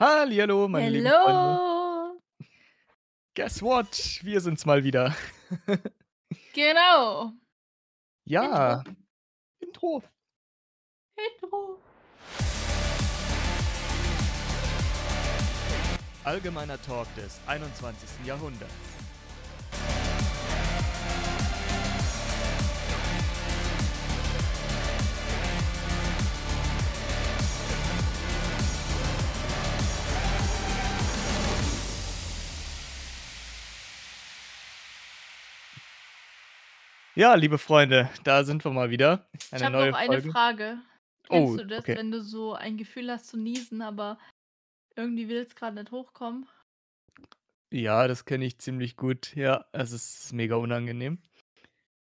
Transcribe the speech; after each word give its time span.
Hallihallo, 0.00 0.68
meine 0.68 0.90
lieben 0.90 1.08
Freunde. 1.08 1.32
Hello. 1.32 2.20
Guess 3.34 3.62
what? 3.62 4.20
Wir 4.22 4.40
sind's 4.40 4.64
mal 4.64 4.84
wieder. 4.84 5.14
Genau. 6.52 7.32
Ja, 8.24 8.82
Intro. 9.60 10.02
Intro. 11.16 11.80
Allgemeiner 16.24 16.82
Talk 16.82 17.06
des 17.14 17.40
21. 17.46 18.26
Jahrhunderts. 18.26 18.97
Ja, 37.18 37.34
liebe 37.34 37.58
Freunde, 37.58 38.08
da 38.22 38.44
sind 38.44 38.64
wir 38.64 38.70
mal 38.70 38.90
wieder. 38.90 39.28
Ich 39.34 39.52
Eine 39.52 39.64
habe 39.64 39.76
neue 39.76 39.90
noch 39.90 39.98
eine 39.98 40.12
Folge. 40.12 40.30
Frage. 40.30 40.78
Oh, 41.28 41.46
Kennst 41.46 41.58
du 41.58 41.66
das, 41.66 41.80
okay. 41.80 41.96
wenn 41.96 42.12
du 42.12 42.22
so 42.22 42.54
ein 42.54 42.76
Gefühl 42.76 43.10
hast 43.10 43.26
zu 43.26 43.36
niesen, 43.36 43.82
aber 43.82 44.20
irgendwie 44.94 45.28
will's 45.28 45.56
grad 45.56 45.74
nicht 45.74 45.90
hochkommen? 45.90 46.46
Ja, 47.72 48.06
das 48.06 48.24
kenne 48.24 48.44
ich 48.44 48.60
ziemlich 48.60 48.96
gut. 48.96 49.34
Ja, 49.34 49.64
es 49.72 49.90
ist 49.90 50.32
mega 50.32 50.54
unangenehm. 50.54 51.18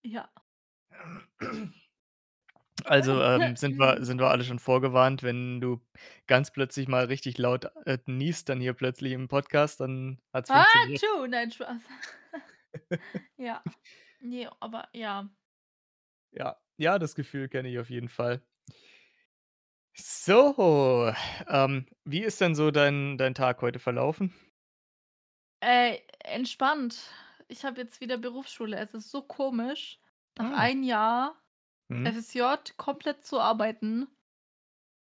Ja. 0.04 0.30
Also, 2.86 3.20
ähm, 3.24 3.56
sind 3.56 3.80
wir 3.80 4.06
sind 4.06 4.22
wir 4.22 4.30
alle 4.30 4.44
schon 4.44 4.60
vorgewarnt, 4.60 5.24
wenn 5.24 5.60
du 5.60 5.82
ganz 6.28 6.52
plötzlich 6.52 6.88
mal 6.88 7.06
richtig 7.06 7.40
laut, 7.40 7.72
äh, 7.88 7.98
niest 8.06 8.50
dann 8.50 8.62
hier 8.62 8.74
plötzlich 8.74 9.14
im 9.14 9.28
Podcast, 9.28 9.80
dann 9.80 10.20
hat's 10.32 10.52
funktioniert. 10.52 11.02
Hatschu! 11.02 11.28
Nein, 11.28 11.52
Spaß. 11.52 11.82
Ja. 13.38 13.64
Ne, 14.22 14.48
aber 14.62 14.90
ja. 14.94 15.30
Ja, 16.34 16.58
ja, 16.78 17.00
das 17.00 17.16
Gefühl 17.16 17.50
kenne 17.50 17.70
ich 17.70 17.80
auf 17.80 17.90
jeden 17.90 18.10
Fall. 18.10 18.42
So, 19.96 21.12
ähm, 21.48 21.88
wie 22.06 22.22
ist 22.24 22.40
denn 22.42 22.56
so 22.56 22.72
dein 22.72 23.18
dein 23.18 23.34
Tag 23.34 23.62
heute 23.62 23.80
verlaufen? 23.80 24.34
Äh, 25.62 26.00
entspannt. 26.24 27.10
Ich 27.48 27.66
habe 27.66 27.82
jetzt 27.82 28.00
wieder 28.02 28.18
Berufsschule. 28.18 28.78
Es 28.78 28.94
ist 28.94 29.10
so 29.12 29.22
komisch, 29.24 30.00
nach 30.36 30.52
Ah. 30.52 30.52
1 30.52 30.84
Jahr 30.84 31.42
Mhm. 31.90 32.12
FSJ 32.14 32.74
komplett 32.78 33.26
zu 33.26 33.40
arbeiten 33.40 34.08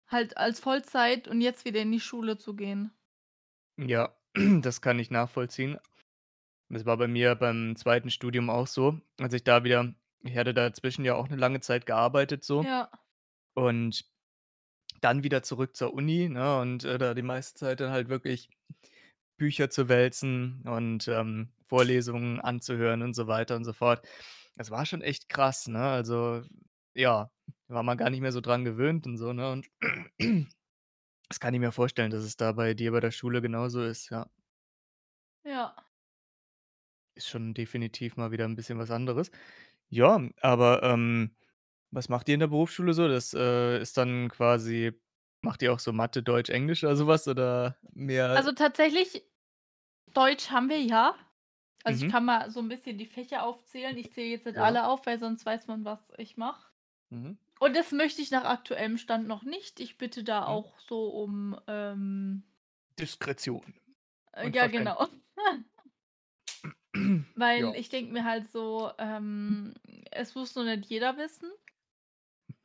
halt 0.07 0.37
als 0.37 0.59
Vollzeit 0.59 1.27
und 1.27 1.41
jetzt 1.41 1.65
wieder 1.65 1.81
in 1.81 1.91
die 1.91 1.99
Schule 1.99 2.37
zu 2.37 2.55
gehen. 2.55 2.93
Ja, 3.77 4.15
das 4.61 4.81
kann 4.81 4.99
ich 4.99 5.11
nachvollziehen. 5.11 5.77
Das 6.71 6.85
war 6.85 6.95
bei 6.95 7.07
mir 7.09 7.35
beim 7.35 7.75
2. 7.75 8.09
Studium 8.09 8.49
auch 8.49 8.65
so, 8.65 9.01
als 9.19 9.33
ich 9.33 9.43
da 9.43 9.63
wieder 9.65 9.93
ich 10.23 10.37
hatte 10.37 10.53
dazwischen 10.53 11.03
ja 11.03 11.15
auch 11.15 11.27
'ne 11.27 11.35
lange 11.35 11.59
Zeit 11.59 11.85
gearbeitet 11.85 12.43
so 12.45 12.63
Ja. 12.63 12.91
und 13.55 14.05
dann 15.01 15.23
wieder 15.23 15.43
zurück 15.43 15.75
zur 15.77 15.93
Uni, 15.93 16.29
ne, 16.29 16.59
und, 16.61 16.83
äh, 16.85 16.97
da 16.99 17.13
die 17.15 17.23
meiste 17.23 17.59
Zeit 17.59 17.79
dann 17.81 17.91
halt 17.91 18.09
wirklich 18.09 18.49
Bücher 19.37 19.69
zu 19.71 19.89
wälzen 19.89 20.63
und, 20.67 21.07
ähm, 21.09 21.53
Vorlesungen 21.67 22.39
anzuhören 22.41 23.01
und 23.03 23.15
so 23.15 23.27
weiter 23.27 23.55
und 23.57 23.65
so 23.65 23.73
fort. 23.73 24.07
Das 24.57 24.71
war 24.71 24.85
schon 24.87 25.01
echt 25.03 25.29
krass, 25.29 25.67
ne? 25.69 25.79
Also, 25.83 26.43
ja, 26.95 27.31
war 27.69 27.83
man 27.83 27.97
gar 27.97 28.09
nicht 28.11 28.21
mehr 28.21 28.31
so 28.33 28.41
dran 28.41 28.65
gewöhnt 28.65 29.07
und 29.07 29.17
so, 29.17 29.33
ne? 29.33 29.51
Und 29.51 29.67
das 31.29 31.39
kann 31.41 31.53
ich 31.55 31.59
mir 31.61 31.71
vorstellen, 31.73 32.11
dass 32.11 32.23
es 32.25 32.37
da 32.37 32.53
bei 32.53 32.73
dir 32.75 32.91
bei 32.93 33.01
der 33.01 33.11
Schule 33.11 33.41
genauso 33.43 33.83
ist. 33.83 34.09
Ja. 34.11 34.27
Ist 37.17 37.27
schon 37.29 37.53
definitiv 37.53 38.15
mal 38.15 38.31
wieder 38.31 38.45
'n 38.45 38.55
bisschen 38.55 38.77
was 38.79 38.89
anderes. 38.91 39.31
Ja, 39.89 40.29
aber, 40.41 40.83
ähm, 40.83 41.35
was 41.91 42.09
macht 42.09 42.29
ihr 42.29 42.35
in 42.35 42.39
der 42.41 42.47
Berufsschule 42.47 42.93
so? 42.93 43.07
Das, 43.09 43.33
äh, 43.33 43.81
ist 43.81 43.97
dann 43.97 44.29
quasi 44.29 44.93
macht 45.41 45.61
ihr 45.63 45.73
auch 45.73 45.79
so 45.79 45.91
Mathe, 45.93 46.23
Deutsch, 46.23 46.49
Englisch 46.49 46.83
oder 46.83 46.95
so 46.95 47.07
was 47.07 47.27
oder 47.27 47.77
mehr 47.93 48.29
Also, 48.35 48.51
tatsächlich 48.53 49.23
Deutsch 50.13 50.51
haben 50.51 50.69
wir, 50.69 50.81
ja. 50.81 51.15
Also, 51.83 51.97
ich 51.99 52.07
Mhm. 52.07 52.11
kann 52.11 52.25
mal 52.25 52.51
so 52.51 52.59
'n 52.61 52.69
bisschen 52.69 52.97
die 52.97 53.07
Fächer 53.07 53.43
aufzählen. 53.45 53.97
Ich 53.97 54.13
zähle 54.13 54.29
jetzt 54.31 54.45
nicht 54.47 54.57
Ja. 54.57 54.61
alle 54.61 54.87
auf, 54.87 55.05
weil 55.07 55.19
sonst 55.19 55.45
weiß 55.45 55.67
man, 55.67 55.85
was 55.85 56.11
ich 56.17 56.37
mache. 56.37 56.71
Mhm. 57.11 57.37
Und 57.59 57.75
das 57.75 57.91
möchte 57.93 58.21
ich 58.21 58.31
nach 58.31 58.45
aktuellem 58.45 58.97
Stand 58.99 59.27
noch 59.27 59.43
nicht. 59.43 59.79
Ich 59.81 59.97
bitte 59.97 60.23
da 60.23 60.45
Mhm. 60.45 60.61
auch 60.65 60.79
so 60.79 61.09
um, 61.09 61.59
ähm 61.67 62.43
Diskretion 62.99 63.73
Äh, 64.33 64.47
und 64.47 64.55
ja, 64.55 64.67
Verständnis. 64.67 64.67
genau. 64.67 65.07
Weil 67.35 67.71
Ja. 67.71 67.75
ich 67.75 67.89
denke 67.89 68.11
mir 68.11 68.25
halt 68.25 68.49
so, 68.51 68.91
ähm, 68.97 69.73
es 70.11 70.35
muss 70.35 70.55
nur 70.55 70.65
nicht 70.65 70.85
jeder 70.87 71.17
wissen. 71.17 71.49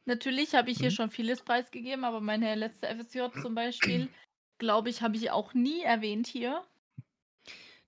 Natürlich 0.09 0.55
habe 0.55 0.71
ich 0.71 0.79
hier 0.79 0.91
Mhm. 0.91 0.93
schon 0.93 1.11
vieles 1.11 1.43
preisgegeben, 1.43 2.05
aber 2.05 2.21
meine 2.21 2.55
letzte 2.55 2.87
FSJ 2.87 3.35
zum 3.37 3.57
Beispiel, 3.57 4.13
glaube 4.59 4.89
ich, 4.89 5.03
habe 5.03 5.17
ich 5.17 5.33
auch 5.33 5.53
nie 5.53 5.83
erwähnt 5.83 6.29
hier. 6.29 6.65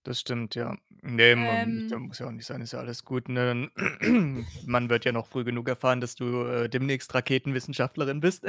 Das 0.07 0.21
stimmt, 0.21 0.55
ja. 0.55 0.77
Ne, 1.03 1.37
man 1.37 1.83
Ähm 1.87 2.09
muss 2.09 2.19
ja 2.19 2.27
auch 2.27 2.31
nicht 2.31 2.47
sein, 2.47 2.61
ist 2.61 2.73
ja 2.73 2.79
alles 2.79 3.05
gut, 3.05 3.29
ne? 3.29 3.71
Man 4.65 4.91
wird 4.91 5.05
ja 5.05 5.13
noch 5.13 5.27
früh 5.27 5.45
genug 5.45 5.69
erfahren, 5.69 6.01
dass 6.01 6.15
du, 6.15 6.45
äh, 6.47 6.69
demnächst 6.69 7.15
Raketenwissenschaftlerin 7.15 8.21
bist. 8.21 8.47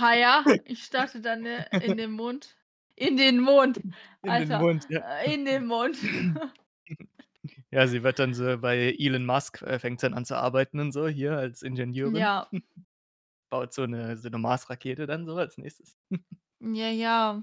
Ha 0.00 0.14
ja, 0.14 0.44
ich 0.64 0.84
starte 0.84 1.20
dann, 1.20 1.46
äh, 1.46 1.66
in 1.78 1.96
den 1.96 2.10
Mond 2.12 2.56
in 2.96 3.16
den 3.16 3.38
Mond, 3.40 3.80
In 4.22 4.36
den 4.36 4.50
Alter, 4.50 4.56
Mond, 4.56 4.84
ja. 4.88 5.00
äh, 5.00 5.32
in 5.34 5.44
den 5.44 5.66
Mond. 5.66 5.96
Ja, 7.72 7.86
sie 7.86 8.02
wird 8.02 8.18
dann 8.18 8.32
so 8.32 8.56
bei 8.58 8.94
Elon 8.98 9.26
Musk 9.26 9.60
äh, 9.62 9.78
fängt 9.78 10.00
sie 10.00 10.06
dann 10.06 10.14
an 10.14 10.24
zu 10.24 10.36
arbeiten 10.38 10.80
und 10.80 10.92
so 10.92 11.06
hier 11.06 11.36
als 11.36 11.62
Ingenieurin. 11.62 12.24
Ja. 12.24 12.50
Baut 13.50 13.74
so 13.74 13.86
'ne 13.86 14.16
so 14.18 14.28
'ne 14.30 14.38
Mars-Rakete 14.38 15.06
dann 15.06 15.26
so 15.26 15.36
als 15.36 15.58
Nächstes. 15.58 15.96
Ja, 16.60 16.90
ja. 16.90 17.42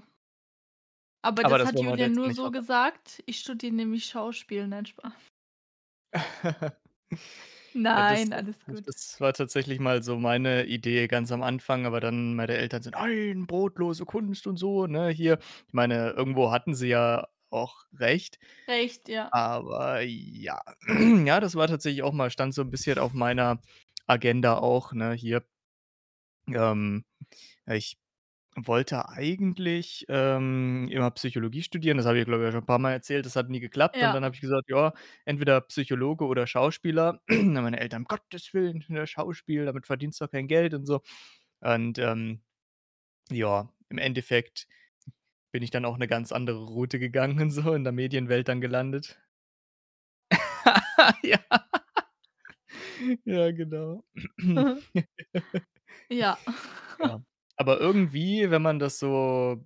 Aber 1.24 1.44
Aber 1.44 1.58
das 1.58 1.58
das 1.58 1.72
hat 1.74 1.80
jetzt 1.80 2.08
nur 2.14 2.30
so 2.30 2.50
gesagt. 2.50 3.22
Ich 3.26 3.40
studiere 3.40 3.74
nämlich 3.74 4.06
Schauspiel. 4.06 4.66
Nein, 4.68 4.86
Spaß. 4.86 5.12
Ja, 7.92 8.02
das 8.02 8.24
Nein, 8.24 8.32
alles 8.32 8.64
gut. 8.66 8.86
das 8.86 9.20
war 9.20 9.32
tatsächlich 9.32 9.78
mal 9.80 10.02
so 10.02 10.18
meine 10.18 10.66
Idee 10.66 11.06
ganz 11.08 11.32
am 11.32 11.42
Anfang, 11.42 11.86
aber 11.86 12.00
dann 12.00 12.34
meine 12.34 12.54
Eltern 12.56 12.82
so: 12.82 12.90
„Nein, 12.90 13.46
brotlose 13.46 14.04
Kunst 14.06 14.46
und 14.46 14.56
so“, 14.56 14.86
ne, 14.86 15.08
hier. 15.10 15.38
Ich 15.68 15.74
meine, 15.74 16.10
irgendwo 16.10 16.50
hatten 16.52 16.74
sie 16.74 16.88
ja 16.88 17.28
auch 17.50 17.86
recht. 17.98 18.38
Recht, 18.68 19.08
ja. 19.08 19.32
Aber 19.32 20.02
ja. 20.02 20.60
Ja, 21.26 21.40
das 21.40 21.56
war 21.56 21.68
tatsächlich 21.68 22.02
auch 22.04 22.12
mal 22.14 22.30
stand 22.30 22.54
so 22.54 22.62
'n 22.62 22.70
bisschen 22.70 22.98
auf 22.98 23.12
meiner 23.14 23.60
Agenda 24.08 24.58
auch, 24.58 24.92
ne, 24.92 25.12
hier. 25.14 25.44
Ähm, 26.48 27.04
ich 27.66 27.98
wollte 28.56 29.08
eigentlich, 29.08 30.06
ähm, 30.08 30.88
immer 30.90 31.10
Psychologie 31.12 31.62
studieren. 31.62 31.98
Das 31.98 32.06
habe 32.06 32.18
ich, 32.20 32.26
glaube 32.26 32.42
ich, 32.44 32.46
ja 32.48 32.52
schon 32.52 32.62
'n 32.62 32.66
paarmal 32.66 32.92
erzählt. 32.94 33.26
Das 33.26 33.36
hat 33.36 33.50
nie 33.50 33.60
geklappt 33.60 34.02
und 34.02 34.12
Ja. 34.12 34.14
dann 34.14 34.24
habe 34.24 34.34
ich 34.34 34.40
gesagt: 34.42 34.70
„Ja, 34.70 34.94
entweder 35.26 35.60
Psychologe 35.62 36.26
oder 36.26 36.46
Schauspieler.“ 36.46 37.20
Dann 37.28 37.54
meine 37.64 37.80
Eltern: 37.80 38.02
„Um 38.02 38.06
Gottes 38.08 38.54
Willen, 38.54 38.84
ne, 38.88 39.06
Schauspiel, 39.06 39.66
damit 39.66 39.86
verdienst 39.86 40.20
du 40.20 40.26
doch 40.26 40.32
kein 40.32 40.48
Geld“ 40.48 40.74
und 40.74 40.86
so. 40.86 41.02
Und, 41.60 41.98
ähm, 41.98 42.42
ja, 43.30 43.70
im 43.90 43.98
Endeffekt 43.98 44.68
bin 45.56 45.62
ich 45.62 45.70
dann 45.70 45.86
auch 45.86 45.96
'ne 45.96 46.06
ganz 46.06 46.32
andere 46.32 46.58
Route 46.66 46.98
gegangen 46.98 47.40
und 47.40 47.50
so, 47.50 47.72
in 47.72 47.82
der 47.84 47.94
Medienwelt 47.94 48.48
dann 48.48 48.60
gelandet. 48.60 49.18
Ja. 51.24 51.38
Ja, 53.26 53.50
genau. 53.52 54.04
Ja. 56.10 56.38
Ja. 57.00 57.22
Aber 57.56 57.80
irgendwie, 57.80 58.50
wenn 58.50 58.62
man 58.62 58.78
das 58.80 58.98
so 58.98 59.64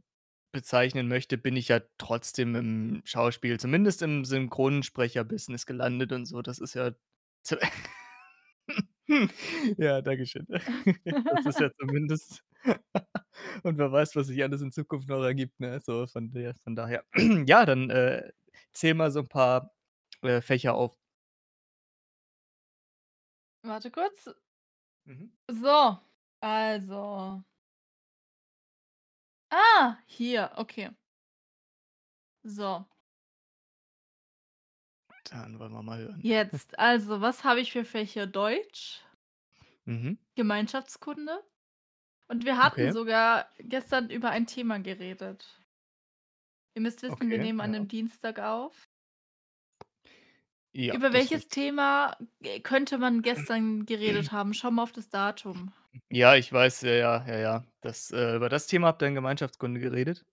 bezeichnen 0.52 1.08
möchte, 1.08 1.38
bin 1.38 1.56
ich 1.56 1.68
ja 1.68 1.80
trotzdem 1.98 2.56
im 2.56 3.02
Schauspiel, 3.06 3.60
zumindest 3.60 4.02
im 4.02 4.24
Synchronsprecher-Business 4.24 5.66
gelandet 5.66 6.12
und 6.12 6.26
so. 6.26 6.42
Das 6.42 6.58
ist 6.60 6.74
ja 6.74 6.92
Ja, 9.78 10.02
danke 10.02 10.26
schön. 10.26 10.46
Das 11.28 11.46
ist 11.46 11.60
ja 11.60 11.70
zumindest 11.78 12.42
und 13.64 13.78
wer 13.78 13.92
weiß, 13.92 14.16
was 14.16 14.28
sich 14.28 14.42
alles 14.42 14.62
in 14.62 14.72
Zukunft 14.72 15.08
noch 15.08 15.22
ergibt, 15.24 15.60
ne? 15.60 15.80
So 15.80 16.06
von 16.06 16.32
der 16.32 16.54
von 16.64 16.76
daher. 16.76 17.04
Ja, 17.46 17.66
dann, 17.66 17.90
äh, 17.90 18.32
zähl 18.72 18.94
mal 18.94 19.10
so 19.12 19.20
'n 19.20 19.28
paar, 19.28 19.72
äh, 20.22 20.40
Fächer 20.42 20.74
auf. 20.74 20.96
Warte 23.64 23.90
kurz. 23.90 24.30
Mhm. 25.06 25.30
So, 25.48 25.98
also 26.40 27.44
Ah, 29.52 29.98
hier, 30.06 30.50
okay. 30.56 30.90
So. 32.44 32.86
Dann 35.30 35.58
wollen 35.58 35.72
wir 35.72 35.82
mal 35.82 35.98
hören. 35.98 36.24
Jetzt, 36.24 36.78
also, 36.78 37.20
was 37.20 37.44
habe 37.44 37.60
ich 37.60 37.72
für 37.72 37.84
Fächer? 37.84 38.26
Deutsch 38.26 39.00
Mhm. 39.86 40.18
Gemeinschaftskunde 40.36 41.42
und 42.30 42.44
wir 42.46 42.58
hatten 42.58 42.88
Okay. 42.88 42.92
sogar 42.92 43.48
gestern 43.58 44.10
über 44.10 44.30
ein 44.30 44.46
Thema 44.46 44.78
geredet. 44.80 45.60
Ihr 46.76 46.82
müsst 46.82 47.02
wissen, 47.02 47.30
wir 47.30 47.38
Okay, 47.38 47.40
nehmen 47.40 47.60
an 47.60 47.72
'nem 47.72 47.86
ja. 47.86 47.88
Dienstag 47.88 48.38
auf. 48.38 48.86
Ja, 50.74 50.94
Über 50.94 51.12
welches. 51.12 51.48
Thema, 51.48 52.16
äh, 52.42 52.58
könnte 52.60 52.98
man 52.98 53.22
gestern 53.22 53.86
geredet 53.86 54.32
haben? 54.32 54.54
Schau 54.54 54.70
mal 54.72 54.82
auf 54.82 54.92
das 54.92 55.08
Datum. 55.08 55.72
Ja, 56.12 56.34
ich 56.36 56.52
weiß, 56.52 56.82
ja, 56.82 56.90
ja, 56.92 57.24
ja, 57.26 57.38
ja. 57.38 57.64
Das 57.80 58.10
äh, 58.10 58.36
über 58.36 58.48
das 58.48 58.66
Thema 58.66 58.88
habt 58.88 59.02
ihr 59.02 59.08
in 59.08 59.14
Gemeinschaftskunde 59.14 59.80
geredet? 59.80 60.24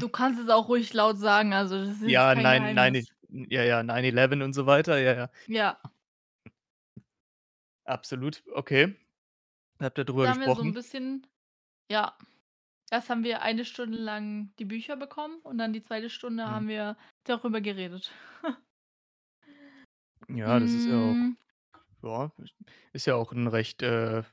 Du 0.00 0.08
kannst 0.08 0.40
es 0.40 0.48
auch 0.48 0.68
ruhig 0.68 0.92
laut 0.92 1.18
sagen, 1.18 1.52
also, 1.54 1.78
das 1.84 2.00
ist 2.02 2.02
Ja, 2.06 2.34
nein 2.34 2.70
nein 2.72 2.94
i 2.96 3.04
Geheimnis. 3.04 3.12
ja, 3.28 3.62
ja, 3.62 3.82
9/11 3.82 4.42
und 4.42 4.52
so 4.54 4.66
weiter, 4.66 4.98
ja, 4.98 5.14
ja. 5.14 5.30
Ja. 5.48 5.82
Absolut, 7.86 8.42
okay. 8.54 8.94
Habt 9.82 9.98
ihr 9.98 10.04
drüber 10.04 10.26
Da 10.26 10.30
haben 10.30 10.40
wir 10.40 10.50
so 10.52 10.62
'n 10.62 10.72
gesprochen? 10.72 10.74
bisschen 10.74 11.26
ja. 11.90 12.16
Erst 12.90 13.10
haben 13.10 13.24
wir 13.24 13.42
eine 13.42 13.64
Stunde 13.66 13.98
lang 13.98 14.54
die 14.58 14.64
Bücher 14.66 14.96
bekommen 14.96 15.40
und 15.42 15.58
dann 15.58 15.72
die 15.74 15.82
2. 15.82 16.10
Stunde 16.10 16.44
Mhm. 16.44 16.48
haben 16.50 16.68
wir 16.68 16.96
darüber 17.24 17.60
geredet. 17.62 18.12
Ja, 20.28 20.60
das 20.60 20.74
ist 20.74 20.86
ja 20.86 20.98
auch 20.98 21.16
Hm. 21.20 21.34
ja, 22.02 22.32
ist 22.92 23.06
ja 23.06 23.16
auch 23.16 23.32
'n 23.32 23.48
recht, 23.48 23.82
äh, 23.82 24.24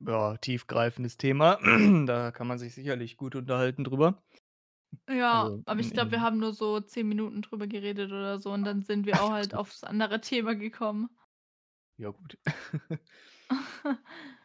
ja, 0.00 0.36
tiefgreifendes 0.38 1.16
Thema. 1.18 1.58
Da 2.06 2.32
kann 2.32 2.46
man 2.48 2.58
sich 2.58 2.74
sicherlich 2.74 3.16
gut 3.18 3.36
unterhalten 3.36 3.84
drüber. 3.84 4.22
Ja, 5.08 5.52
Also, 5.52 5.64
aber 5.66 5.80
in 5.80 5.80
ich 5.80 5.92
glaube, 5.92 6.12
wir 6.12 6.20
in 6.20 6.22
haben 6.22 6.38
nur 6.38 6.54
so 6.54 6.80
10 6.80 7.06
Minuten 7.08 7.42
drüber 7.42 7.66
geredet 7.66 8.10
oder 8.10 8.38
so 8.38 8.50
und 8.52 8.64
dann 8.64 8.80
sind 8.80 9.04
wir 9.04 9.20
auch 9.20 9.30
halt 9.32 9.54
aufs 9.54 9.84
andere 9.84 10.20
Thema 10.22 10.54
gekommen. 10.54 11.10
Ja 11.98 12.10
gut. 12.10 12.38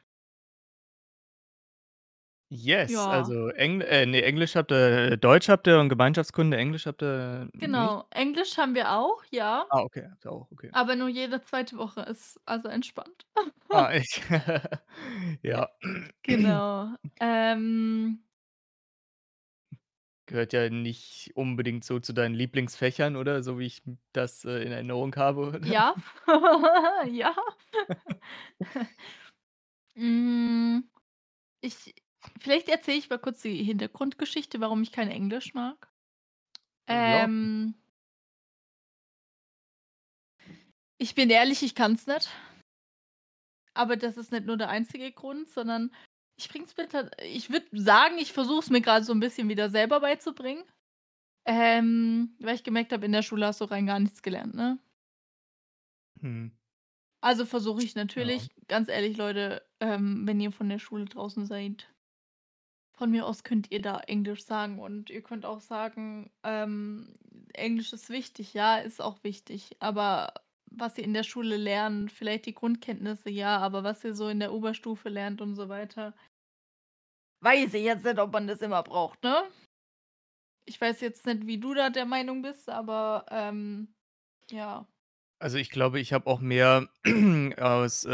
Yes, 2.52 3.06
Ja. 3.06 3.08
also, 3.08 3.50
Engl 3.50 3.84
äh, 3.84 4.08
ne, 4.08 4.24
Englisch 4.24 4.56
habt 4.56 4.72
ihr 4.72 5.18
Deutsch 5.18 5.50
habt 5.50 5.68
ihr 5.68 5.80
und 5.80 5.90
Gemeinschaftskunde, 5.90 6.58
Englisch 6.58 6.88
habt 6.88 7.04
ihr 7.04 7.48
nicht? 7.54 7.62
Genau, 7.62 8.08
Englisch 8.12 8.58
haben 8.58 8.74
wir 8.74 8.92
auch, 8.94 9.22
ja. 9.32 9.70
Ah, 9.72 9.82
okay, 9.84 10.08
habt 10.10 10.26
ihr 10.26 10.32
auch, 10.32 10.52
okay. 10.52 10.74
Aber 10.74 10.96
nur 10.96 11.08
jede 11.10 11.42
2. 11.42 11.78
Woche, 11.78 12.02
ist 12.02 12.40
also 12.46 12.68
entspannt. 12.68 13.26
Ah, 13.72 13.92
echt? 13.94 14.22
Ja. 15.44 15.70
Genau, 16.24 16.96
ähm 17.20 18.24
Gehört 20.28 20.54
ja 20.54 20.70
nicht 20.70 21.32
unbedingt 21.36 21.84
so 21.84 22.00
zu 22.00 22.14
deinen 22.14 22.36
Lieblingsfächern, 22.36 23.16
oder? 23.16 23.42
So 23.42 23.58
wie 23.58 23.66
ich 23.66 23.82
das, 24.14 24.46
äh, 24.46 24.62
in 24.64 24.72
Erinnerung 24.72 25.16
habe, 25.16 25.42
oder? 25.48 25.60
Ja, 25.62 25.96
ja. 27.12 27.34
Hm, 29.96 30.90
ich 31.62 31.96
vielleicht 32.40 32.70
erzähle 32.70 32.98
ich 32.98 33.10
mal 33.10 33.20
kurz 33.20 33.42
die 33.42 33.64
Hintergrundgeschichte, 33.64 34.60
warum 34.60 34.82
ich 34.84 34.92
kein 34.92 35.10
Englisch 35.10 35.54
mag. 35.54 35.90
Äh, 36.88 37.10
ja. 37.10 37.26
Ähm 37.26 37.76
ich 41.02 41.16
bin 41.16 41.30
ehrlich, 41.30 41.64
ich 41.64 41.76
kann's 41.76 42.08
nicht. 42.08 42.30
Aber 43.76 43.96
das 43.98 44.18
ist 44.18 44.32
nicht 44.32 44.46
nur 44.46 44.58
der 44.58 44.70
einzige 44.70 45.12
Grund, 45.12 45.50
sondern 45.50 45.92
ich 46.38 46.50
bringe 46.50 46.66
es 46.66 46.76
mir 46.78 46.88
ich 47.24 47.50
würde 47.50 47.68
sagen, 47.74 48.18
ich 48.18 48.32
versuche 48.34 48.60
es 48.60 48.70
mir 48.70 48.82
grade 48.82 49.04
so 49.06 49.14
'n 49.14 49.20
bisschen 49.20 49.50
wieder 49.50 49.70
selber 49.70 50.00
beizubringen. 50.00 50.64
Ähm, 51.46 52.36
weil 52.42 52.56
ich 52.56 52.64
gemerkt 52.64 52.94
habe, 52.94 53.06
in 53.08 53.14
der 53.14 53.24
Schule 53.24 53.48
hast 53.48 53.62
du 53.62 53.66
rein 53.66 53.88
gar 53.88 54.00
nichts 54.00 54.22
gelernt, 54.24 54.56
ne? 54.56 54.80
Mhm. 56.22 56.52
Also, 57.24 57.46
versuche 57.46 57.84
ich 57.84 57.96
Ja. 58.16 58.32
natürlich 58.36 58.50
ganz 58.68 58.88
ehrlich, 58.88 59.18
Leute, 59.18 59.62
ähm, 59.82 60.26
wenn 60.26 60.40
ihr 60.40 60.52
von 60.54 60.70
der 60.70 60.80
Schule 60.80 61.06
draußen 61.06 61.46
seid 61.46 61.90
von 63.00 63.12
mir 63.12 63.26
aus 63.26 63.44
könnt 63.44 63.72
ihr 63.72 63.82
da 63.82 64.00
Englisch 64.02 64.46
sagen 64.46 64.80
und 64.80 65.10
ihr 65.10 65.22
könnt 65.24 65.46
auch 65.46 65.62
sagen, 65.62 66.32
ähm, 66.44 67.16
Englisch 67.54 67.94
ist 67.94 68.10
wichtig. 68.10 68.54
Ja, 68.54 68.78
ist 68.78 69.02
auch 69.02 69.24
wichtig, 69.24 69.78
aber 69.80 70.34
was 70.72 70.98
ihr 71.00 71.06
in 71.06 71.14
der 71.16 71.24
Schule 71.24 71.58
lernt, 71.58 72.12
vielleicht 72.12 72.46
die 72.46 72.54
Grundkenntnisse, 72.54 73.30
ja, 73.32 73.58
aber 73.58 73.84
was 73.84 74.04
ihr 74.04 74.14
so 74.14 74.28
in 74.30 74.40
der 74.40 74.54
Oberstufe 74.54 75.10
lernt 75.10 75.42
und 75.42 75.56
so 75.56 75.70
weiter 75.70 76.14
weiß 77.42 77.74
ich 77.74 77.84
jetzt 77.84 78.06
nicht, 78.06 78.20
ob 78.20 78.32
man 78.34 78.48
das 78.48 78.62
immer 78.62 78.84
braucht, 78.84 79.24
ne? 79.24 79.44
Ich 80.66 80.80
weiß 80.80 81.02
jetzt 81.02 81.26
nicht, 81.26 81.48
wie 81.48 81.60
du 81.60 81.74
da 81.74 81.90
der 81.90 82.06
Meinung 82.06 82.42
bist, 82.42 82.70
aber, 82.70 83.26
ähm, 83.32 83.96
ja. 84.52 84.88
Also, 85.42 85.58
ich 85.58 85.70
glaube, 85.70 86.00
ich 86.00 86.12
habe 86.12 86.28
auch 86.28 86.42
mehr 86.42 86.90
aus 87.58 88.06
äh, 88.06 88.10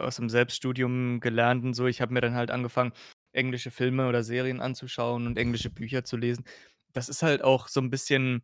aus'm 0.00 0.30
Selbststudium 0.30 1.20
gelernt 1.20 1.62
und 1.64 1.74
so. 1.74 1.86
Ich 1.86 2.00
habe 2.00 2.14
mir 2.14 2.22
dann 2.22 2.34
halt 2.34 2.50
angefangen, 2.50 2.92
englische 3.32 3.70
Filme 3.70 4.08
oder 4.08 4.22
Serien 4.24 4.60
anzuschauen 4.60 5.26
und 5.26 5.38
englische 5.38 5.70
Bücher 5.70 6.04
zu 6.04 6.16
lesen. 6.16 6.44
Das 6.92 7.08
ist 7.08 7.22
halt 7.22 7.42
auch 7.44 7.68
so 7.68 7.80
'n 7.80 7.90
bisschen 7.90 8.42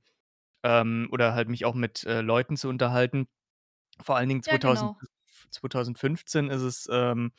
ähm, 0.65 1.09
oder 1.13 1.35
halt 1.35 1.49
mich 1.51 1.65
auch 1.67 1.75
mit, 1.77 2.05
äh, 2.05 2.21
Leuten 2.23 2.57
zu 2.59 2.69
unterhalten. 2.71 3.29
Vor 4.03 4.17
allen 4.17 4.29
Dingen 4.31 4.43
Ja, 4.45 4.57
genau. 4.59 4.97
2005 4.99 5.11
2015 5.51 6.51
ist 6.51 6.63
es, 6.63 6.89
ähm, 6.93 7.33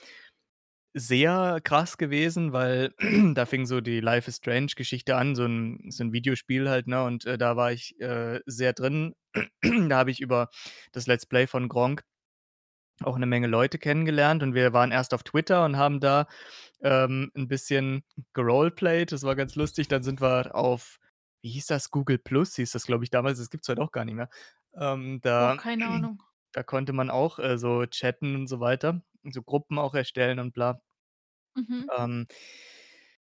sehr 0.96 1.60
krass 1.64 1.98
gewesen, 1.98 2.54
weil 2.54 2.94
da 3.36 3.46
fing 3.48 3.66
so 3.68 3.82
die 3.82 4.02
„Life 4.02 4.30
is 4.30 4.38
Strange“ 4.38 4.74
Geschichte 4.78 5.16
an, 5.18 5.36
so 5.36 5.46
'n 5.46 5.92
so 5.92 6.04
'n 6.06 6.14
Videospiel 6.14 6.70
halt, 6.70 6.88
ne, 6.88 7.04
und, 7.06 7.26
äh, 7.28 7.38
da 7.40 7.56
war 7.58 7.72
ich, 7.74 8.00
äh, 8.02 8.42
sehr 8.48 8.74
drin. 8.74 9.16
Da 9.94 9.98
habe 10.00 10.12
ich 10.12 10.22
über 10.22 10.50
das 10.94 11.08
Let's 11.08 11.26
Play 11.28 11.48
von 11.48 11.70
Gronkh 11.70 12.04
auch 13.04 13.18
'ne 13.18 13.26
Menge 13.28 13.48
Leute 13.48 13.78
kennengelernt 13.80 14.44
und 14.44 14.54
wir 14.56 14.74
waren 14.74 14.92
erst 14.92 15.14
auf 15.14 15.24
Twitter 15.24 15.66
und 15.66 15.78
haben 15.78 16.00
da, 16.00 16.28
ähm, 16.82 17.32
'n 17.36 17.48
bisschen 17.48 18.04
geroleplayed. 18.34 19.12
Das 19.12 19.24
war 19.24 19.36
ganz 19.36 19.56
lustig. 19.56 19.88
Dann 19.90 20.04
sind 20.04 20.22
wir 20.22 20.56
auf 20.56 21.00
wie 21.44 21.50
hieß 21.52 21.68
das? 21.68 21.92
Google+ 21.92 22.20
hieß 22.58 22.72
das, 22.72 22.86
glaube 22.88 23.04
ich, 23.06 23.12
damals. 23.12 23.40
Das 23.40 23.50
gibt's 23.52 23.70
heute 23.70 23.82
auch 23.82 23.92
gar 23.92 24.06
nicht 24.06 24.16
mehr. 24.16 24.30
Ähm, 24.76 25.20
da 25.22 25.58
keine 25.58 25.86
Ahnung. 25.90 26.22
da 26.54 26.64
konnte 26.64 26.94
man 26.94 27.10
auch, 27.12 27.40
äh, 27.40 27.58
so 27.58 27.86
chatten 27.88 28.36
und 28.36 28.48
so 28.48 28.60
weiter 28.62 29.02
so 29.32 29.44
Gruppen 29.44 29.80
auch 29.80 29.94
erstellen 29.96 30.40
und 30.40 30.54
bla. 30.54 30.82
Mhm. 31.56 31.90
Ähm 31.98 32.28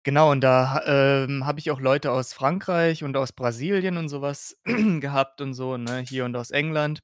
genau, 0.06 0.30
und 0.30 0.40
da 0.42 0.82
ähm, 1.24 1.44
habe 1.46 1.58
ich 1.60 1.70
auch 1.70 1.80
Leute 1.80 2.12
aus 2.12 2.32
Frankreich 2.32 3.04
und 3.04 3.16
aus 3.16 3.32
Brasilien 3.32 3.96
und 3.96 4.08
so 4.08 4.22
was 4.22 4.56
gehabt 5.00 5.40
und 5.40 5.54
so, 5.54 5.76
ne, 5.76 5.98
hier 6.00 6.24
und 6.24 6.36
aus 6.36 6.50
England. 6.50 7.00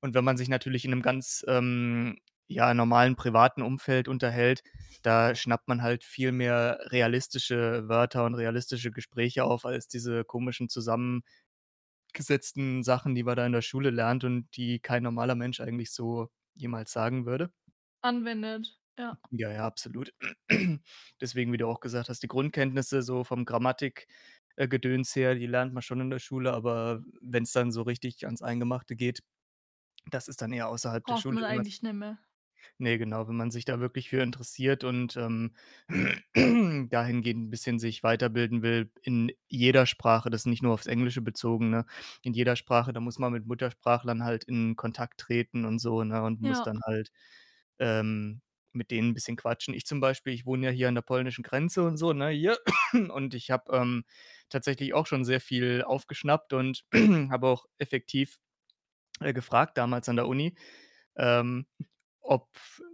Und 0.00 0.14
wenn 0.14 0.24
man 0.24 0.36
sich 0.36 0.48
natürlich 0.48 0.84
in 0.84 0.90
'nem 0.92 1.02
ganz, 1.02 1.44
ähm, 1.48 2.18
ja, 2.48 2.72
normalen 2.74 3.16
privaten 3.16 3.62
Umfeld 3.62 4.08
unterhält, 4.08 4.62
da 5.02 5.34
schnappt 5.34 5.68
man 5.68 5.82
halt 5.82 6.04
viel 6.04 6.32
mehr 6.32 6.78
realistische 6.90 7.88
Wörter 7.88 8.24
und 8.24 8.34
realistische 8.34 8.90
Gespräche 8.92 9.44
auf 9.44 9.64
als 9.66 9.86
diese 9.88 10.24
komischen 10.24 10.68
zusammengesetzten 10.70 11.22
Sachen, 12.82 13.14
die 13.14 13.22
man 13.24 13.36
da 13.36 13.46
in 13.46 13.52
der 13.52 13.62
Schule 13.62 13.90
lernt 13.90 14.24
und 14.24 14.48
die 14.56 14.80
kein 14.80 15.02
normaler 15.02 15.34
Mensch 15.34 15.60
eigentlich 15.60 15.92
so 15.92 16.28
jemals 16.54 16.92
sagen 16.92 17.26
würde. 17.26 17.50
Anwendet, 18.02 18.76
ja. 18.98 19.20
Ja, 19.30 19.50
ja, 19.52 19.66
absolut. 19.66 20.12
Deswegen, 21.20 21.52
wie 21.52 21.58
du 21.58 21.66
auch 21.68 21.80
gesagt 21.80 22.08
hast, 22.08 22.22
die 22.22 22.28
Grundkenntnisse 22.28 23.02
so 23.02 23.24
vom 23.24 23.44
Grammatik 23.44 24.06
äh, 24.56 24.68
Gedöns 24.68 25.14
her, 25.14 25.34
die 25.34 25.46
lernt 25.46 25.74
man 25.74 25.82
schon 25.82 26.00
in 26.00 26.08
der 26.10 26.18
Schule, 26.18 26.52
aber 26.54 27.02
wenn's 27.20 27.52
dann 27.52 27.70
so 27.70 27.82
richtig 27.82 28.24
ans 28.24 28.42
Eingemachte 28.42 28.96
geht, 28.96 29.22
das 30.10 30.28
ist 30.28 30.42
dann 30.42 30.52
eher 30.52 30.68
außerhalb 30.68 31.06
der 31.06 31.16
Braucht 31.16 31.16
Schule, 31.16 31.38
man 31.38 31.44
wenn 31.46 31.54
man 31.56 31.64
eigentlich 31.64 31.82
nicht 31.82 31.94
mehr. 31.94 32.18
Ne, 32.80 32.96
genau, 32.96 33.26
wenn 33.26 33.34
man 33.36 33.50
sich 33.50 33.64
da 33.64 33.80
wirklich 33.80 34.08
für 34.08 34.22
interessiert 34.22 34.84
und, 34.84 35.16
ähm, 35.16 35.52
dahingehend 36.90 37.46
'n 37.48 37.50
bisschen 37.50 37.80
sich 37.80 38.04
weiterbilden 38.04 38.62
will 38.62 38.92
in 39.02 39.32
jeder 39.48 39.84
Sprache, 39.84 40.30
das 40.30 40.42
ist 40.42 40.46
nicht 40.46 40.62
nur 40.62 40.74
aufs 40.74 40.86
Englische 40.86 41.20
bezogen, 41.20 41.70
ne? 41.70 41.86
In 42.22 42.34
jeder 42.34 42.54
Sprache, 42.54 42.92
da 42.92 43.00
muss 43.00 43.18
man 43.18 43.32
mit 43.32 43.46
Muttersprachlern 43.46 44.22
halt 44.22 44.44
in 44.44 44.76
Kontakt 44.76 45.18
treten 45.18 45.64
und 45.64 45.80
so, 45.80 46.04
ne, 46.04 46.22
und 46.22 46.40
muss 46.40 46.62
Ja. 46.62 46.62
dann 46.62 46.78
halt, 46.86 47.10
ähm, 47.80 48.42
mit 48.72 48.90
denen 48.92 49.10
'n 49.10 49.14
bisschen 49.14 49.36
quatschen. 49.36 49.74
Ich 49.74 49.84
zum 49.86 49.98
Beispiel, 50.00 50.32
ich 50.34 50.46
wohne 50.46 50.66
ja 50.66 50.72
hier 50.72 50.86
an 50.88 50.94
der 50.94 51.02
polnischen 51.02 51.42
Grenze 51.42 51.82
und 51.84 51.96
so, 51.96 52.12
ne, 52.12 52.28
hier 52.30 52.58
und 53.12 53.34
ich 53.34 53.50
habe, 53.50 53.72
ähm, 53.76 54.04
tatsächlich 54.50 54.94
auch 54.94 55.06
schon 55.08 55.24
sehr 55.24 55.40
viel 55.40 55.82
aufgeschnappt 55.82 56.52
und 56.52 56.84
habe 57.32 57.48
auch 57.48 57.66
effektiv, 57.78 58.38
äh, 59.20 59.32
gefragt 59.34 59.78
damals 59.78 60.08
an 60.08 60.16
der 60.16 60.28
Uni, 60.28 60.56
ähm, 61.16 61.66
ob 62.22 62.50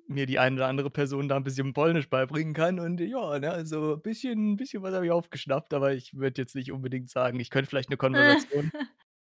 mir 0.09 0.27
die 0.27 0.39
eine 0.41 0.57
oder 0.57 0.69
andere 0.69 0.91
Person 0.91 1.29
da 1.29 1.37
'n 1.39 1.45
bisschen 1.45 1.73
Polnisch 1.75 2.11
beibringen 2.11 2.55
kann 2.55 2.81
und 2.81 3.01
ja, 3.01 3.39
ne, 3.41 3.51
also, 3.53 3.99
bisschen 3.99 4.57
bisschen 4.57 4.83
was 4.85 4.95
habe 4.95 5.07
ich 5.07 5.13
aufgeschnappt, 5.13 5.75
aber 5.75 5.95
ich 5.95 6.15
würde 6.17 6.43
jetzt 6.43 6.55
nicht 6.57 6.73
unbedingt 6.73 7.11
sagen 7.11 7.41
ich 7.41 7.51
könnte 7.51 7.71
vielleicht 7.71 7.91
'ne 7.91 7.97
Konversation 7.99 8.73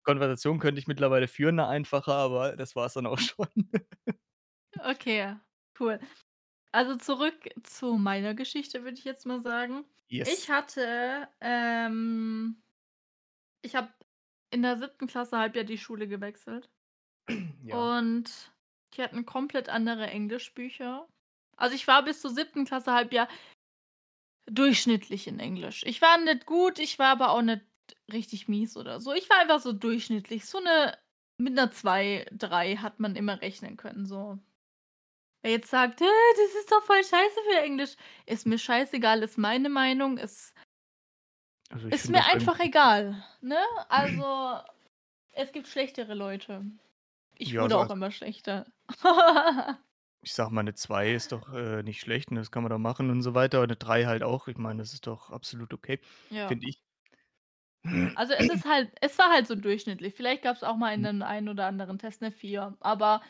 Konversation 0.06 0.60
könnte 0.60 0.80
ich 0.82 0.88
mittlerweile 0.88 1.28
führen, 1.30 1.56
'ne 1.58 1.68
einfache, 1.70 2.14
aber 2.14 2.56
das 2.58 2.76
war's 2.78 2.94
dann 2.96 3.08
auch 3.08 3.20
schon. 3.20 3.48
Okay, 4.80 5.36
cool. 5.80 6.00
Also, 6.74 6.98
zurück 6.98 7.50
zu 7.64 7.98
meiner 7.98 8.36
Geschichte, 8.36 8.84
würde 8.84 8.98
ich 8.98 9.06
jetzt 9.06 9.26
mal 9.26 9.42
sagen. 9.42 9.86
Ich 10.24 10.50
Yes. 10.50 10.50
hatte, 10.50 11.30
ähm 11.42 12.62
ich 13.66 13.76
habe 13.76 13.94
in 14.52 14.62
der 14.62 14.78
7. 14.78 15.08
Klasse 15.08 15.38
Halbjahr 15.38 15.64
die 15.66 15.78
Schule 15.78 16.08
gewechselt 16.08 16.70
Ja. 17.64 17.94
und 17.94 18.54
die 18.96 19.04
hatten 19.04 19.26
komplett 19.26 19.70
andere 19.70 20.08
Englischbücher. 20.08 21.08
Also, 21.58 21.76
ich 21.76 21.88
war 21.88 22.04
bis 22.04 22.22
zur 22.22 22.32
7. 22.32 22.66
Klasse 22.66 22.94
Halbjahr 22.94 23.28
durchschnittlich 24.48 25.28
in 25.28 25.40
Englisch. 25.40 25.84
Ich 25.86 26.02
war 26.02 26.18
nicht 26.18 26.46
gut, 26.46 26.80
ich 26.80 27.00
war 27.00 27.08
aber 27.08 27.32
auch 27.32 27.42
nicht 27.42 27.62
richtig 28.12 28.48
mies 28.50 28.76
oder 28.76 29.00
so. 29.00 29.14
Ich 29.14 29.30
war 29.30 29.40
einfach 29.40 29.60
so 29.62 29.72
durchschnittlich. 29.72 30.46
So 30.46 30.60
'ne 30.60 30.98
mit 31.38 31.54
'ner 31.54 31.72
2, 31.72 32.26
3 32.32 32.76
hat 32.78 33.00
man 33.00 33.16
immer 33.16 33.42
rechnen 33.42 33.78
können, 33.78 34.06
so. 34.06 34.38
Wer 35.44 35.52
jetzt 35.52 35.70
sagt: 35.70 36.00
„Hä, 36.02 36.06
das 36.38 36.56
ist 36.62 36.72
doch 36.72 36.84
voll 36.84 37.04
scheiße 37.04 37.40
für 37.52 37.60
Englisch.“ 37.62 37.96
Ist 38.26 38.46
mir 38.48 38.58
scheißegal, 38.58 39.24
ist 39.24 39.38
meine 39.38 39.70
Meinung, 39.70 40.18
ist 40.18 40.54
Also, 41.72 41.90
ist 41.90 42.10
mir 42.10 42.24
einfach 42.26 42.60
egal, 42.60 43.24
ne? 43.42 43.58
Also, 43.90 44.60
es 45.34 45.52
gibt 45.54 45.68
schlechtere 45.68 46.16
Leute. 46.16 46.66
Ich 47.38 47.56
Ja, 47.56 47.62
wurde 47.62 47.78
also 47.78 47.80
auch 47.80 47.90
immer 47.90 48.12
schlechter. 48.12 48.66
Ich 50.26 50.32
sage 50.34 50.54
mal, 50.54 50.64
'ne 50.64 50.74
2 50.74 51.12
ist 51.14 51.34
doch, 51.34 51.50
äh, 51.54 51.84
nicht 51.84 52.00
schlecht, 52.00 52.30
und 52.32 52.38
das 52.38 52.50
kann 52.50 52.64
man 52.64 52.70
doch 52.70 52.78
machen 52.80 53.10
und 53.10 53.22
so 53.24 53.34
weiter, 53.36 53.60
und 53.62 53.68
'ne 53.70 53.76
3 53.76 54.06
halt 54.06 54.24
auch. 54.24 54.48
Ich 54.48 54.58
meine, 54.58 54.80
das 54.82 54.94
ist 54.94 55.06
doch 55.06 55.30
absolut 55.32 55.74
okay, 55.74 56.00
Ja. 56.32 56.44
finde 56.46 56.66
ich. 56.70 56.76
Also, 58.16 58.34
es 58.34 58.48
ist 58.50 58.66
halt 58.66 58.92
es 59.02 59.18
war 59.18 59.30
halt 59.32 59.48
so 59.48 59.56
durchschnittlich. 59.56 60.14
Vielleicht 60.16 60.44
gab's 60.44 60.64
auch 60.64 60.76
mal 60.78 60.94
in 60.94 61.02
Mhm. 61.02 61.10
'nem 61.20 61.22
einen 61.24 61.50
oder 61.50 61.66
anderen 61.66 61.98
Test 61.98 62.22
'ne 62.22 62.32
4, 62.32 62.78
aber 62.80 63.22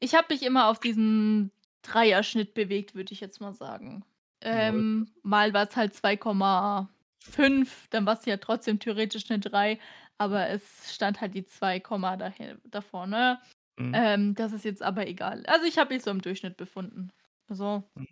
ich 0.00 0.14
habe 0.14 0.28
mich 0.30 0.42
immer 0.44 0.68
auf 0.68 0.80
diesen 0.80 1.52
Dreierschnitt 1.82 2.54
bewegt, 2.54 2.94
würde 2.94 3.12
ich 3.14 3.20
jetzt 3.20 3.40
mal 3.40 3.54
sagen. 3.54 4.04
Ähm, 4.42 5.08
mal 5.22 5.54
war's 5.54 5.76
halt 5.76 5.94
2,5, 5.94 7.88
dann 7.90 8.06
war's 8.06 8.26
ja 8.26 8.38
trotzdem 8.38 8.80
theoretisch 8.80 9.28
'ne 9.30 9.38
3, 9.40 9.78
aber 10.20 10.50
es 10.50 10.94
stand 10.94 11.20
halt 11.22 11.34
die 11.34 11.46
2 11.46 11.78
dahi 11.80 12.56
davor, 12.64 13.06
ne? 13.06 13.40
Mhm. 13.78 13.94
Ähm, 13.94 14.34
das 14.34 14.52
ist 14.52 14.64
jetzt 14.66 14.82
aber 14.82 15.06
egal. 15.08 15.44
Also, 15.46 15.64
ich 15.66 15.78
habe 15.78 15.94
mich 15.94 16.02
so 16.02 16.10
im 16.10 16.20
Durchschnitt 16.20 16.58
befunden. 16.58 17.10
So. 17.48 17.82
Mhm. 17.96 18.06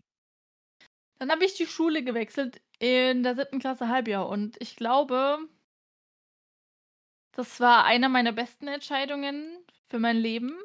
Dann 1.19 1.31
habe 1.31 1.45
ich 1.45 1.55
die 1.55 1.67
Schule 1.67 2.03
gewechselt 2.03 2.63
in 2.79 3.23
der 3.23 3.35
7. 3.35 3.59
Klasse 3.59 3.89
Halbjahr 3.89 4.29
und 4.29 4.57
ich 4.61 4.77
glaube 4.77 5.39
das 7.33 7.61
war 7.61 7.85
eine 7.85 8.09
meiner 8.09 8.33
besten 8.33 8.67
Entscheidungen 8.69 9.65
für 9.89 9.99
mein 9.99 10.17
Leben, 10.17 10.59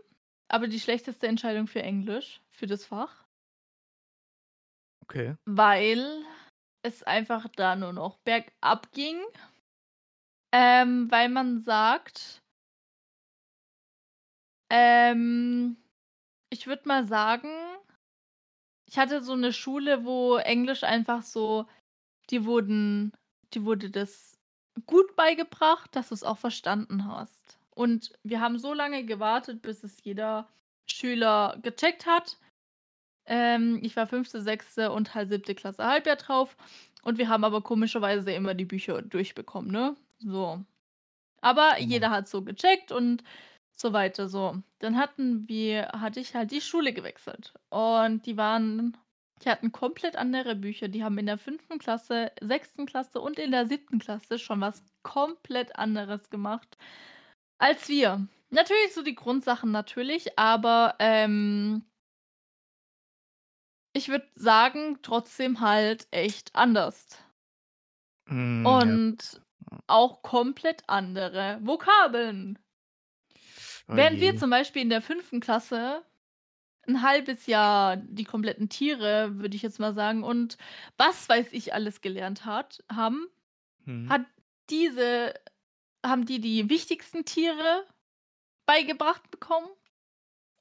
aber 0.48 0.68
die 0.68 0.80
schlechteste 0.80 1.28
Entscheidung 1.28 1.68
für 1.68 1.84
Englisch, 1.84 2.42
für 2.50 2.66
das 2.66 2.86
Fach. 2.86 3.26
Okay. 5.04 5.36
Weil 5.46 6.24
es 6.84 7.04
einfach 7.04 7.48
da 7.56 7.76
nur 7.76 7.94
noch 7.94 8.18
bergab 8.20 8.92
ging. 8.92 9.18
Ähm, 10.55 11.10
weil 11.10 11.29
man 11.29 11.62
sagt 11.63 12.39
ähm, 14.72 15.77
ich 16.50 16.67
würde 16.67 16.88
mal 16.88 17.05
sagen 17.07 17.50
ich 18.88 18.98
hatte 18.98 19.22
so 19.24 19.36
'ne 19.36 19.53
Schule, 19.53 20.05
wo 20.05 20.38
Englisch 20.38 20.83
einfach 20.83 21.24
so 21.24 21.65
dir 22.29 22.45
wurden 22.45 23.13
dir 23.53 23.65
wurde 23.65 23.89
das 23.91 24.38
gut 24.88 25.15
beigebracht, 25.15 25.95
dass 25.95 26.10
du's 26.10 26.24
auch 26.24 26.38
verstanden 26.39 27.07
hast. 27.07 27.60
Und 27.72 28.13
wir 28.24 28.41
haben 28.41 28.60
so 28.60 28.74
lange 28.74 29.05
gewartet, 29.05 29.62
bis 29.63 29.83
es 29.83 29.98
jeder 30.03 30.50
Schüler 30.89 31.60
gecheckt 31.63 32.05
hat. 32.07 32.38
Ähm, 33.27 33.79
ich 33.83 33.95
war 33.98 34.07
5., 34.07 34.41
6. 34.41 34.91
und 34.93 35.15
halt 35.15 35.29
7. 35.29 35.55
Klasse 35.55 35.86
Halbjahr 35.86 36.17
drauf 36.17 36.57
und 37.03 37.17
wir 37.19 37.29
haben 37.29 37.43
aber 37.45 37.62
komischerweise 37.63 38.31
immer 38.33 38.53
die 38.55 38.65
Bücher 38.65 39.01
durchbekommen, 39.03 39.72
ne? 39.72 39.95
So. 40.24 40.63
Aber 41.42 41.80
Genau. 41.80 41.82
jeder 41.82 42.12
hat's 42.12 42.32
so 42.32 42.44
gecheckt 42.44 42.92
und 42.92 43.24
so 43.74 43.94
weiter, 43.94 44.30
so. 44.30 44.62
Dann 44.80 44.98
hatten 44.98 45.48
wir 45.50 45.89
hatte 45.94 46.20
ich 46.22 46.36
halt 46.36 46.51
die 46.51 46.62
Schule 46.62 46.94
gewechselt 46.94 47.53
und 47.72 48.25
die 48.27 48.38
waren 48.38 48.98
die 49.44 49.50
hatten 49.50 49.72
komplett 49.74 50.18
andere 50.18 50.56
Bücher. 50.56 50.88
Die 50.89 51.03
haben 51.03 51.18
in 51.20 51.27
der 51.27 51.38
5. 51.39 51.80
Klasse, 51.80 52.32
6. 52.42 52.86
Klasse 52.88 53.22
und 53.22 53.39
in 53.39 53.51
der 53.51 53.68
7. 53.68 54.00
Klasse 54.00 54.39
schon 54.39 54.62
was 54.62 54.84
komplett 55.03 55.77
anderes 55.77 56.30
gemacht 56.32 56.77
als 57.60 57.89
wir. 57.89 58.27
Natürlich 58.51 58.94
so 58.94 59.03
die 59.03 59.15
Grundsachen 59.15 59.72
natürlich, 59.72 60.39
aber, 60.39 60.96
ähm 61.00 61.86
ich 63.96 64.10
würde 64.10 64.27
sagen, 64.36 64.98
trotzdem 65.03 65.60
halt 65.60 66.08
echt 66.12 66.56
anders. 66.56 67.08
Hm, 68.27 68.80
ja. 68.84 69.00
Auch 69.89 70.22
komplett 70.22 70.84
andere 70.88 71.60
Vokabeln. 71.62 72.58
Oh 73.89 73.96
Während 73.96 74.20
wir 74.22 74.36
zum 74.36 74.50
Beispiel 74.50 74.82
in 74.82 74.89
der 74.89 75.01
5. 75.01 75.39
Klasse 75.39 76.03
'n 76.88 77.01
halbes 77.03 77.48
Jahr 77.48 77.98
die 77.98 78.25
kompletten 78.25 78.70
Tiere, 78.70 79.39
würde 79.39 79.56
ich 79.56 79.63
jetzt 79.63 79.80
mal 79.80 79.94
sagen, 79.96 80.24
und 80.24 80.58
was 80.98 81.30
weiß 81.30 81.53
ich 81.53 81.74
alles 81.74 82.01
gelernt 82.01 82.46
hat 82.46 82.84
haben, 82.92 83.27
Mhm. 83.88 84.13
hat 84.13 84.24
diese 84.72 85.34
haben 86.06 86.25
die 86.25 86.42
die 86.42 86.70
wichtigsten 86.70 87.25
Tiere 87.25 87.86
beigebracht 88.68 89.32
bekommen 89.32 89.70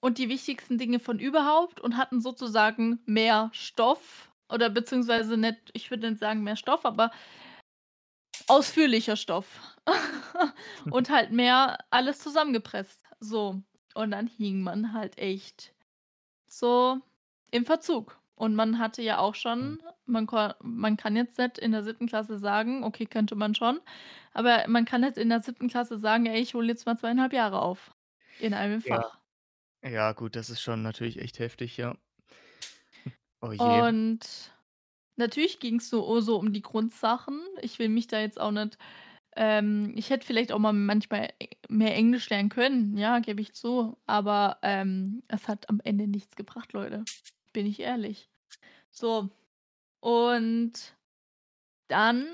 und 0.00 0.18
die 0.18 0.28
wichtigsten 0.30 0.78
Dinge 0.78 1.00
von 1.00 1.18
überhaupt 1.20 1.80
und 1.80 1.96
hatten 1.98 2.20
sozusagen 2.22 3.00
mehr 3.06 3.50
Stoff 3.54 4.32
oder 4.50 4.70
beziehungsweise 4.70 5.36
nicht 5.38 5.58
ich 5.74 5.90
würde 5.90 6.10
nicht 6.10 6.20
sagen 6.20 6.42
mehr 6.44 6.56
Stoff, 6.56 6.84
aber 6.86 7.10
ausführlicher 8.48 9.16
Stoff 9.16 9.60
und 10.90 11.10
halt 11.10 11.32
mehr 11.32 11.78
alles 11.90 12.18
zusammengepresst, 12.20 13.04
so. 13.20 13.62
Und 13.94 14.10
dann 14.12 14.26
hing 14.26 14.62
man 14.62 14.92
halt 14.94 15.18
echt 15.18 15.74
so 16.46 17.00
im 17.52 17.66
Verzug. 17.66 18.20
Und 18.36 18.54
man 18.56 18.78
hatte 18.78 19.02
ja 19.02 19.18
auch 19.18 19.34
schon 19.36 19.82
man 20.06 20.26
ko 20.26 20.50
man 20.62 20.96
kann 20.98 21.16
jetzt 21.16 21.38
nicht 21.38 21.58
in 21.58 21.72
der 21.72 21.84
7. 21.84 22.06
Klasse 22.08 22.38
sagen 22.38 22.84
okay, 22.84 23.06
könnte 23.06 23.36
man 23.36 23.54
schon, 23.54 23.80
aber 24.34 24.66
man 24.68 24.84
kann 24.86 25.02
nicht 25.02 25.18
in 25.18 25.28
der 25.30 25.40
7. 25.40 25.68
Klasse 25.68 25.98
sagen: 25.98 26.26
„Ey, 26.26 26.40
ich 26.42 26.54
hole 26.54 26.68
jetzt 26.68 26.86
mal 26.86 26.98
2 26.98 27.14
1/2 27.14 27.32
Jahre 27.34 27.62
auf 27.62 27.94
in 28.38 28.54
einem 28.54 28.80
Ja. 28.84 29.00
Fach.“ 29.02 29.18
Ja 29.84 30.12
gut, 30.12 30.36
das 30.36 30.50
ist 30.50 30.62
schon 30.62 30.82
natürlich 30.82 31.18
echt 31.20 31.38
heftig, 31.40 31.76
ja. 31.78 31.96
Oh 33.42 33.52
je. 33.52 33.82
Und 33.82 34.52
natürlich 35.16 35.60
ging's 35.60 35.88
so 35.90 36.06
oh, 36.06 36.20
so 36.20 36.36
um 36.38 36.52
die 36.52 36.62
Grundsachen. 36.62 37.40
Ich 37.60 37.78
will 37.78 37.88
mich 37.88 38.06
da 38.08 38.20
jetzt 38.20 38.40
auch 38.40 38.50
nicht 38.52 38.78
ähm, 39.36 39.92
ich 39.96 40.10
hätte 40.10 40.26
vielleicht 40.26 40.52
auch 40.52 40.58
mal 40.58 40.72
manchmal 40.72 41.32
e 41.40 41.48
mehr 41.68 41.94
Englisch 41.94 42.28
lernen 42.30 42.50
können, 42.50 42.96
ja, 42.98 43.18
gebe 43.20 43.40
ich 43.40 43.54
zu, 43.54 43.96
aber, 44.06 44.58
ähm, 44.62 45.22
es 45.28 45.48
hat 45.48 45.70
am 45.70 45.80
Ende 45.84 46.06
nichts 46.06 46.36
gebracht, 46.36 46.72
Leute, 46.74 47.04
bin 47.52 47.66
ich 47.66 47.80
ehrlich. 47.80 48.28
So, 48.90 49.30
und 50.00 50.72
dann 51.88 52.26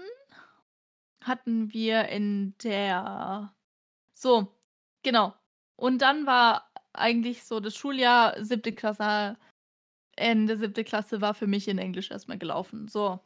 hatten 1.22 1.72
wir 1.72 2.08
in 2.08 2.54
der 2.62 3.54
so, 4.14 4.48
genau. 5.02 5.34
Und 5.76 6.02
dann 6.02 6.26
war 6.26 6.70
eigentlich 6.92 7.44
so 7.44 7.60
das 7.60 7.76
Schuljahr 7.76 8.42
7. 8.44 8.74
Klasse 8.74 9.36
Ende 10.18 10.56
7. 10.56 10.84
Klasse 10.84 11.20
war 11.20 11.34
für 11.34 11.46
mich 11.46 11.68
in 11.68 11.78
Englisch 11.78 12.10
erst 12.10 12.28
mal 12.28 12.38
gelaufen, 12.38 12.88
so. 12.88 13.20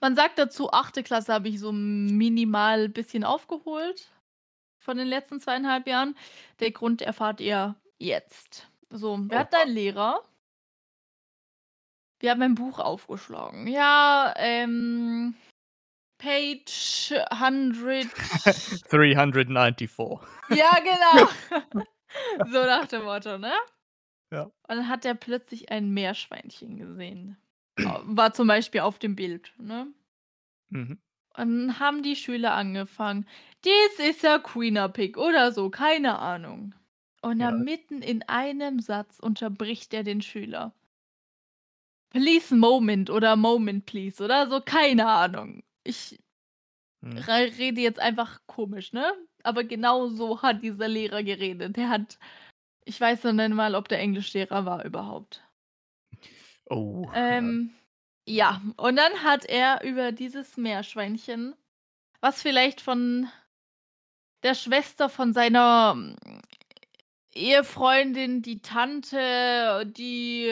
Man 0.00 0.16
sagt 0.16 0.38
dazu, 0.38 0.70
8. 0.72 1.04
Klasse 1.04 1.32
habe 1.32 1.48
ich 1.48 1.60
so 1.60 1.70
minimal 1.72 2.88
bisschen 2.88 3.24
aufgeholt 3.24 4.10
von 4.80 4.96
den 4.96 5.06
letzten 5.06 5.40
2 5.40 5.56
1/2 5.58 5.88
Jahren. 5.88 6.16
Der 6.60 6.72
Grund 6.72 7.02
erfahrt 7.02 7.40
ihr 7.40 7.76
jetzt. 7.98 8.68
So, 8.90 9.16
wir 9.18 9.38
hatten 9.38 9.54
Oha. 9.54 9.62
einen 9.62 9.74
Lehrer 9.74 10.22
wir 12.22 12.30
haben 12.30 12.42
ein 12.42 12.54
Buch 12.54 12.78
aufgeschlagen. 12.78 13.66
Ja, 13.66 14.32
ähm, 14.36 15.34
Page 16.18 17.12
100 17.30 18.06
394. 18.88 19.90
Ja, 20.50 20.70
genau. 20.78 21.28
So 22.52 22.62
nach 22.66 22.86
dem 22.88 23.04
Motto, 23.04 23.38
ne? 23.38 23.52
Ja. 24.32 24.50
Und 24.68 24.76
dann 24.76 24.88
hat 24.88 25.04
er 25.04 25.14
plötzlich 25.14 25.70
ein 25.70 25.90
Meerschweinchen 25.92 26.78
gesehen. 26.78 27.36
A 27.84 28.00
war 28.04 28.32
zum 28.34 28.48
Beispiel 28.48 28.80
auf 28.80 28.98
dem 28.98 29.14
Bild, 29.16 29.52
ne? 29.58 29.92
Mhm. 30.70 30.98
Und 31.36 31.68
dann 31.68 31.78
haben 31.78 32.02
die 32.02 32.16
Schüler 32.16 32.54
angefangen: 32.54 33.26
„This 33.62 33.98
is 33.98 34.24
a 34.24 34.38
Guinea 34.38 34.88
Pig“ 34.88 35.18
oder 35.18 35.52
so, 35.52 35.68
keine 35.68 36.18
Ahnung. 36.18 36.74
Und 37.20 37.38
Ja. 37.38 37.52
dann 37.52 37.64
mitten 37.64 38.00
in 38.00 38.22
einem 38.22 38.80
Satz 38.80 39.18
unterbricht 39.20 39.92
er 39.92 40.04
den 40.04 40.22
Schüler. 40.22 40.72
„Please 42.10 42.54
moment“ 42.54 43.10
oder 43.10 43.36
„Moment 43.36 43.86
please“ 43.86 44.22
oder 44.22 44.48
so, 44.48 44.60
keine 44.60 45.06
Ahnung. 45.08 45.62
Ich 45.84 46.18
rei 47.04 47.46
rede 47.58 47.80
jetzt 47.82 48.00
einfach 48.00 48.40
komisch, 48.46 48.92
ne? 48.92 49.12
Aber 49.44 49.64
genau 49.64 50.08
so 50.08 50.42
hat 50.42 50.62
dieser 50.62 50.88
Lehrer 50.88 51.22
geredet. 51.24 51.76
Der 51.76 51.88
hat 51.90 52.18
ich 52.84 53.00
weiß 53.00 53.24
noch 53.24 53.32
nicht 53.32 53.50
mal, 53.50 53.74
ob 53.74 53.88
der 53.88 54.00
Englischlehrer 54.00 54.64
war 54.64 54.84
überhaupt. 54.84 55.42
Oh, 56.68 57.04
ja. 57.14 57.38
Ähm, 57.38 57.74
ja, 58.26 58.62
und 58.76 58.96
dann 58.96 59.22
hat 59.22 59.44
er 59.44 59.82
über 59.82 60.12
dieses 60.12 60.56
Meerschweinchen, 60.56 61.54
was 62.20 62.40
vielleicht 62.40 62.80
von 62.80 63.28
der 64.42 64.54
Schwester 64.54 65.08
von 65.08 65.32
seiner 65.32 66.14
Ehefreundin, 67.34 68.42
die 68.42 68.60
Tante, 68.60 69.84
die 69.96 70.48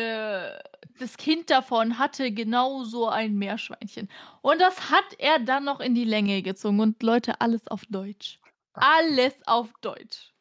das 0.98 1.16
Kind 1.16 1.50
davon 1.50 1.98
hatte 1.98 2.30
genau 2.32 2.84
so 2.84 3.08
ein 3.08 3.36
Meerschweinchen. 3.36 4.08
Und 4.42 4.60
das 4.60 4.90
hat 4.90 5.04
er 5.18 5.38
dann 5.38 5.64
noch 5.64 5.80
in 5.80 5.94
die 5.94 6.04
Länge 6.04 6.42
gezogen 6.42 6.80
und 6.80 7.02
Leute, 7.02 7.40
alles 7.40 7.66
auf 7.68 7.84
Deutsch. 7.88 8.38
Alles 8.74 9.34
auf 9.46 9.72
Deutsch. 9.80 10.32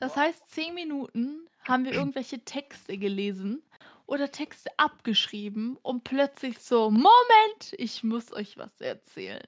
Das 0.00 0.16
heißt, 0.16 0.48
10 0.48 0.74
Minuten 0.74 1.48
haben 1.60 1.84
wir 1.84 1.94
irgendwelche 1.94 2.44
Texte 2.44 2.98
gelesen 2.98 3.62
oder 4.06 4.30
Texte 4.32 4.70
abgeschrieben 4.78 5.76
und 5.82 6.02
plötzlich 6.04 6.58
so: 6.58 6.90
„Moment, 6.90 7.74
ich 7.78 8.02
muss 8.02 8.32
euch 8.32 8.56
was 8.56 8.80
erzählen.“ 8.80 9.46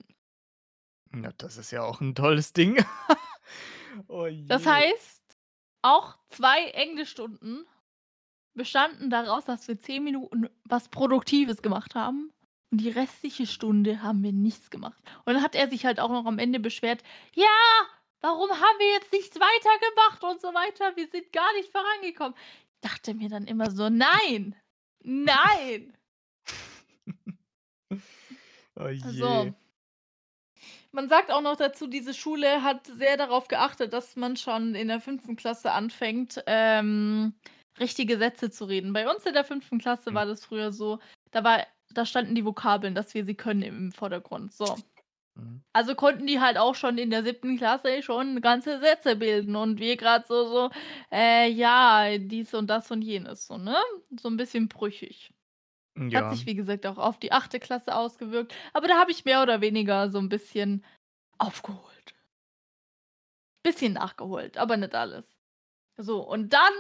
Ja, 1.15 1.33
das 1.39 1.57
ist 1.59 1.71
ja 1.71 1.83
auch 1.83 2.01
'n 2.01 2.15
tolles 2.15 2.53
Ding. 2.53 2.77
Oh 4.09 4.29
Das 4.49 4.67
heißt, 4.67 5.23
auch 5.83 6.19
2 6.29 6.65
Englischstunden 6.71 7.67
bestanden 8.55 9.11
daraus, 9.11 9.47
dass 9.47 9.69
wir 9.69 9.79
10 9.79 10.05
Minuten 10.05 10.49
was 10.65 10.91
Produktives 10.91 11.63
gemacht 11.63 11.95
haben 11.97 12.33
und 12.73 12.81
die 12.81 12.91
restliche 12.91 13.47
Stunde 13.47 14.03
haben 14.03 14.23
wir 14.23 14.33
nichts 14.33 14.71
gemacht. 14.71 15.03
Und 15.27 15.35
dann 15.35 15.43
hat 15.43 15.55
er 15.57 15.69
sich 15.71 15.87
halt 15.87 16.01
auch 16.01 16.11
noch 16.11 16.27
am 16.27 16.39
Ende 16.39 16.61
beschwert: 16.61 17.03
„Ja, 17.35 17.47
warum 18.23 18.51
haben 18.51 18.79
wir 18.79 18.91
jetzt 18.93 19.13
nichts 19.13 19.37
weitergemacht 19.39 20.25
und 20.25 20.41
so 20.41 20.49
weiter? 20.55 20.97
Wir 20.97 21.09
sind 21.09 21.33
gar 21.33 21.53
nicht 21.55 21.71
vorangekommen.“ 21.73 22.35
Ich 22.85 22.91
dachte 22.91 23.15
mir 23.15 23.29
dann 23.29 23.47
immer 23.47 23.71
so: 23.71 23.89
„Nein, 23.89 24.57
nein!“ 25.03 25.97
Oh 28.77 28.89
So. 29.05 29.53
je. 29.53 29.55
Man 30.95 31.09
sagt 31.09 31.31
auch 31.33 31.41
noch 31.41 31.57
dazu, 31.57 31.87
diese 31.87 32.13
Schule 32.13 32.63
hat 32.63 32.87
sehr 32.87 33.17
darauf 33.17 33.49
geachtet, 33.49 33.95
dass 33.95 34.15
man 34.15 34.37
schon 34.37 34.75
in 34.75 34.89
der 34.89 35.01
5. 35.01 35.37
Klasse 35.37 35.73
anfängt, 35.73 36.43
ähm, 36.47 37.35
richtige 37.81 38.19
Sätze 38.19 38.51
zu 38.51 38.67
reden. 38.67 38.93
Bei 38.93 39.11
uns 39.11 39.25
in 39.25 39.33
der 39.33 39.45
5. 39.45 39.79
Klasse 39.79 40.13
Hm. 40.13 40.15
war 40.15 40.27
das 40.27 40.45
früher 40.45 40.71
so, 40.71 40.99
da 41.31 41.45
war 41.45 41.67
da 41.95 42.05
standen 42.07 42.35
die 42.35 42.45
Vokabeln, 42.45 42.95
dass 42.95 43.15
wir 43.15 43.25
sie 43.25 43.35
können 43.35 43.63
im 43.63 43.93
Vordergrund, 43.93 44.53
so. 44.53 44.83
Mhm. 45.37 45.63
Also 45.75 45.95
konnten 45.95 46.27
die 46.27 46.39
halt 46.41 46.59
auch 46.59 46.75
schon 46.75 46.99
in 46.99 47.09
der 47.11 47.23
7. 47.25 47.57
Klasse 47.57 48.03
schon 48.03 48.43
ganze 48.43 48.79
Sätze 48.81 49.17
bilden 49.17 49.57
und 49.57 49.81
wir 49.81 49.97
grad 49.97 50.27
so 50.27 50.45
so, 50.47 50.71
äh, 51.11 51.49
ja, 51.51 52.19
dies 52.19 52.53
und 52.53 52.69
das 52.69 52.91
und 52.91 53.01
jenes 53.03 53.47
so, 53.47 53.57
ne? 53.57 53.77
So 54.21 54.29
'n 54.29 54.37
bisschen 54.37 54.69
brüchig. 54.69 55.33
Hat 56.15 56.29
Ja. 56.29 56.31
sich, 56.31 56.47
wie 56.47 56.55
gesagt, 56.57 56.87
auch 56.87 56.99
auf 56.99 57.19
die 57.19 57.33
8. 57.33 57.61
Klasse 57.61 57.95
ausgewirkt, 57.97 58.55
aber 58.75 58.89
da 58.89 58.99
habe 58.99 59.13
ich 59.13 59.25
mehr 59.27 59.43
oder 59.43 59.61
weniger 59.63 60.11
so 60.11 60.19
'n 60.19 60.29
bisschen 60.31 60.85
aufgeholt. 61.39 62.15
Bisschen 63.65 63.93
nachgeholt, 63.93 64.59
aber 64.59 64.77
nicht 64.77 64.95
alles. 64.95 65.37
So, 65.99 66.23
und 66.29 66.53
dann 66.53 66.73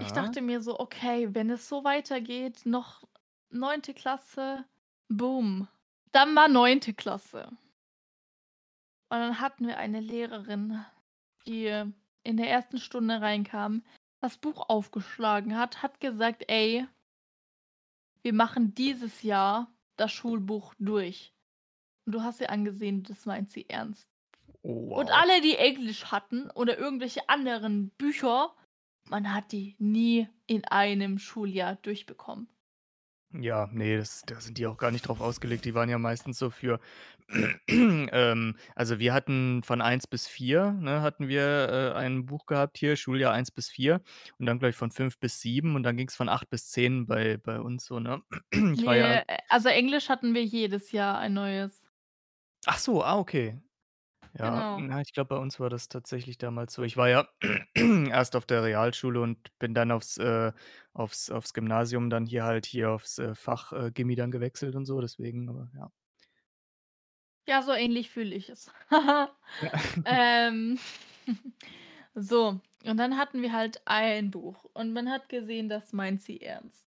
ich 0.00 0.12
Ja. 0.12 0.12
dachte 0.12 0.40
mir 0.42 0.60
so: 0.60 0.78
„Okay, 0.78 1.34
wenn 1.34 1.50
es 1.50 1.68
so 1.68 1.82
weitergeht, 1.84 2.64
noch 2.64 3.02
9. 3.50 3.94
Klasse, 3.94 4.64
boom.“ 5.08 5.68
Dann 6.12 6.34
war 6.34 6.48
9. 6.48 6.80
Klasse. 6.96 7.48
Und 9.10 9.18
dann 9.18 9.40
hatten 9.40 9.66
wir 9.66 9.78
eine 9.78 10.00
Lehrerin, 10.00 10.84
die 11.46 11.66
in 12.24 12.36
der 12.36 12.54
1. 12.54 12.82
Stunde 12.82 13.20
reinkam, 13.20 13.82
das 14.20 14.36
Buch 14.36 14.68
aufgeschlagen 14.68 15.56
hat, 15.56 15.82
hat 15.82 16.00
gesagt: 16.00 16.44
„Ey“ 16.48 16.86
„wir 18.22 18.32
machen 18.32 18.74
dieses 18.74 19.22
Jahr 19.22 19.72
das 19.96 20.12
Schulbuch 20.12 20.74
durch.“ 20.78 21.34
Und 22.04 22.14
du 22.14 22.22
hast 22.22 22.40
ihr 22.40 22.50
angesehen, 22.50 23.02
das 23.02 23.26
meint 23.26 23.50
sie 23.50 23.68
ernst. 23.68 24.10
Oh, 24.62 24.96
Und 24.96 25.08
wow. 25.08 25.16
alle, 25.16 25.40
die 25.40 25.56
Englisch 25.56 26.06
hatten 26.06 26.50
oder 26.50 26.78
irgendwelche 26.78 27.28
anderen 27.28 27.90
Bücher, 27.90 28.54
man 29.04 29.32
hat 29.32 29.52
die 29.52 29.76
nie 29.78 30.28
in 30.46 30.64
einem 30.64 31.18
Schuljahr 31.18 31.76
durchbekommen. 31.76 32.48
Ja, 33.32 33.66
ne, 33.72 33.98
das 33.98 34.22
da 34.24 34.40
sind 34.40 34.56
die 34.56 34.66
auch 34.66 34.78
gar 34.78 34.90
nicht 34.90 35.06
drauf 35.06 35.20
ausgelegt. 35.20 35.66
Die 35.66 35.74
waren 35.74 35.90
ja 35.90 35.98
meistens 35.98 36.38
so 36.38 36.48
für 36.48 36.80
ähm, 37.68 38.56
also 38.74 38.98
wir 38.98 39.12
hatten 39.12 39.62
von 39.62 39.82
1 39.82 40.06
bis 40.06 40.26
4, 40.26 40.72
ne, 40.72 41.02
hatten 41.02 41.28
wir, 41.28 41.92
äh, 41.94 41.98
ein 41.98 42.24
Buch 42.24 42.46
gehabt 42.46 42.78
hier, 42.78 42.96
Schuljahr 42.96 43.34
1 43.34 43.50
bis 43.50 43.68
4 43.68 44.00
und 44.38 44.46
dann 44.46 44.58
gleich 44.58 44.74
von 44.76 44.90
5 44.90 45.18
bis 45.18 45.40
7 45.42 45.74
und 45.76 45.82
dann 45.82 45.98
ging's 45.98 46.16
von 46.16 46.30
8 46.30 46.48
bis 46.48 46.70
10 46.70 47.06
bei 47.06 47.36
bei 47.36 47.60
uns 47.60 47.84
so, 47.84 48.00
ne? 48.00 48.22
Ich 48.72 48.86
war 48.86 48.96
ja 48.96 49.18
äh, 49.18 49.24
also 49.48 49.68
Englisch 49.68 50.08
hatten 50.08 50.32
wir 50.34 50.44
jedes 50.44 50.90
Jahr 50.92 51.18
ein 51.18 51.34
neues. 51.34 51.86
Ach 52.66 52.78
so, 52.78 53.02
ah, 53.02 53.18
okay. 53.18 53.60
Ja, 54.38 54.62
Genau. 54.62 54.84
na, 54.86 55.00
ich 55.00 55.12
glaube, 55.12 55.30
bei 55.34 55.36
uns 55.40 55.58
war 55.58 55.68
das 55.68 55.88
tatsächlich 55.88 56.38
damals 56.38 56.72
so. 56.74 56.82
Ich 56.84 56.96
war 56.96 57.08
ja 57.08 57.28
erst 57.74 58.36
auf 58.36 58.46
der 58.46 58.62
Realschule 58.62 59.20
und 59.20 59.58
bin 59.58 59.74
dann 59.74 59.90
aufs 59.90 60.16
äh, 60.18 60.52
aufs 60.92 61.28
aufs 61.30 61.52
Gymnasium, 61.54 62.08
dann 62.08 62.24
hier 62.24 62.44
halt 62.44 62.64
hier 62.64 62.92
aufs, 62.92 63.18
äh, 63.18 63.34
Fach, 63.34 63.72
äh, 63.72 63.90
Gymi 63.90 64.14
dann 64.14 64.30
gewechselt 64.30 64.76
und 64.76 64.84
so, 64.84 65.00
deswegen, 65.00 65.48
aber 65.48 65.70
ja. 65.74 65.90
Ja, 67.48 67.62
so 67.62 67.72
ähnlich 67.72 68.10
fühle 68.10 68.34
ich 68.34 68.48
es. 68.50 68.70
Ja. 69.60 69.70
Ähm, 70.04 70.78
so, 72.14 72.60
und 72.84 72.96
dann 72.98 73.16
hatten 73.18 73.42
wir 73.42 73.52
halt 73.52 73.82
ein 73.86 74.30
Buch 74.30 74.64
und 74.74 74.92
man 74.92 75.10
hat 75.10 75.28
gesehen, 75.28 75.68
das 75.68 75.92
meint 75.92 76.22
sie 76.22 76.40
ernst. 76.40 76.84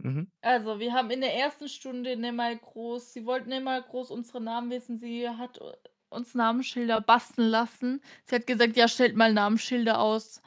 Mhm. 0.00 0.28
Also, 0.44 0.78
wir 0.78 0.92
haben 0.92 1.10
in 1.10 1.20
der 1.20 1.34
1. 1.34 1.66
Stunde 1.66 2.16
nicht 2.16 2.32
mal 2.32 2.56
groß 2.56 3.12
sie 3.12 3.26
wollten 3.26 3.62
mal 3.64 3.82
groß 3.82 4.10
unsere 4.12 4.40
Namen 4.40 4.70
wissen. 4.70 4.98
Sie 4.98 5.28
hat 5.28 5.60
u 5.60 5.64
uns 6.10 6.34
Namensschilder 6.34 7.00
basteln 7.00 7.48
lassen. 7.50 8.00
Sie 8.24 8.34
hat 8.36 8.46
gesagt: 8.46 8.76
„Ja, 8.76 8.88
stellt 8.88 9.16
mal 9.16 9.32
Namensschilder 9.32 10.00
aus 10.00 10.40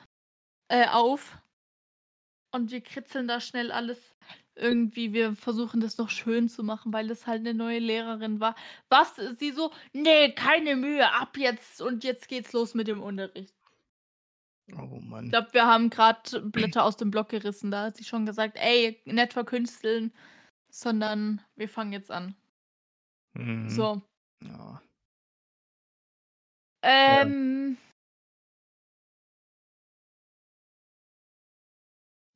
äh, 0.69 0.87
auf.“ 0.87 1.37
Und 2.53 2.71
wir 2.71 2.81
kritzeln 2.81 3.27
da 3.29 3.39
schnell 3.39 3.71
alles 3.71 4.15
irgendwie 4.55 5.13
wir 5.13 5.35
versuchen 5.37 5.79
das 5.79 5.97
noch 5.97 6.09
schön 6.09 6.49
zu 6.49 6.63
machen, 6.63 6.91
weil 6.91 7.07
das 7.07 7.25
halt 7.25 7.43
'ne 7.43 7.53
neue 7.53 7.79
Lehrerin 7.79 8.41
war. 8.41 8.55
Was 8.89 9.15
sie 9.39 9.51
so: 9.51 9.71
„Ne, 9.93 10.33
keine 10.35 10.75
Mühe, 10.75 11.09
ab 11.13 11.37
jetzt 11.37 11.81
und 11.81 12.03
jetzt 12.03 12.27
geht's 12.27 12.51
los 12.51 12.73
mit 12.73 12.87
dem 12.89 13.01
Unterricht.“ 13.01 13.53
Oh 14.73 14.99
Ich 15.23 15.29
Mann. 15.29 15.37
glaube, 15.37 15.53
wir 15.53 15.65
haben 15.65 15.89
grad 15.89 16.41
Blätter 16.51 16.83
aus 16.83 16.97
dem 16.97 17.11
Block 17.11 17.29
gerissen. 17.29 17.71
Da 17.71 17.83
hat 17.85 17.97
sie 17.97 18.03
schon 18.03 18.25
gesagt: 18.25 18.57
„Ey, 18.57 19.01
nicht 19.05 19.33
verkünsteln, 19.33 20.13
sondern 20.71 21.41
wir 21.55 21.69
fangen 21.69 21.93
jetzt 21.93 22.11
an.“ 22.11 22.35
Mhm. 23.35 23.89
So. 23.91 24.01
Ja. 24.41 24.81
Ja. 27.05 27.31
Ähm 27.33 27.77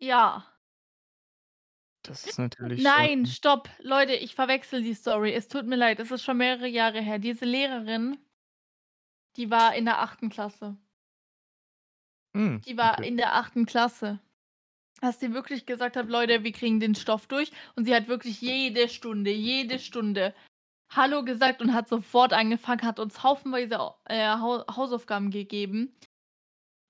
Ja. 0.01 0.45
Das 2.05 2.23
ist 2.27 2.37
natürlich 2.37 2.93
Nein, 2.93 3.25
stopp, 3.25 3.69
Leute, 3.79 4.13
ich 4.15 4.35
verwechsle 4.35 4.81
die 4.81 4.93
Story. 4.93 5.31
Es 5.33 5.47
tut 5.47 5.65
mir 5.65 5.77
leid, 5.77 5.99
es 6.01 6.11
ist 6.11 6.23
schon 6.23 6.37
mehrere 6.37 6.67
Jahre 6.67 6.99
her. 7.01 7.19
Diese 7.19 7.45
Lehrerin 7.45 8.17
die 9.37 9.51
war 9.51 9.75
in 9.75 9.85
der 9.85 9.99
8. 10.01 10.29
Klasse. 10.29 10.77
Hm, 12.35 12.61
Die 12.67 12.77
war 12.77 13.01
okay. 13.01 13.03
in 13.03 13.17
der 13.17 13.35
8. 13.35 13.65
Klasse. 13.65 14.19
Dass 15.01 15.19
sie 15.19 15.33
wirklich 15.33 15.65
gesagt 15.65 15.97
hat: 15.97 16.09
„Leute, 16.09 16.43
wir 16.43 16.51
kriegen 16.53 16.79
den 16.79 16.95
Stoff 16.95 17.27
durch.“ 17.27 17.51
Und 17.75 17.85
sie 17.85 17.95
hat 17.95 18.07
wirklich 18.09 18.41
jede 18.41 18.89
Stunde 18.89 19.31
jede 19.31 19.79
Stunde 19.79 20.33
„Hallo“ 20.95 21.23
gesagt 21.23 21.61
und 21.61 21.73
hat 21.73 21.87
sofort 21.89 22.33
angefangen, 22.33 22.83
hat 22.83 22.99
uns 22.99 23.23
haufenweise 23.23 23.79
Au 23.79 23.95
äh, 24.05 24.27
Hau 24.27 24.65
Hausaufgaben 24.67 25.29
gegeben. 25.29 25.93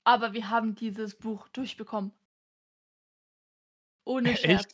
Aber 0.05 0.33
wir 0.33 0.49
haben 0.49 0.75
dieses 0.75 1.17
Buch 1.17 1.47
durchbekommen. 1.49 2.11
Ohne? 4.05 4.37
Scherz. 4.37 4.67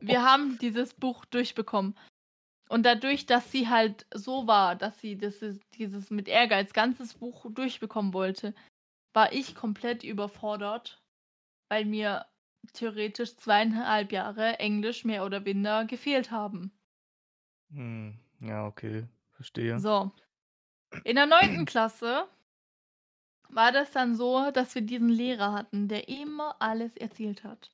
Wir 0.00 0.22
haben 0.22 0.58
dieses 0.58 0.94
Buch 0.94 1.24
durchbekommen. 1.24 1.96
Und 2.68 2.84
dadurch, 2.84 3.26
dass 3.26 3.50
sie 3.50 3.68
halt 3.68 4.06
so 4.12 4.46
war, 4.46 4.76
dass 4.76 4.98
sie 5.00 5.16
das 5.16 5.42
is 5.42 5.60
dieses 5.74 6.10
mit 6.10 6.28
Ehrgeiz 6.28 6.72
ganzes 6.72 7.14
Buch 7.14 7.46
durchbekommen 7.50 8.12
wollte, 8.14 8.54
war 9.14 9.32
ich 9.32 9.54
komplett 9.54 10.02
überfordert, 10.02 11.02
weil 11.70 11.84
mir 11.84 12.26
theoretisch 12.72 13.36
2 13.36 13.62
1/2 13.62 14.12
Jahre 14.12 14.58
Englisch 14.58 15.04
mehr 15.04 15.24
oder 15.24 15.40
minder 15.40 15.84
gefehlt 15.84 16.30
haben. 16.30 16.72
Hm, 17.70 18.18
ja, 18.44 18.66
okay, 18.66 19.08
verstehe. 19.32 19.84
So. 19.84 20.10
In 21.04 21.16
der 21.16 21.26
9. 21.26 21.64
Klasse 21.66 22.28
war 23.48 23.72
das 23.72 23.90
dann 23.92 24.14
so, 24.16 24.50
dass 24.50 24.74
wir 24.74 24.82
diesen 24.82 25.08
Lehrer 25.08 25.52
hatten, 25.54 25.88
der 25.88 26.08
immer 26.08 26.56
alles 26.60 26.94
erzählt 26.96 27.42
hat. 27.42 27.70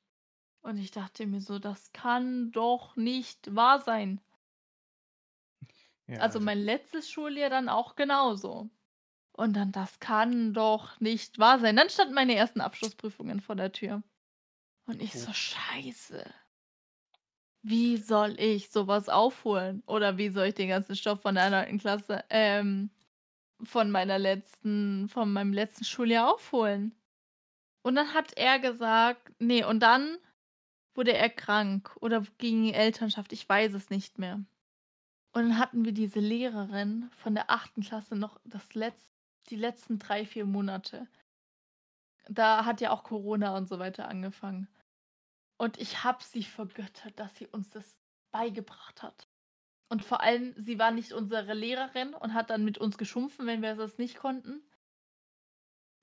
Und 0.61 0.77
ich 0.77 0.91
dachte 0.91 1.27
mir 1.27 1.41
so: 1.41 1.59
„Das 1.59 1.93
kann 1.93 2.51
doch 2.51 2.95
nicht 2.97 3.55
wahr 3.55 3.79
sein.“ 3.79 4.21
Ja, 6.07 6.21
Also, 6.21 6.39
also 6.39 6.39
mein 6.39 6.59
letztes 6.59 7.09
Schuljahr 7.09 7.49
dann 7.49 7.67
auch 7.69 7.95
genauso. 7.95 8.69
Und 9.33 9.55
dann: 9.55 9.71
„Das 9.73 9.99
kann 9.99 10.53
doch 10.53 10.99
nicht 11.01 11.39
wahr 11.39 11.59
sein.“ 11.59 11.75
Dann 11.77 11.89
standen 11.89 12.13
meine 12.15 12.35
ersten 12.35 12.61
Abschlussprüfungen 12.61 13.41
vor 13.41 13.55
der 13.55 13.71
Tür. 13.73 14.03
Und 14.87 15.01
ich 15.01 15.15
Oh. 15.15 15.19
so: 15.19 15.33
„Scheiße.“ 15.33 16.25
Wie 17.63 17.97
soll 17.97 18.39
ich 18.39 18.69
so 18.71 18.87
was 18.87 19.09
aufholen? 19.09 19.83
Oder 19.85 20.17
wie 20.17 20.29
soll 20.29 20.47
ich 20.47 20.55
den 20.55 20.69
ganzen 20.69 20.95
Stoff 20.95 21.21
von 21.21 21.35
der 21.35 21.49
9. 21.49 21.77
Klasse, 21.77 22.23
ähm, 22.29 22.89
von 23.63 23.91
meiner 23.91 24.17
letzten 24.17 25.07
von 25.09 25.31
meinem 25.31 25.53
letzten 25.53 25.83
Schuljahr 25.85 26.33
aufholen? 26.33 26.95
Und 27.83 27.95
dann 27.95 28.13
hat 28.13 28.33
er 28.37 28.59
gesagt 28.59 29.31
ne, 29.39 29.65
und 29.65 29.81
dann 29.81 30.17
wurde 30.95 31.13
er 31.13 31.29
krank 31.29 31.95
oder 32.01 32.23
ging 32.37 32.67
in 32.67 32.73
Elternschaft, 32.73 33.33
ich 33.33 33.47
weiß 33.47 33.73
es 33.73 33.89
nicht 33.89 34.19
mehr. 34.19 34.35
Und 35.33 35.43
dann 35.43 35.57
hatten 35.57 35.85
wir 35.85 35.93
diese 35.93 36.19
Lehrerin 36.19 37.09
von 37.17 37.35
der 37.35 37.49
8. 37.49 37.75
Klasse 37.81 38.15
noch 38.15 38.39
das 38.43 38.73
letz 38.73 39.11
die 39.49 39.55
letzten 39.55 39.99
3, 39.99 40.25
4 40.25 40.45
Monate. 40.45 41.07
Da 42.29 42.65
hat 42.65 42.81
ja 42.81 42.91
auch 42.91 43.03
Corona 43.03 43.55
und 43.57 43.67
so 43.67 43.79
weiter 43.79 44.07
angefangen. 44.07 44.67
Und 45.61 45.79
ich 45.79 46.03
habe 46.03 46.23
sie 46.23 46.43
vergöttert, 46.43 47.19
dass 47.19 47.35
sie 47.35 47.47
uns 47.47 47.69
das 47.69 47.99
beigebracht 48.31 49.03
hat. 49.03 49.27
Und 49.89 50.03
vor 50.03 50.21
allem, 50.21 50.55
sie 50.57 50.79
war 50.79 50.91
nicht 50.91 51.11
unsere 51.11 51.53
Lehrerin 51.53 52.13
und 52.13 52.33
hat 52.33 52.49
dann 52.49 52.65
mit 52.65 52.77
uns 52.77 52.97
geschumpfen, 52.97 53.45
wenn 53.45 53.61
wir 53.61 53.75
das 53.75 53.97
nicht 53.97 54.17
konnten 54.17 54.63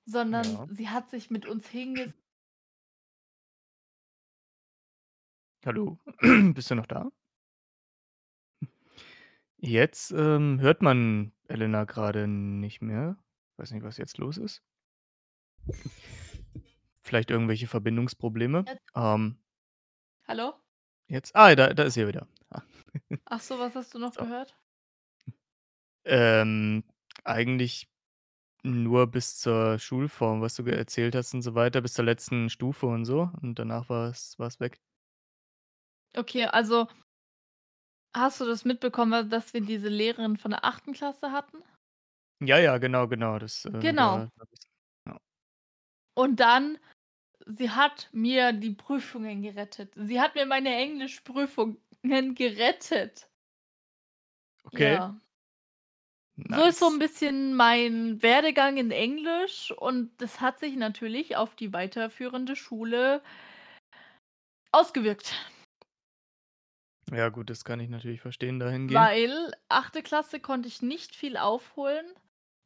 sondern 0.08 0.44
Ja. 0.44 0.66
sie 0.70 0.88
hat 0.88 1.10
sich 1.10 1.30
mit 1.30 1.46
uns 1.46 1.68
hinges 1.68 2.12
Hallo, 5.66 5.98
bist 6.54 6.70
du 6.70 6.74
noch 6.76 6.86
da? 6.86 7.10
Jetzt, 9.58 10.12
ähm, 10.12 10.60
hört 10.60 10.82
man 10.82 11.32
Elena 11.48 11.84
grade 11.84 12.26
nicht 12.26 12.80
mehr. 12.80 13.18
Weiß 13.58 13.72
nicht, 13.72 13.82
was 13.82 13.98
jetzt 13.98 14.16
los 14.18 14.38
ist. 14.38 14.62
Vielleicht 17.02 17.30
irgendwelche 17.30 17.66
Verbindungsprobleme. 17.66 18.64
Ähm 18.94 19.38
Hallo? 20.28 20.60
Jetzt 21.10 21.34
ah, 21.34 21.54
da 21.54 21.72
da 21.72 21.84
ist 21.84 21.94
sie 21.94 22.00
ja 22.02 22.08
wieder. 22.08 22.26
Ah. 22.50 22.62
Ach 23.30 23.40
so, 23.40 23.58
was 23.58 23.74
hast 23.74 23.94
du 23.94 23.98
noch 23.98 24.14
So. 24.14 24.22
gehört? 24.22 24.56
Ähm, 26.04 26.84
eigentlich 27.24 27.88
nur 28.64 29.06
bis 29.08 29.38
zur 29.38 29.78
Schulform, 29.78 30.40
was 30.42 30.56
du 30.56 30.64
ge 30.64 30.74
erzählt 30.76 31.14
hast 31.14 31.34
und 31.34 31.42
so 31.42 31.54
weiter, 31.54 31.80
bis 31.82 31.94
zur 31.94 32.04
letzten 32.06 32.50
Stufe 32.50 32.86
und 32.86 33.04
so 33.06 33.30
und 33.42 33.58
danach 33.58 33.88
war's 33.90 34.38
war's 34.38 34.60
weg. 34.60 34.78
Okay, 36.16 36.44
also 36.46 36.88
hast 38.14 38.40
du 38.40 38.44
das 38.44 38.64
mitbekommen, 38.66 39.30
dass 39.30 39.54
wir 39.54 39.60
diese 39.62 39.88
Lehrerin 39.88 40.36
von 40.36 40.50
der 40.50 40.64
8. 40.64 40.92
Klasse 40.92 41.32
hatten? 41.32 41.58
Ja, 42.40 42.58
ja, 42.58 42.78
genau, 42.78 43.08
genau, 43.08 43.38
das, 43.38 43.64
äh, 43.64 43.70
Genau. 43.80 44.18
habe 44.18 44.30
ich's 44.52 44.66
ja. 45.06 45.18
Und 46.16 46.40
dann 46.40 46.78
sie 47.56 47.70
hat 47.70 48.08
mir 48.12 48.52
die 48.52 48.70
Prüfungen 48.72 49.42
gerettet. 49.42 49.92
Sie 49.96 50.20
hat 50.20 50.34
mir 50.34 50.46
meine 50.46 50.74
Englischprüfungen 50.74 51.78
gerettet. 52.34 53.28
Okay. 54.66 55.00
Ja. 55.00 55.18
So 56.50 56.62
ist 56.64 56.78
so 56.78 56.86
'n 56.88 56.98
Nice. 56.98 56.98
bisschen 56.98 57.54
mein 57.54 58.22
Werdegang 58.22 58.78
in 58.78 58.90
Englisch 58.90 59.70
und 59.70 60.10
das 60.22 60.40
hat 60.40 60.60
sich 60.60 60.76
natürlich 60.76 61.36
auf 61.36 61.54
die 61.54 61.74
weiterführende 61.74 62.56
Schule 62.56 63.20
ausgewirkt. 64.74 65.34
Ja 67.10 67.28
gut, 67.30 67.48
das 67.50 67.64
kann 67.64 67.80
ich 67.80 67.88
natürlich 67.88 68.20
verstehen 68.20 68.58
dahingehend. 68.58 69.10
Weil 69.10 69.52
8. 69.68 70.02
Klasse 70.02 70.40
konnte 70.40 70.68
ich 70.68 70.80
nicht 70.82 71.14
viel 71.14 71.36
aufholen 71.36 72.06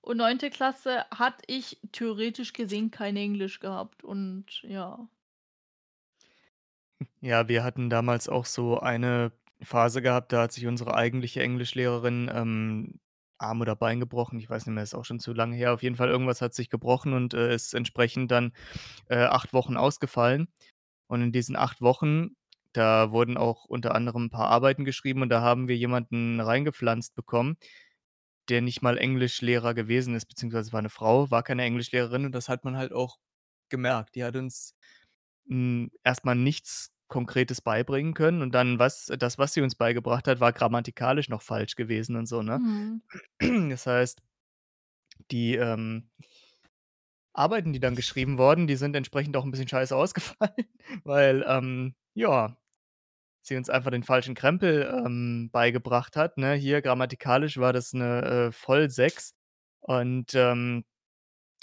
und 0.03 0.19
9. 0.19 0.51
Klasse 0.51 1.07
hatte 1.11 1.45
ich 1.47 1.79
theoretisch 1.93 2.53
gesehen 2.53 2.91
kein 2.91 3.17
Englisch 3.17 3.61
gehabt 3.61 4.05
und 4.05 4.63
ja. 4.65 5.09
Ja, 7.21 7.47
wir 7.49 7.63
hatten 7.63 7.89
damals 7.89 8.29
auch 8.29 8.45
so 8.47 8.81
eine 8.81 9.33
Phase 9.63 10.03
gehabt, 10.03 10.33
da 10.33 10.43
hat 10.43 10.53
sich 10.53 10.67
unsere 10.67 10.95
eigentliche 10.95 11.41
Englischlehrerin, 11.43 12.29
ähm, 12.35 12.99
Arm 13.39 13.61
oder 13.61 13.77
Bein 13.77 14.01
gebrochen. 14.01 14.39
Ich 14.41 14.51
weiß 14.51 14.67
nicht 14.67 14.75
mehr, 14.75 14.83
ist 14.83 14.95
auch 14.95 15.05
schon 15.05 15.21
zu 15.21 15.33
lange 15.33 15.55
her. 15.57 15.73
Auf 15.73 15.83
jeden 15.85 15.95
Fall 15.97 16.09
irgendwas 16.09 16.41
hat 16.43 16.53
sich 16.55 16.69
gebrochen 16.69 17.13
und, 17.13 17.33
äh, 17.35 17.55
ist 17.55 17.75
entsprechend 17.75 18.31
dann, 18.33 18.53
äh, 19.09 19.17
8 19.25 19.53
Wochen 19.53 19.77
ausgefallen. 19.77 20.49
Und 21.09 21.23
in 21.23 21.33
diesen 21.33 21.57
8 21.57 21.81
Wochen, 21.83 22.37
da 22.73 23.13
wurden 23.13 23.37
auch 23.39 23.67
unter 23.67 23.95
anderem 23.95 24.25
'n 24.27 24.31
paar 24.31 24.49
Arbeiten 24.49 24.85
geschrieben 24.85 25.23
und 25.23 25.29
da 25.31 25.43
haben 25.43 25.69
wir 25.69 25.77
jemanden 25.77 26.41
reingepflanzt 26.41 27.15
bekommen, 27.17 27.57
der 28.49 28.63
nicht 28.63 28.83
mal 28.83 28.99
Englischlehrer 28.99 29.75
gewesen 29.75 30.15
ist, 30.15 30.27
beziehungsweise 30.27 30.73
war 30.73 30.83
'ne 30.83 30.91
Frau, 30.91 31.31
war 31.31 31.43
keine 31.43 31.65
Englischlehrerin 31.65 32.27
und 32.27 32.33
das 32.35 32.49
hat 32.49 32.65
man 32.65 32.77
halt 32.77 32.93
auch 32.93 33.19
gemerkt. 33.71 34.15
Die 34.17 34.25
hat 34.25 34.37
uns, 34.37 34.75
hm, 35.49 35.91
erst 36.05 36.25
mal 36.25 36.35
nichts 36.37 36.91
Konkretes 37.09 37.61
beibringen 37.63 38.15
können 38.15 38.43
und 38.43 38.53
dann 38.55 38.79
was 38.81 39.07
das, 39.19 39.39
was 39.39 39.55
sie 39.55 39.63
uns 39.63 39.75
beigebracht 39.77 40.29
hat, 40.29 40.41
war 40.41 40.53
grammatikalisch 40.53 41.29
noch 41.31 41.43
falsch 41.43 41.77
gewesen 41.77 42.17
und 42.17 42.27
so, 42.27 42.43
ne? 42.43 42.63
Mhm. 42.63 43.03
Das 43.71 43.87
heißt 43.87 44.23
die, 45.31 45.57
ähm 45.57 46.09
Arbeiten, 47.35 47.73
die 47.73 47.81
dann 47.81 47.97
geschrieben 47.97 48.37
wurden, 48.39 48.67
die 48.67 48.77
sind 48.77 48.95
entsprechend 48.95 49.37
auch 49.37 49.45
'n 49.45 49.51
bisschen 49.51 49.69
scheiße 49.69 49.97
ausgefallen, 49.97 50.67
weil, 51.05 51.45
ähm, 51.49 51.95
ja, 52.15 52.57
sie 53.43 53.57
uns 53.57 53.71
einfach 53.71 53.91
den 53.91 54.03
falschen 54.05 54.35
Krempel, 54.35 54.91
ähm, 55.07 55.51
beigebracht 55.53 56.17
hat, 56.17 56.39
ne? 56.39 56.55
Hier 56.55 56.83
grammatikalisch 56.83 57.59
war 57.59 57.73
das 57.73 57.93
'ne, 57.93 58.49
äh, 58.49 58.53
Voll-6 58.53 59.35
und, 59.81 60.35
ähm, 60.35 60.85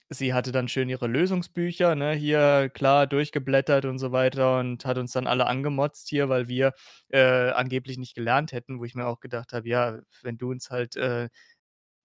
sie 0.10 0.34
hatte 0.34 0.52
dann 0.52 0.68
schön 0.68 0.90
ihre 0.90 1.08
Lösungsbücher, 1.08 1.96
ne, 1.96 2.14
hier 2.14 2.70
klar 2.74 3.08
durchgeblättert 3.08 3.86
und 3.86 4.00
so 4.00 4.12
weiter 4.12 4.60
und 4.60 4.86
hat 4.86 4.98
uns 4.98 5.12
dann 5.14 5.28
alle 5.28 5.46
angemotzt 5.48 6.10
hier, 6.10 6.30
weil 6.30 6.48
wir, 6.48 6.74
äh, 7.10 7.52
angeblich 7.52 7.98
nicht 8.00 8.16
gelernt 8.16 8.52
hätten, 8.52 8.80
wo 8.80 8.86
ich 8.86 8.96
mir 8.96 9.06
auch 9.08 9.20
gedacht 9.20 9.54
habe: 9.54 9.68
„Ja, 9.70 10.00
wenn 10.24 10.38
du 10.38 10.50
uns 10.52 10.70
halt, 10.72 10.96
äh, 10.98 11.30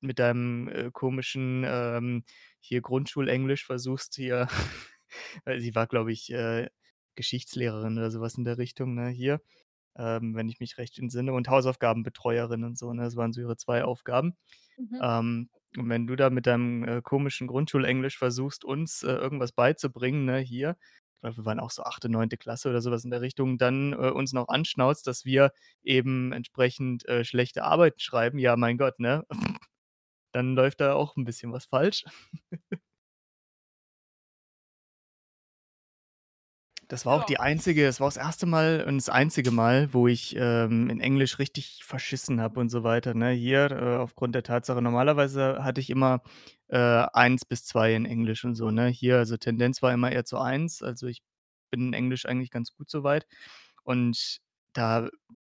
mit 0.01 0.19
deinem, 0.19 0.69
äh, 0.69 0.91
komischen, 0.93 1.65
ähm, 1.67 2.25
hier 2.61 2.81
Grundschulenglisch 2.83 3.65
versuchst 3.67 4.15
hier“ 4.17 4.49
weil 5.45 5.61
sie 5.61 5.75
war, 5.75 5.87
glaube 5.87 6.13
ich, 6.13 6.31
äh, 6.33 6.69
Geschichtslehrerin 7.17 7.99
oder 7.99 8.11
so 8.11 8.21
was 8.21 8.37
in 8.37 8.45
der 8.45 8.59
Richtung, 8.59 8.95
ne, 8.95 9.09
hier, 9.11 9.41
ähm, 9.97 10.35
wenn 10.37 10.49
ich 10.49 10.61
mich 10.61 10.79
recht 10.79 10.99
entsinne 10.99 11.33
und 11.33 11.49
Hausaufgabenbetreuerin 11.49 12.65
und 12.65 12.79
so, 12.79 12.93
ne? 12.93 13.03
Das 13.05 13.17
waren 13.17 13.33
so 13.33 13.41
ihre 13.43 13.57
2 13.57 13.85
Aufgaben. 13.85 14.37
Mhm. 14.79 15.03
Ähm, 15.03 15.51
und 15.77 15.89
wenn 15.91 16.07
du 16.07 16.17
da 16.17 16.31
mit 16.31 16.47
deinem, 16.47 16.85
äh, 16.85 17.03
komischen 17.03 17.47
Grundschulenglisch 17.49 18.19
versuchst, 18.19 18.65
uns, 18.65 19.03
äh, 19.03 19.09
irgendwas 19.13 19.53
beizubringen, 19.53 20.25
ne, 20.27 20.39
hier 20.41 20.77
ich 21.17 21.21
glaube, 21.23 21.39
wir 21.39 21.45
waren 21.47 21.61
auch 21.61 21.71
so 21.71 21.83
8., 21.85 22.09
9. 22.11 22.37
Klasse 22.39 22.69
oder 22.71 22.83
so 22.83 22.91
was 22.91 23.05
in 23.05 23.11
der 23.11 23.23
Richtung, 23.23 23.59
dann, 23.59 23.93
äh, 23.95 24.11
uns 24.11 24.33
noch 24.35 24.49
anschnauzt, 24.49 25.07
dass 25.07 25.25
wir 25.25 25.53
eben 25.83 26.33
entsprechend, 26.33 27.07
äh, 27.09 27.25
schlechte 27.25 27.65
Arbeiten 27.65 27.99
schreiben, 28.01 28.39
ja, 28.39 28.57
mein 28.57 28.79
Gott, 28.79 29.01
ne? 29.01 29.25
Dann 30.33 30.55
läuft 30.57 30.81
da 30.81 30.95
auch 30.95 31.17
'n 31.17 31.25
bisschen 31.25 31.53
was 31.53 31.67
falsch. 31.67 32.05
Das 36.91 37.07
war 37.07 37.15
auch 37.15 37.21
Ja. 37.21 37.25
die 37.25 37.41
einzige 37.41 37.85
das 37.87 38.01
war 38.01 38.07
auch 38.09 38.11
das 38.13 38.17
1. 38.19 38.47
Mal 38.47 38.85
und 38.87 38.97
das 38.99 39.09
einzige 39.09 39.51
Mal, 39.51 39.93
wo 39.95 40.07
ich, 40.07 40.37
ähm, 40.39 40.91
in 40.91 41.01
Englisch 41.01 41.39
richtig 41.39 41.83
verschissen 41.85 42.41
habe 42.41 42.61
und 42.61 42.69
so 42.69 42.83
weiter, 42.85 43.15
ne? 43.15 43.31
Hier, 43.31 43.71
äh, 43.71 43.97
aufgrund 43.97 44.35
der 44.35 44.43
Tatsache 44.43 44.83
normalerweise 44.83 45.65
hatte 45.65 45.81
ich 45.81 45.89
immer, 45.91 46.21
äh, 46.69 46.77
1 46.79 47.45
bis 47.47 47.65
2 47.65 47.95
in 47.95 48.05
Englisch 48.07 48.45
und 48.45 48.55
so, 48.55 48.71
ne? 48.71 48.89
Hier 48.89 49.17
also 49.19 49.37
Tendenz 49.37 49.83
war 49.83 49.93
immer 49.95 50.13
eher 50.13 50.25
zu 50.25 50.37
1. 50.39 50.83
Also, 50.83 51.07
ich 51.07 51.23
bin 51.71 51.89
in 51.89 51.93
Englisch 51.95 52.27
eigentlich 52.27 52.51
ganz 52.51 52.73
gut 52.77 52.91
so 52.91 53.03
weit 53.03 53.27
und 53.85 54.39
da 54.75 55.09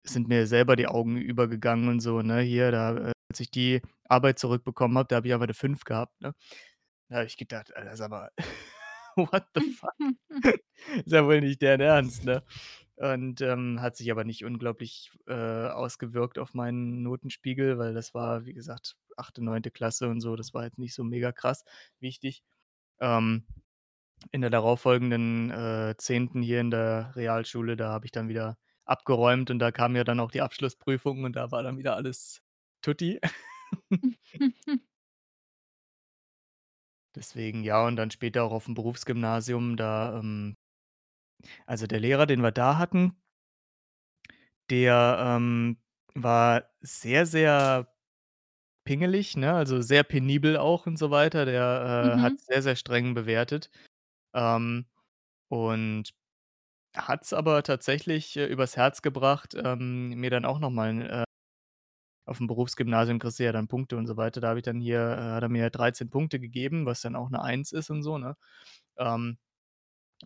sind 0.05 0.29
mir 0.29 0.47
selber 0.47 0.77
die 0.77 0.87
Augen 0.89 1.17
übergegangen 1.19 1.89
und 1.89 2.01
so, 2.01 2.21
ne? 2.23 2.41
Hier, 2.41 2.71
da 2.71 2.97
äh, 2.97 3.13
als 3.31 3.41
ich 3.41 3.51
die 3.51 3.81
Arbeit 4.09 4.39
zurückbekommen 4.39 4.99
habe, 4.99 5.09
da 5.09 5.17
habe 5.17 5.27
ich 5.29 5.35
einfach 5.35 5.47
'ne 5.49 5.55
5 5.55 5.85
gehabt, 5.85 6.21
ne? 6.21 6.35
Da 7.11 7.17
habe 7.19 7.27
ich 7.27 7.37
gedacht: 7.39 7.75
„Alter, 7.77 7.97
sag 7.97 8.11
mal, 8.11 8.31
what 9.17 9.47
the 9.55 9.61
fuck? 9.73 9.95
Ist 11.05 11.13
ja 11.13 11.25
wohl 11.25 11.41
nicht 11.41 11.63
deren 11.63 11.81
Ernst“, 11.81 12.25
ne? 12.25 12.43
Und, 12.97 13.41
ähm, 13.41 13.81
hat 13.81 13.97
sich 13.97 14.11
aber 14.13 14.25
nicht 14.25 14.45
unglaublich, 14.45 15.11
äh, 15.27 15.33
ausgewirkt 15.35 16.39
auf 16.39 16.55
meinen 16.55 17.03
Notenspiegel, 17.03 17.77
weil 17.79 17.93
das 17.93 18.15
war, 18.15 18.47
wie 18.47 18.55
gesagt, 18.55 18.97
8., 19.17 19.39
9. 19.39 19.63
Klasse 19.73 20.09
und 20.09 20.21
so, 20.21 20.37
das 20.37 20.55
war 20.55 20.65
jetzt 20.65 20.79
nicht 20.79 20.95
so 20.95 21.03
mega 21.03 21.33
krass 21.33 21.65
wichtig. 22.01 22.45
Ähm, 23.01 23.47
in 24.33 24.41
der 24.43 24.51
darauffolgenden, 24.51 25.51
äh, 25.51 25.95
10. 25.99 26.43
hier 26.43 26.61
in 26.61 26.71
der 26.71 27.13
Realschule, 27.17 27.77
da 27.77 27.91
habe 27.91 28.07
ich 28.07 28.13
dann 28.13 28.29
wieder 28.29 28.59
abgeräumt 28.85 29.51
und 29.51 29.59
da 29.59 29.73
kamen 29.73 29.97
ja 29.97 30.05
dann 30.05 30.21
auch 30.21 30.31
die 30.31 30.43
Abschlussprüfungen 30.43 31.25
und 31.25 31.37
da 31.37 31.51
war 31.51 31.63
dann 31.63 31.79
wieder 31.79 31.97
alles 31.97 32.43
tutti. 32.83 33.21
Deswegen, 37.17 37.63
ja, 37.63 37.87
und 37.87 37.95
dann 37.97 38.11
später 38.11 38.43
auch 38.43 38.53
auf'm 38.53 38.75
Berufsgymnasium, 38.75 39.77
da, 39.77 40.19
ähm 40.19 40.55
also, 41.69 41.87
der 41.87 42.01
Lehrer, 42.01 42.27
den 42.27 42.43
wir 42.43 42.53
da 42.53 42.77
hatten 42.79 43.17
der, 44.71 45.19
ähm, 45.37 45.77
war 46.15 46.65
sehr, 46.81 47.27
sehr 47.27 47.89
pingelig, 48.85 49.37
ne, 49.37 49.55
also, 49.55 49.83
sehr 49.83 50.05
penibel 50.05 50.57
auch 50.59 50.87
und 50.87 50.99
so 50.99 51.11
weiter. 51.11 51.47
Der, 51.47 52.17
äh, 52.19 52.23
hat 52.23 52.35
Mhm. 52.35 52.39
sehr, 52.41 52.63
sehr 52.63 52.77
streng 52.77 53.15
bewertet, 53.15 53.71
ähm, 54.35 54.87
und 55.49 56.15
hat's 56.97 57.33
aber 57.35 57.63
tatsächlich, 57.65 58.37
äh, 58.39 58.47
übers 58.47 58.77
Herz 58.77 59.03
gebracht, 59.03 59.55
ähm, 59.57 60.11
mir 60.11 60.31
dann 60.31 60.47
auch 60.47 60.61
noch 60.61 60.71
äh 62.27 62.31
auf'm 62.31 62.47
Berufsgymnasium 62.49 63.19
kriegst 63.21 63.39
du 63.41 63.45
ja 63.45 63.53
dann 63.53 63.69
Punkte 63.69 63.97
und 63.99 64.07
so 64.07 64.17
weiter. 64.17 64.41
Da 64.41 64.49
habe 64.51 64.59
ich 64.61 64.65
dann 64.65 64.81
hier 64.81 64.99
äh, 65.01 65.17
hat 65.35 65.43
er 65.45 65.49
mir 65.51 65.71
13 65.71 66.11
Punkte 66.11 66.41
gegeben, 66.41 66.87
was 66.87 67.01
dann 67.03 67.17
auch 67.17 67.31
'ne 67.31 67.43
1 67.43 67.73
ist 67.73 67.91
und 67.91 68.03
so, 68.03 68.19
ne? 68.19 68.37
Ähm 68.99 69.39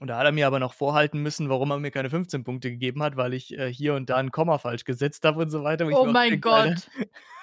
Und 0.01 0.09
da 0.09 0.19
hat 0.19 0.27
er 0.27 0.33
mir 0.33 0.47
aber 0.49 0.61
noch 0.61 0.75
vorhalten 0.75 1.23
müssen, 1.23 1.49
warum 1.51 1.71
er 1.73 1.79
mir 1.81 1.91
keine 1.93 2.11
15 2.11 2.45
Punkte 2.45 2.71
gegeben 2.73 3.03
hat, 3.05 3.17
weil 3.17 3.35
ich, 3.35 3.53
äh, 3.59 3.73
hier 3.73 3.95
und 3.97 4.11
da 4.11 4.19
'n 4.21 4.31
Komma 4.33 4.59
falsch 4.59 4.85
gesetzt 4.85 5.25
habe 5.27 5.41
und 5.43 5.51
so 5.51 5.65
weiter, 5.65 5.89
ich 5.91 6.01
Oh 6.01 6.07
mein 6.07 6.41
denke: 6.41 6.41
Gott. 6.41 6.91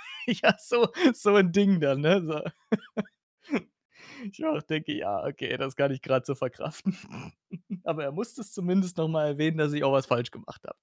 ja, 0.27 0.55
so 0.59 0.87
so 1.15 1.35
'n 1.37 1.51
Ding 1.53 1.79
dann, 1.81 2.01
ne, 2.01 2.23
so. 2.25 2.41
Ich 4.33 4.45
auch 4.45 4.61
denke: 4.63 4.93
„Ja, 4.93 5.23
okay, 5.25 5.57
das 5.57 5.75
kann 5.77 5.91
ich 5.91 6.01
grad 6.03 6.25
so 6.27 6.35
verkraften.“ 6.35 6.97
Aber 7.85 8.03
er 8.05 8.11
musste 8.13 8.41
es 8.41 8.53
zumindest 8.53 8.97
noch 8.97 9.07
mal 9.09 9.27
erwähnen, 9.27 9.57
dass 9.59 9.73
ich 9.73 9.83
auch 9.85 9.93
was 9.93 10.07
falsch 10.07 10.31
gemacht 10.31 10.63
habe. 10.67 10.79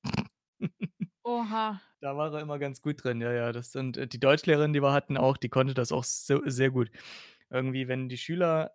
Oha. 1.25 1.81
Da 2.03 2.17
war 2.17 2.35
er 2.35 2.41
immer 2.41 2.59
ganz 2.59 2.83
gut 2.83 3.05
drin, 3.05 3.21
ja, 3.21 3.33
ja. 3.33 3.53
Das 3.53 3.71
sind 3.71 3.97
äh, 3.97 4.09
die 4.09 4.19
Deutschlehrerin, 4.19 4.73
die 4.73 4.83
wir 4.83 4.93
hatten 4.93 5.17
auch, 5.17 5.37
die 5.37 5.49
konnte 5.49 5.73
das 5.73 5.93
auch 5.93 6.03
so 6.03 6.43
sehr 6.47 6.71
gut. 6.71 6.91
Irgendwie, 7.51 7.87
wenn 7.89 8.09
die 8.09 8.19
Schüler 8.19 8.73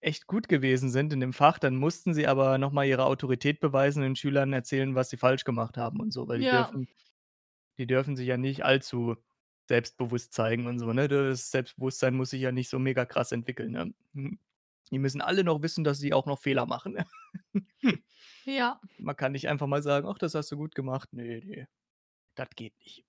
echt 0.00 0.26
gut 0.28 0.48
gewesen 0.48 0.90
sind 0.90 1.12
in 1.12 1.20
dem 1.20 1.32
Fach, 1.34 1.58
dann 1.58 1.76
mussten 1.76 2.14
sie 2.14 2.26
aber 2.28 2.58
noch 2.58 2.72
mal 2.72 2.86
ihre 2.86 3.04
Autorität 3.06 3.60
beweisen, 3.60 4.02
den 4.02 4.16
Schülern 4.16 4.52
erzählen, 4.54 4.94
was 4.96 5.10
sie 5.10 5.18
falsch 5.18 5.44
gemacht 5.44 5.76
haben 5.78 6.00
und 6.00 6.12
so, 6.12 6.28
weil 6.28 6.40
die 6.40 6.46
Ja. 6.46 6.48
dürfen 6.48 6.88
die 7.78 7.86
dürfen 7.88 8.16
sich 8.16 8.28
ja 8.28 8.36
nicht 8.38 8.64
allzu 8.64 9.16
selbstbewusst 9.68 10.32
zeigen 10.34 10.66
und 10.68 10.78
so, 10.80 10.92
ne? 10.94 11.08
Das 11.08 11.50
Selbstbewusstsein 11.52 12.14
muss 12.16 12.30
sich 12.30 12.42
ja 12.42 12.52
nicht 12.52 12.70
so 12.70 12.78
mega 12.80 13.06
krass 13.06 13.32
entwickeln, 13.32 13.72
ne? 13.72 13.94
Mhm. 14.14 14.38
Die 14.92 14.98
müssen 14.98 15.20
alle 15.20 15.44
noch 15.44 15.62
wissen, 15.62 15.84
dass 15.84 15.98
sie 15.98 16.12
auch 16.14 16.26
noch 16.26 16.38
Fehler 16.40 16.66
machen. 16.66 16.96
Ja. 18.46 18.80
Man 18.98 19.16
kann 19.16 19.32
nicht 19.32 19.48
einfach 19.48 19.66
mal 19.68 19.82
sagen: 19.82 20.06
„Ach, 20.08 20.18
das 20.18 20.34
hast 20.34 20.50
du 20.52 20.56
gut 20.56 20.74
gemacht.“ 20.74 21.12
Ne, 21.12 21.40
ne, 21.44 21.68
das 22.36 22.50
geht 22.56 22.78
nicht. 22.80 23.02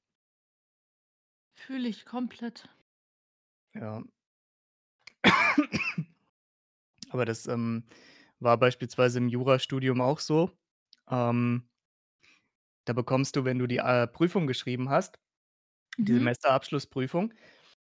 Fühle 1.56 1.88
ich 1.90 2.06
komplett. 2.06 2.70
Ja. 3.76 4.04
Aber 7.10 7.26
das, 7.26 7.48
ähm, 7.48 7.86
war 8.40 8.58
beispielsweise 8.60 9.20
im 9.20 9.30
Jurastudium 9.30 10.02
auch 10.02 10.20
so. 10.20 10.52
Ähm 11.10 11.68
da 12.88 12.94
bekommst 12.94 13.36
du, 13.36 13.46
wenn 13.46 13.60
du 13.60 13.68
die, 13.68 13.78
äh, 13.78 14.08
Prüfung 14.08 14.48
geschrieben 14.48 14.90
hast, 14.90 15.20
die 16.08 16.14
Mhm. 16.14 16.16
Semesterabschlussprüfung, 16.16 17.34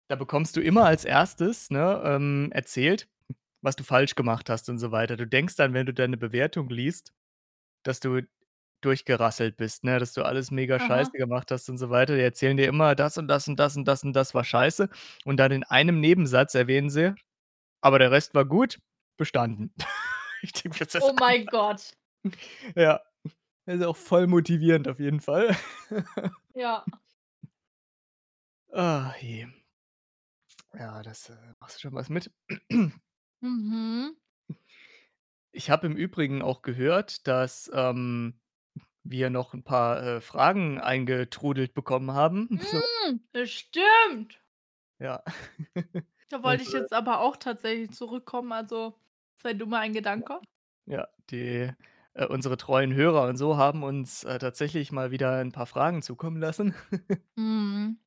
da 0.10 0.16
bekommst 0.18 0.58
du 0.58 0.62
immer 0.62 0.86
als 0.86 1.06
1., 1.06 1.72
ne, 1.72 2.02
ähm, 2.06 2.50
erzählt, 2.54 3.10
was 3.62 3.76
du 3.76 3.84
falsch 3.84 4.16
gemacht 4.16 4.50
hast 4.50 4.70
und 4.70 4.80
so 4.80 4.92
weiter. 4.92 5.18
Du 5.18 5.28
denkst 5.28 5.56
dann, 5.56 5.74
wenn 5.74 5.86
du 5.88 5.94
deine 5.94 6.18
Bewertung 6.18 6.70
liest, 6.70 7.14
dass 7.84 8.00
du 8.02 8.22
durchgerasselt 8.82 9.58
bist, 9.58 9.84
ne, 9.86 10.00
dass 10.00 10.14
du 10.14 10.24
alles 10.24 10.52
mega 10.52 10.80
scheiße 10.80 11.12
Aha. 11.12 11.18
gemacht 11.18 11.52
hast 11.52 11.70
und 11.70 11.78
so 11.80 11.90
weiter. 11.92 12.16
Die 12.16 12.22
erzählen 12.24 12.58
dir 12.58 12.68
immer, 12.68 12.96
das 12.96 13.18
und 13.18 13.28
das 13.30 13.48
und 13.48 13.58
das 13.60 13.78
und 13.78 13.86
das 13.88 14.04
und 14.04 14.14
das 14.14 14.36
war 14.36 14.44
scheiße 14.46 14.90
und 15.26 15.38
dann 15.40 15.52
in 15.54 15.64
einem 15.66 16.00
Nebensatz 16.02 16.56
erwähnen 16.56 16.90
sie: 16.92 17.16
„Aber 17.82 18.00
der 18.00 18.12
Rest 18.12 18.36
war 18.36 18.46
gut, 18.46 18.80
bestanden.“ 19.18 19.74
Ich 20.44 20.54
denke 20.54 20.86
„Das 20.88 20.96
Oh 21.00 21.14
mein 21.14 21.50
Gott. 21.50 21.94
Ja, 22.76 23.02
ist 23.66 23.84
auch 23.84 23.98
voll 23.98 24.28
motivierend 24.28 24.88
auf 24.88 25.00
jeden 25.00 25.22
Fall. 25.22 25.56
Ja. 26.56 26.86
Ah, 28.74 29.16
je. 29.22 29.48
Ja, 30.74 31.02
das, 31.04 31.30
äh 31.30 31.36
machst 31.60 31.78
du 31.78 31.80
schon 31.82 31.94
was 31.96 32.10
mit. 32.10 32.32
Mhm. 33.44 34.16
Ich 35.54 35.70
habe 35.70 35.88
im 35.88 35.96
Übrigen 35.98 36.42
auch 36.42 36.62
gehört, 36.62 37.28
dass, 37.28 37.70
ähm, 37.74 38.40
wir 39.04 39.30
noch 39.32 39.54
'n 39.56 39.64
paar, 39.64 40.04
äh, 40.04 40.22
Fragen 40.22 40.80
eingetrudelt 40.80 41.74
bekommen 41.76 42.12
haben, 42.14 42.50
so. 42.62 42.84
Hm, 43.08 43.20
bestimmt. 43.32 44.42
Ja. 45.02 45.24
Da 46.32 46.44
wollte 46.44 46.64
Und, 46.64 46.64
ich 46.64 46.72
äh 46.72 46.72
jetzt 46.72 46.94
aber 46.94 47.20
auch 47.20 47.36
tatsächlich 47.36 47.92
zurückkommen, 47.92 48.54
also, 48.54 48.98
sei 49.36 49.54
du 49.54 49.66
mal 49.66 49.80
ein. 49.82 49.92
Gedanke. 49.94 50.42
Ja, 50.88 51.08
die 51.30 51.72
äh, 52.14 52.26
unsere 52.28 52.58
treuen 52.58 52.94
Hörer 52.94 53.28
und 53.30 53.38
so 53.38 53.58
haben 53.58 53.84
uns, 53.84 54.24
äh, 54.24 54.40
tatsächlich 54.40 54.92
mal 54.92 55.12
wieder 55.12 55.40
'n 55.42 55.52
paar 55.52 55.68
Fragen 55.68 56.02
zukommen 56.02 56.38
lassen. 56.42 56.76
Mhm. 57.38 58.02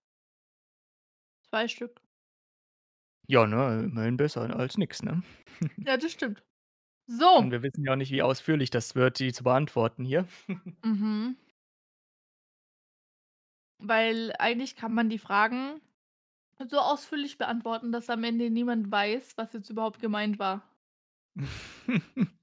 2 1.53 1.69
Stück. 1.69 2.04
Ja, 3.29 3.47
ne, 3.47 3.85
immerhin 3.85 4.17
besser 4.19 4.55
als 4.55 4.77
nix, 4.77 5.03
ne? 5.03 5.23
Ja, 5.87 5.97
das 5.99 6.13
stimmt. 6.13 6.43
Und 7.39 7.51
So. 7.51 7.51
wir 7.51 7.63
wissen 7.63 7.83
ja 7.85 7.93
auch 7.93 7.97
nicht, 7.97 8.13
wie 8.13 8.23
ausführlich 8.23 8.71
das 8.71 8.95
wird, 8.95 9.19
die 9.19 9.33
zu 9.33 9.43
beantworten 9.45 10.05
hier. 10.05 10.27
Mhm. 10.85 11.37
Weil 13.81 14.33
eigentlich 14.39 14.77
kann 14.77 14.95
man 14.95 15.09
die 15.09 15.19
Fragen 15.19 15.81
so 16.69 16.79
ausführlich 16.81 17.39
beantworten, 17.39 17.93
dass 17.93 18.11
am 18.11 18.25
Ende 18.25 18.51
niemand 18.51 18.91
weiß, 18.93 19.37
was 19.39 19.53
jetzt 19.55 19.71
überhaupt 19.71 20.01
gemeint 20.01 20.39
war. 20.39 20.63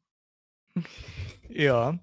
Ja. 1.49 1.99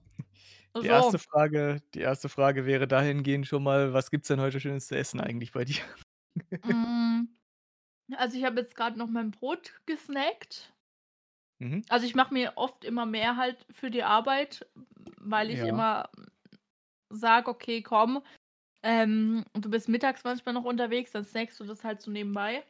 Die 0.83 0.87
1. 0.89 1.19
So. 1.19 1.19
Frage 1.19 1.81
die 1.95 2.03
1. 2.03 2.29
Frage 2.29 2.67
wäre 2.67 2.89
dahingehend 2.89 3.47
schon 3.49 3.63
mal: 3.65 3.93
„Was 3.95 4.11
gibt's 4.11 4.29
denn 4.29 4.41
heute 4.41 4.61
Schönes 4.61 4.89
zu 4.89 4.97
essen 4.97 5.21
eigentlich 5.21 5.53
bei 5.53 5.65
dir?“ 5.65 5.83
Hm, 6.65 7.29
also, 8.17 8.37
ich 8.39 8.45
habe 8.45 8.61
jetzt 8.61 8.75
grad 8.75 8.97
noch 8.97 9.09
mein 9.09 9.31
Brot 9.31 9.73
gesnackt. 9.87 10.73
Mhm. 11.61 11.89
Also, 11.91 12.07
ich 12.07 12.15
mache 12.15 12.35
mir 12.35 12.53
oft 12.57 12.85
immer 12.85 13.07
mehr 13.07 13.37
halt 13.37 13.65
für 13.71 13.91
die 13.91 14.03
Arbeit, 14.03 14.67
weil 15.19 15.51
ich 15.51 15.63
Ja. 15.63 15.67
immer 15.67 16.11
sage: 17.11 17.51
„Okay, 17.51 17.83
komm, 17.83 18.23
ähm, 18.83 19.45
du 19.55 19.71
bist 19.71 19.89
mittags 19.89 20.25
manchmal 20.25 20.55
noch 20.55 20.65
unterwegs, 20.65 21.13
dann 21.13 21.25
snackst 21.25 21.61
du 21.61 21.65
das 21.65 21.85
halt 21.85 22.03
so 22.03 22.11
nebenbei.“ 22.11 22.65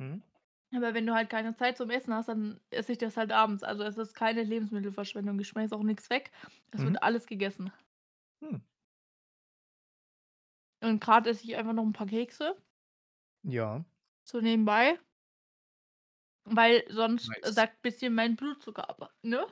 Mhm. 0.00 0.24
Aber 0.72 0.94
wenn 0.94 1.06
du 1.06 1.14
halt 1.14 1.30
keine 1.30 1.54
Zeit 1.54 1.76
zum 1.76 1.90
Essen 1.90 2.14
hast, 2.14 2.28
dann 2.28 2.60
esse 2.70 2.92
ich 2.92 2.98
das 2.98 3.16
halt 3.16 3.32
abends. 3.32 3.62
Also, 3.62 3.82
es 3.84 3.96
ist 3.98 4.14
keine 4.14 4.42
Lebensmittelverschwendung. 4.42 5.38
Ich 5.40 5.48
schmeiße 5.48 5.74
auch 5.74 5.82
nix 5.82 6.10
weg. 6.10 6.32
Es 6.72 6.82
Mhm. 6.82 6.84
wird 6.84 7.02
alles 7.02 7.26
gegessen. 7.26 7.72
Hm. 8.42 8.64
Und 10.82 11.00
grad 11.00 11.26
esse 11.26 11.44
ich 11.44 11.56
einfach 11.56 11.72
noch 11.72 11.84
'n 11.84 11.92
paar 11.92 12.06
Kekse. 12.06 12.56
Ja. 13.44 13.84
So 14.28 14.40
nebenbei. 14.40 14.98
Weil 16.46 16.84
sonst 16.90 17.32
Nice. 17.32 17.54
sackt 17.54 17.80
bisschen 17.82 18.14
mein 18.14 18.36
Blutzucker 18.36 18.88
ab, 18.90 19.14
ne? 19.22 19.46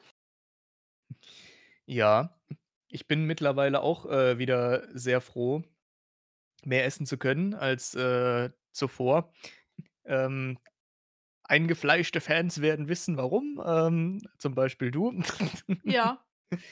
Ja, 1.89 2.39
ich 2.89 3.07
bin 3.09 3.25
mittlerweile 3.27 3.81
auch, 3.83 4.07
äh, 4.07 4.39
wieder 4.39 4.89
sehr 4.97 5.21
froh, 5.21 5.63
mehr 6.65 6.87
essen 6.87 7.07
zu 7.07 7.19
können 7.19 7.55
als, 7.55 7.95
äh, 7.95 8.51
zuvor. 8.73 9.33
Ähm, 10.07 10.59
eingefleischte 11.45 12.21
Fans 12.21 12.63
werden 12.63 12.89
wissen, 12.89 13.17
warum, 13.19 13.63
ähm, 13.67 14.21
zum 14.39 14.55
Beispiel 14.57 14.91
du. 14.93 15.13
Ja. 15.85 16.25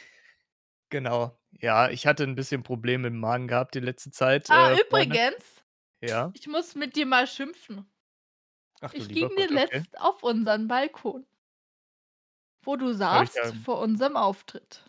Genau. 0.93 1.39
Ja, 1.53 1.89
ich 1.89 2.07
hatte 2.07 2.25
'n 2.25 2.35
bisschen 2.35 2.63
Probleme 2.65 3.09
im 3.09 3.19
Magen 3.21 3.47
gehabt 3.47 3.75
die 3.77 3.81
letzte 3.81 4.11
Zeit, 4.11 4.51
Ah, 4.51 4.69
äh, 4.73 4.77
vorne. 4.89 5.19
übrigens, 5.19 5.60
Ja? 6.01 6.31
ich 6.35 6.47
muss 6.47 6.75
mit 6.75 6.97
dir 6.97 7.07
mal 7.07 7.27
schimpfen. 7.27 7.85
Ach 8.81 8.93
Ich 8.95 9.09
ging 9.09 9.27
okay. 9.27 9.47
letzt 9.47 9.99
auf 10.01 10.23
unseren 10.23 10.69
Balkon 10.69 11.27
wo 12.63 12.77
du 12.77 12.93
saßt 12.93 13.37
da 13.37 13.53
vor 13.53 13.81
unserem 13.81 14.17
Auftritt. 14.17 14.85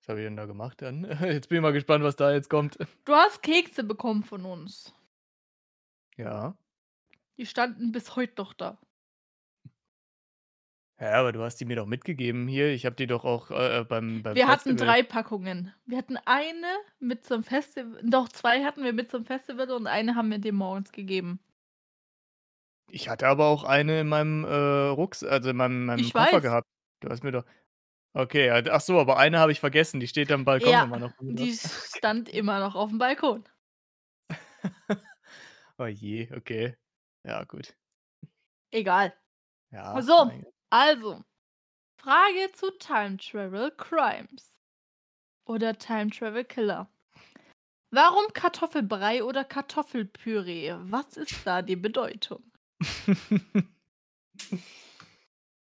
was 0.00 0.08
habe 0.08 0.20
ich 0.20 0.26
denn 0.26 0.36
da 0.36 0.46
gemacht 0.46 0.82
dann? 0.82 1.04
Jetzt 1.22 1.48
bin 1.48 1.56
ich 1.56 1.62
mal 1.62 1.72
gespannt, 1.72 2.04
was 2.04 2.16
da 2.16 2.32
jetzt 2.32 2.50
kommt. 2.50 2.78
Du 3.04 3.14
hast 3.14 3.42
Kekse 3.42 3.84
bekommen 3.84 4.24
von 4.24 4.44
uns. 4.44 4.94
Ja. 6.16 6.56
Die 7.36 7.46
standen 7.46 7.92
bis 7.92 8.16
heut 8.16 8.38
noch 8.38 8.54
da. 8.54 8.78
Hä, 10.98 11.04
aber 11.12 11.32
du 11.32 11.42
hast 11.42 11.56
die 11.60 11.66
mir 11.66 11.76
doch 11.76 11.86
mitgegeben 11.86 12.48
hier. 12.48 12.68
Ich 12.72 12.86
habe 12.86 12.96
die 12.96 13.06
doch 13.06 13.24
auch, 13.24 13.50
äh, 13.50 13.80
äh, 13.80 13.84
beim 13.84 14.22
beim 14.22 14.34
Wir 14.36 14.46
hatten 14.48 14.76
Festival 14.76 14.76
3 14.76 15.02
Packungen. 15.02 15.72
Wir 15.84 15.98
hatten 15.98 16.16
eine 16.24 16.66
mit 16.98 17.24
zum 17.26 17.42
Festiv 17.44 17.84
doch 18.02 18.28
2 18.28 18.64
hatten 18.64 18.82
wir 18.82 18.92
mit 18.92 19.10
zum 19.10 19.24
Festival 19.24 19.70
und 19.72 19.86
eine 19.86 20.14
haben 20.14 20.30
wir 20.30 20.38
dir 20.38 20.52
morgens 20.52 20.92
gegeben. 20.92 21.40
Ich 22.88 23.08
hatte 23.08 23.26
aber 23.26 23.46
auch 23.46 23.64
eine 23.64 24.00
in 24.00 24.08
meinem, 24.08 24.44
äh, 24.44 24.48
Rucks 24.88 25.24
also, 25.24 25.50
in 25.50 25.56
meinem 25.56 25.86
meinem 25.86 26.00
Ich 26.00 26.12
Koffer 26.12 26.36
weiß. 26.36 26.42
gehabt. 26.42 26.66
Du 27.00 27.08
hast 27.10 27.24
mir 27.24 27.32
doch 27.32 27.44
okay, 28.14 28.46
ja, 28.48 28.62
ach 28.72 28.80
so, 28.82 29.00
aber 29.00 29.18
eine 29.18 29.38
habe 29.40 29.52
ich 29.52 29.60
vergessen, 29.60 30.00
die 30.00 30.08
steht 30.08 30.32
am 30.32 30.44
Balkon 30.46 30.72
Ja, 30.72 30.82
immer 30.82 30.98
noch, 30.98 31.12
oder 31.18 31.34
die 31.34 31.52
stand 31.96 32.28
immer 32.28 32.60
noch 32.60 32.74
aufm 32.74 32.98
Balkon. 32.98 33.44
Oh 35.78 35.86
je, 35.86 36.28
okay. 36.36 36.76
Ja, 37.24 37.44
gut. 37.44 37.76
Egal. 38.72 39.12
Ja, 39.70 40.00
So, 40.02 40.24
mein 40.24 40.42
Gott. 40.42 40.55
Also, 40.70 41.24
Frage 41.98 42.52
zu 42.54 42.70
Time 42.78 43.18
Travel 43.18 43.70
Crimes 43.72 44.56
oder 45.46 45.78
Time 45.78 46.10
Travel 46.10 46.44
Killer. 46.44 46.88
Warum 47.92 48.32
Kartoffelbrei 48.32 49.22
oder 49.24 49.44
Kartoffelpüree? 49.44 50.74
Was 50.90 51.16
ist 51.16 51.46
da 51.46 51.62
die 51.62 51.76
Bedeutung? 51.76 52.42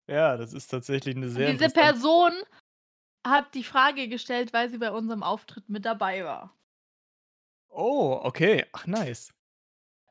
Ja, 0.10 0.36
das 0.38 0.54
ist 0.54 0.68
tatsächlich 0.68 1.16
'ne 1.16 1.30
sehr 1.30 1.56
Diese. 1.58 1.70
Person 1.72 2.32
hat 3.26 3.56
die 3.56 3.64
Frage 3.64 4.08
gestellt, 4.10 4.54
weil 4.54 4.70
sie 4.70 4.78
bei 4.80 4.92
unserem 4.92 5.24
Auftritt 5.24 5.70
mit 5.70 5.86
dabei 5.86 6.26
war. 6.26 6.54
Oh, 7.72 8.20
okay. 8.24 8.66
Ach, 8.74 8.86
nice. 8.88 9.34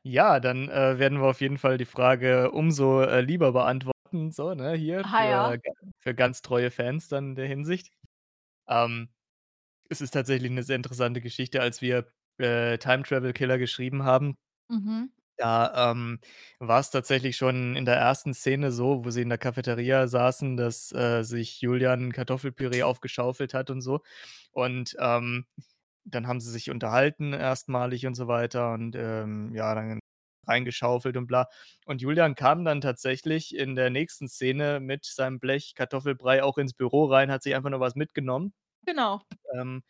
Ja, 0.03 0.39
dann, 0.41 0.69
äh, 0.69 0.99
werden 0.99 1.19
wir 1.21 1.27
auf 1.29 1.41
jeden 1.41 1.59
Fall 1.59 1.77
die 1.77 1.85
Frage 1.85 2.51
umso, 2.51 3.01
äh, 3.03 3.21
lieber 3.21 3.53
beantworten. 3.53 3.92
Karten 4.13 4.31
so, 4.31 4.53
ne, 4.53 4.73
hier 4.75 5.05
Ah, 5.05 5.23
für 5.25 5.57
ja. 5.59 5.59
für 5.99 6.13
ganz 6.15 6.41
treue 6.41 6.69
Fans 6.71 7.07
dann 7.07 7.29
in 7.31 7.35
der 7.35 7.47
Hinsicht. 7.47 7.91
Ähm, 8.69 9.09
es 9.89 10.01
ist 10.01 10.11
tatsächlich 10.11 10.51
'ne 10.51 10.63
sehr 10.63 10.77
interessante 10.77 11.21
Geschichte, 11.21 11.61
als 11.61 11.81
wir, 11.81 12.07
äh, 12.39 12.77
Time 12.79 13.03
Travel 13.03 13.33
Killer 13.33 13.57
geschrieben 13.59 14.03
haben 14.05 14.35
Mhm. 14.69 15.13
da, 15.39 15.91
ähm, 15.91 16.19
war's 16.59 16.91
tatsächlich 16.91 17.35
schon 17.37 17.75
in 17.75 17.85
der 17.85 17.95
1. 17.95 18.33
Szene 18.35 18.71
so, 18.71 19.03
wo 19.03 19.09
sie 19.09 19.21
in 19.23 19.29
der 19.29 19.37
Cafeteria 19.39 20.07
saßen, 20.07 20.57
dass, 20.57 20.91
äh, 20.91 21.23
sich 21.23 21.59
Julian 21.61 22.11
Kartoffelpüree 22.11 22.83
aufgeschaufelt 22.83 23.53
hat 23.55 23.69
und 23.71 23.81
so. 23.81 24.01
Und, 24.51 24.95
ähm, 24.99 25.45
dann 26.05 26.27
haben 26.27 26.39
sie 26.41 26.51
sich 26.51 26.69
unterhalten 26.71 27.33
erstmalig 27.33 28.05
und 28.07 28.15
so 28.15 28.27
weiter 28.27 28.73
und, 28.73 28.95
ähm, 28.95 29.53
ja, 29.55 29.73
dann 29.75 29.99
reingeschaufelt 30.47 31.17
und 31.17 31.27
bla. 31.27 31.47
Und 31.85 32.01
Julian 32.01 32.35
kam 32.35 32.65
dann 32.65 32.81
tatsächlich 32.81 33.55
in 33.55 33.75
der 33.75 33.89
nächsten 33.89 34.27
Szene 34.27 34.79
mit 34.79 35.05
seinem 35.05 35.39
Blech 35.39 35.73
Kartoffelbrei 35.75 36.43
auch 36.43 36.57
ins 36.57 36.73
Büro 36.73 37.05
rein, 37.05 37.31
hat 37.31 37.43
sich 37.43 37.55
einfach 37.55 37.69
nur 37.69 37.79
was 37.79 37.95
mitgenommen. 37.95 38.53
Genau. 38.85 39.25
Ähm, 39.53 39.83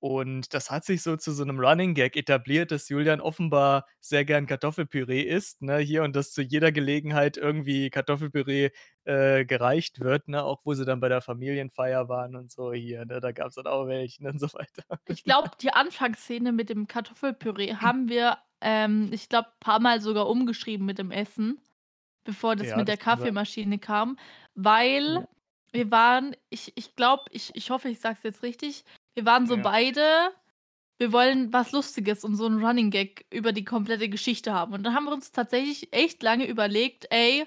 und 0.00 0.54
das 0.54 0.70
hat 0.70 0.84
sich 0.84 1.02
so 1.02 1.16
zu 1.16 1.32
so 1.32 1.44
'nem 1.44 1.58
Running 1.60 1.94
Gag 1.94 2.16
etabliert, 2.16 2.70
dass 2.72 2.88
Julian 2.90 3.20
offenbar 3.22 3.86
sehr 4.00 4.24
gern 4.26 4.46
Kartoffelpüree 4.46 5.22
isst, 5.22 5.62
ne, 5.62 5.78
hier 5.78 6.02
und 6.04 6.16
dass 6.16 6.32
zu 6.32 6.42
jeder 6.42 6.72
Gelegenheit 6.72 7.36
irgendwie 7.38 7.90
Kartoffelpüree, 7.90 8.70
äh, 9.04 9.44
gereicht 9.46 10.00
wird, 10.00 10.28
ne, 10.28 10.44
auch 10.44 10.62
wo 10.64 10.74
sie 10.74 10.84
dann 10.86 11.00
bei 11.00 11.08
der 11.10 11.22
Familienfeier 11.22 12.08
waren 12.08 12.36
und 12.36 12.50
so 12.52 12.72
hier, 12.74 13.06
ne? 13.06 13.20
Da 13.20 13.32
gab's 13.32 13.56
dann 13.56 13.66
auch 13.66 13.86
welchen 13.88 14.26
und 14.28 14.40
so 14.40 14.48
weiter. 14.54 14.84
Ich 15.06 15.22
glaube, 15.24 15.50
die 15.60 15.70
Anfangsszene 15.72 16.52
mit 16.52 16.70
dem 16.70 16.86
Kartoffelpüree 16.86 17.74
haben 17.76 18.08
wir, 18.08 18.38
ähm, 18.64 19.10
ich 19.12 19.30
glaube, 19.30 19.50
paarmal 19.60 20.00
sogar 20.02 20.28
umgeschrieben 20.30 20.86
mit 20.86 20.98
dem 20.98 21.12
Essen, 21.12 21.60
bevor 22.24 22.56
das 22.56 22.74
Ja, 22.74 22.76
mit 22.76 22.88
das 22.88 22.96
der 22.96 22.98
kann 22.98 23.16
sein. 23.16 23.36
Kaffeemaschine 23.36 23.78
kam, 23.80 24.18
weil 24.54 25.04
Ja. 25.06 25.26
wir 25.72 25.90
waren 25.92 26.36
ich 26.50 26.72
ich 26.76 26.96
glaube, 26.96 27.24
ich 27.32 27.52
ich 27.56 27.70
hoffe, 27.70 27.88
ich 27.90 28.00
sage 28.00 28.16
es 28.18 28.24
jetzt 28.24 28.42
richtig. 28.44 28.84
Wir 29.14 29.26
waren 29.26 29.46
so 29.46 29.58
Ja. 29.58 29.62
beide 29.62 30.02
wir 30.98 31.12
wollen 31.12 31.52
was 31.52 31.72
Lustiges 31.72 32.24
und 32.24 32.36
so 32.36 32.46
'n 32.46 32.64
Running 32.64 32.90
Gag 32.90 33.26
über 33.32 33.52
die 33.52 33.64
komplette 33.66 34.08
Geschichte 34.10 34.52
haben. 34.54 34.74
Und 34.74 34.84
dann 34.84 34.94
haben 34.94 35.04
wir 35.06 35.12
uns 35.14 35.32
tatsächlich 35.32 35.92
echt 35.94 36.22
lange 36.24 36.46
überlegt: 36.48 37.06
„Ey, 37.10 37.46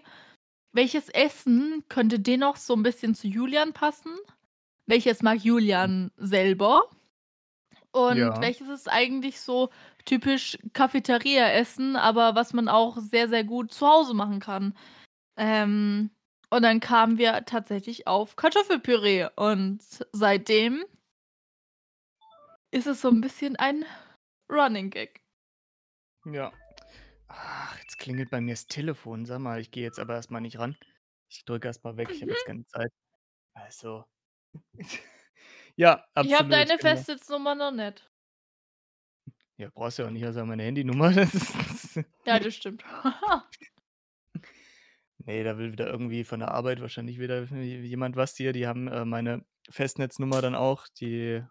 welches 0.74 1.10
Essen 1.10 1.84
könnte 1.90 2.20
dennoch 2.20 2.58
so 2.58 2.74
'n 2.76 2.84
bisschen 2.84 3.16
zu 3.16 3.28
Julian 3.30 3.74
passen? 3.74 4.12
Welches 4.88 5.24
mag. 5.24 5.44
Julian 5.46 6.12
selber? 6.18 6.90
Und 7.94 8.40
Ja. 8.40 8.42
welches 8.42 8.70
ist 8.70 8.90
eigentlich 8.92 9.40
so 9.42 9.70
typisch 10.08 10.58
Cafeteria-Essen, 10.74 11.98
aber 11.98 12.36
was 12.36 12.54
man 12.54 12.70
auch 12.70 12.98
sehr, 13.00 13.30
sehr 13.30 13.46
gut 13.46 13.74
zu 13.74 13.88
Hause 13.88 14.16
machen 14.16 14.40
kann?“ 14.42 14.76
Ähm, 15.38 16.12
und 16.52 16.64
dann 16.64 16.80
kamen 16.82 17.18
wir 17.20 17.46
tatsächlich 17.46 18.08
auf 18.08 18.36
Kartoffelpüree 18.38 19.28
und 19.38 19.82
seitdem 20.14 20.86
ist 22.72 22.88
es 22.88 23.02
so 23.02 23.10
'n 23.10 23.22
bisschen 23.22 23.56
ein 23.58 23.84
Running 24.52 24.90
Gag. 24.90 25.22
Ja. 26.26 26.52
Ach, 27.28 27.80
jetzt 27.80 27.98
klingelt 28.00 28.30
bei 28.32 28.42
mir 28.42 28.54
das 28.54 28.68
Telefon. 28.68 29.26
Sag 29.26 29.40
mal, 29.40 29.60
ich 29.62 29.72
gehe 29.72 29.84
jetzt 29.84 30.00
aber 30.00 30.16
erst 30.16 30.32
mal 30.32 30.42
nicht 30.42 30.60
ran. 30.60 30.78
Ich 31.30 31.46
drücke 31.46 31.68
erst 31.68 31.84
mal 31.84 31.98
weg, 31.98 32.12
ich 32.14 32.22
habe 32.24 32.34
jetzt 32.34 32.46
Mhm. 32.46 32.46
keine 32.46 32.66
Zeit. 32.68 32.92
Also 33.54 34.06
ja, 35.78 36.06
Ich 36.20 36.34
habe 36.34 36.48
absolut, 36.48 36.50
deine 36.50 36.78
genau. 36.78 37.06
Festnetznummer 37.18 37.56
noch 37.56 37.72
nicht. 37.72 38.07
Ja, 39.60 39.70
brauchst 39.74 39.98
du 39.98 40.04
ja 40.04 40.08
auch 40.08 40.12
nicht, 40.12 40.22
ja 40.22 40.46
meine 40.46 40.64
Handynummer. 40.64 41.12
Das 41.16 41.34
ist 41.34 41.98
Ja, 42.26 42.40
das 42.40 42.56
stimmt. 42.56 42.84
Ne, 45.26 45.44
da 45.44 45.58
will 45.58 45.72
wieder 45.72 45.88
irgendwie 45.88 46.24
von 46.24 46.40
der 46.40 46.52
Arbeit 46.52 46.80
wahrscheinlich 46.82 47.20
wieder 47.20 47.44
jemand 47.46 48.16
was 48.16 48.36
hier. 48.38 48.54
Die 48.54 48.68
haben, 48.68 48.88
äh, 48.88 49.04
meine 49.06 49.46
Festnetznummer 49.70 50.42
dann 50.42 50.56
auch, 50.56 50.88
die 51.00 51.44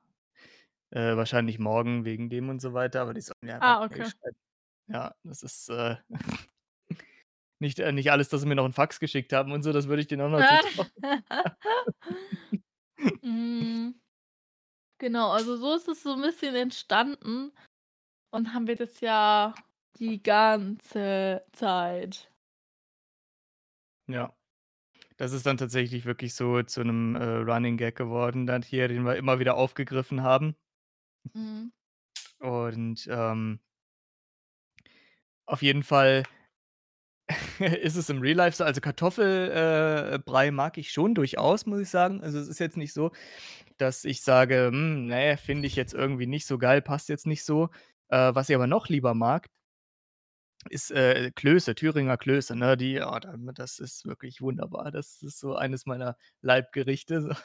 äh, 0.91 1.17
wahrscheinlich 1.17 1.59
morgen 1.59 2.05
wegen 2.05 2.31
dem 2.31 2.49
und 2.51 2.61
so 2.63 2.75
weiter, 2.75 3.03
aber 3.03 3.15
die 3.15 3.23
sollen 3.23 3.37
'ne 3.43 3.55
Ah, 3.61 3.83
okay. 3.85 4.13
Ja, 4.89 5.15
das 5.25 5.43
ist, 5.43 5.71
äh 5.71 5.97
nicht 7.61 7.79
äh, 7.81 7.93
nicht 7.93 8.11
alles, 8.13 8.29
dass 8.31 8.43
sie 8.43 8.47
mir 8.49 8.55
noch 8.57 8.67
'n 8.67 8.73
Fax 8.75 9.01
geschickt 9.01 9.33
haben 9.33 9.53
und 9.53 9.63
so, 9.63 9.73
das 9.73 9.89
würde 9.89 10.03
ich 10.03 10.09
denen 10.09 10.23
auch 10.23 10.31
noch 10.31 10.45
zutrauen. 10.45 10.91
Hm. 13.23 13.95
Genau, 15.01 15.31
also 15.31 15.57
so 15.57 15.75
ist 15.75 15.89
es 15.89 16.03
so 16.03 16.13
'n 16.15 16.23
bisschen 16.23 16.55
entstanden 16.55 17.53
und 18.37 18.55
haben 18.55 18.67
wir 18.67 18.77
das 18.77 19.01
ja 19.01 19.55
die 19.99 20.23
ganze 20.23 21.45
Zeit. 21.53 22.31
Ja. 24.09 24.35
Das 25.19 25.33
ist 25.33 25.47
dann 25.47 25.57
tatsächlich 25.59 26.05
wirklich 26.07 26.35
so 26.35 26.63
zu 26.65 26.83
'nem, 26.85 27.17
äh, 27.17 27.25
Running 27.25 27.77
Gag 27.79 27.97
geworden 27.97 28.47
dann 28.47 28.63
hier, 28.63 28.89
den 28.89 29.05
wir 29.07 29.17
immer 29.17 29.39
wieder 29.41 29.57
aufgegriffen 29.57 30.23
haben. 30.23 30.57
Mhm. 31.35 31.71
Und, 32.41 33.07
ähm 33.11 33.61
auf 35.47 35.63
jeden 35.63 35.83
Fall 35.83 36.25
ist 37.83 37.97
es 37.97 38.09
im 38.11 38.21
Real 38.21 38.37
Life 38.37 38.57
so 38.57 38.65
also 38.65 38.81
Kartoffel 38.81 39.51
äh, 40.27 40.51
mag 40.51 40.79
ich 40.79 40.93
schon 40.93 41.15
durchaus, 41.15 41.67
muss 41.67 41.81
ich 41.81 41.89
sagen. 41.91 42.23
Also, 42.23 42.39
es 42.39 42.49
ist 42.49 42.61
jetzt 42.61 42.77
nicht 42.77 42.93
so, 42.93 43.11
dass 43.79 44.05
ich 44.05 44.23
sage: 44.23 44.69
„Hm, 44.73 45.07
ne, 45.07 45.37
finde 45.39 45.67
ich 45.67 45.77
jetzt 45.77 45.95
irgendwie 45.95 46.27
nicht 46.27 46.47
so 46.47 46.59
geil, 46.59 46.83
passt 46.83 47.09
jetzt 47.09 47.27
nicht 47.27 47.45
so.“ 47.45 47.71
Äh, 48.11 48.35
was 48.35 48.49
ich 48.49 48.55
aber 48.55 48.67
noch 48.67 48.89
lieber 48.89 49.15
mag 49.15 49.49
ist, 50.71 50.91
äh, 50.91 51.31
Klöße, 51.35 51.75
Thüringer 51.75 52.17
Klöße, 52.17 52.57
ne? 52.57 52.77
Die 52.77 53.01
oh, 53.01 53.19
da 53.21 53.35
das 53.55 53.79
ist 53.79 54.05
wirklich 54.07 54.41
wunderbar. 54.41 54.91
Das 54.91 55.23
ist 55.23 55.39
so 55.39 55.55
eines 55.55 55.87
meiner 55.87 56.17
Leibgerichte. 56.41 57.37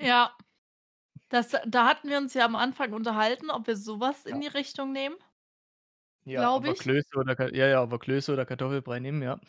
Ja. 0.00 0.34
Das 1.30 1.50
da 1.66 1.86
hatten 1.88 2.08
wir 2.10 2.18
uns 2.18 2.34
ja 2.34 2.44
am 2.46 2.56
Anfang 2.56 2.92
unterhalten, 2.94 3.50
ob 3.50 3.66
wir 3.68 3.76
so 3.76 4.00
was 4.00 4.26
in 4.26 4.40
Ja. 4.40 4.42
die 4.42 4.48
Richtung 4.48 4.92
nehmen 4.92 5.16
Ja, 6.26 6.50
glaube 6.52 6.70
ich. 6.70 6.76
Klöße 6.76 7.16
oder 7.16 7.54
ja, 7.54 7.66
ja, 7.66 7.90
wir 7.90 7.98
Klöße 7.98 8.32
oder 8.32 8.44
Kartoffelbrei 8.44 9.00
nehmen, 9.00 9.22
ja. 9.22 9.40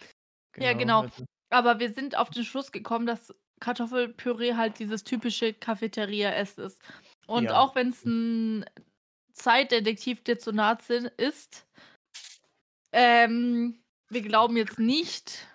Ja, 0.59 0.73
Genau, 0.73 0.73
genau. 0.73 1.05
also 1.05 1.25
Aber 1.49 1.79
wir 1.79 1.91
sind 1.93 2.15
auf 2.17 2.29
den 2.29 2.43
Schluss 2.43 2.71
gekommen, 2.71 3.05
dass 3.05 3.33
Kartoffelpüree 3.59 4.53
halt 4.55 4.79
dieses 4.79 5.03
typische 5.03 5.53
Cafeteria-Essen 5.53 6.63
ist. 6.65 6.81
Und 7.27 7.51
Ja. 7.51 7.53
auch 7.53 7.75
wenn's 7.75 8.05
'n 8.05 8.65
Zeitdetektiv-Dezernat 9.33 10.81
sind 10.83 11.07
ist 11.17 11.65
ähm, 12.93 13.83
wir 14.09 14.21
glauben 14.21 14.57
jetzt 14.57 14.77
nicht, 14.79 15.47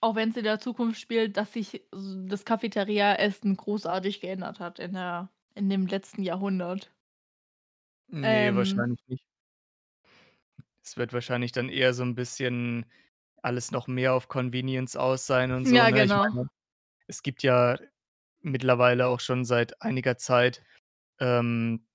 auch 0.00 0.14
wenn's 0.16 0.36
in 0.36 0.44
der 0.44 0.60
Zukunft 0.60 1.00
spielt, 1.00 1.36
dass 1.36 1.52
sich 1.54 1.86
das 1.92 2.44
Cafeteria-Essen 2.44 3.56
großartig 3.56 4.20
geändert 4.20 4.60
hat 4.60 4.78
in 4.80 4.94
der 4.94 5.30
in 5.54 5.70
dem 5.70 5.86
letzten 5.88 6.22
Jahrhundert. 6.22 6.92
Ne, 8.10 8.54
Ähm 8.54 8.54
wahrscheinlich 8.54 9.00
nicht. 9.06 9.20
Es 10.84 10.96
wird 10.96 11.12
wahrscheinlich 11.12 11.52
dann 11.52 11.68
eher 11.68 11.92
so 11.94 12.02
'n 12.02 12.14
bisschen 12.14 12.86
alles 13.42 13.70
noch 13.70 13.86
mehr 13.88 14.14
auf 14.14 14.28
Convenience 14.28 14.96
aus 14.96 15.26
sein 15.26 15.52
und 15.52 15.66
so, 15.66 15.84
Ja, 15.84 15.90
ne? 15.90 16.04
Genau. 16.04 16.22
meine, 16.32 16.48
es 17.08 17.22
gibt 17.22 17.42
ja 17.44 17.78
mittlerweile 18.42 19.08
auch 19.08 19.20
schon 19.20 19.44
seit 19.46 19.82
einiger 19.82 20.18
Zeit, 20.18 20.64
ähm, 21.20 21.87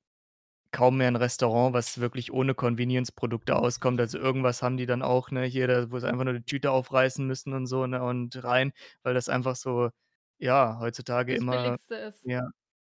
kaum 0.73 0.97
mehr 0.97 1.07
'n 1.09 1.15
Restaurant, 1.17 1.73
was 1.73 1.99
wirklich 2.01 2.33
ohne 2.33 2.55
Convenience-Produkte 2.55 3.55
auskommt. 3.57 4.01
Also, 4.01 4.17
irgendwas 4.19 4.62
haben 4.63 4.77
die 4.77 4.86
dann 4.88 5.01
auch, 5.03 5.31
ne, 5.31 5.43
hier, 5.45 5.67
da 5.67 5.91
wo 5.91 6.00
sie 6.00 6.10
einfach 6.10 6.25
nur 6.25 6.33
die 6.35 6.43
Tüte 6.45 6.71
aufreißen 6.71 7.25
müssen 7.27 7.54
und 7.54 7.67
so, 7.67 7.87
ne, 7.87 8.04
und 8.04 8.43
rein, 8.43 8.73
weil 9.04 9.13
das 9.15 9.29
einfach 9.29 9.56
so, 9.56 9.91
ja, 10.39 10.79
heutzutage 10.81 11.33
Das 11.33 11.37
immer 11.37 11.77
Billigste 11.83 11.95
ist. 11.95 12.25
ja, 12.25 12.41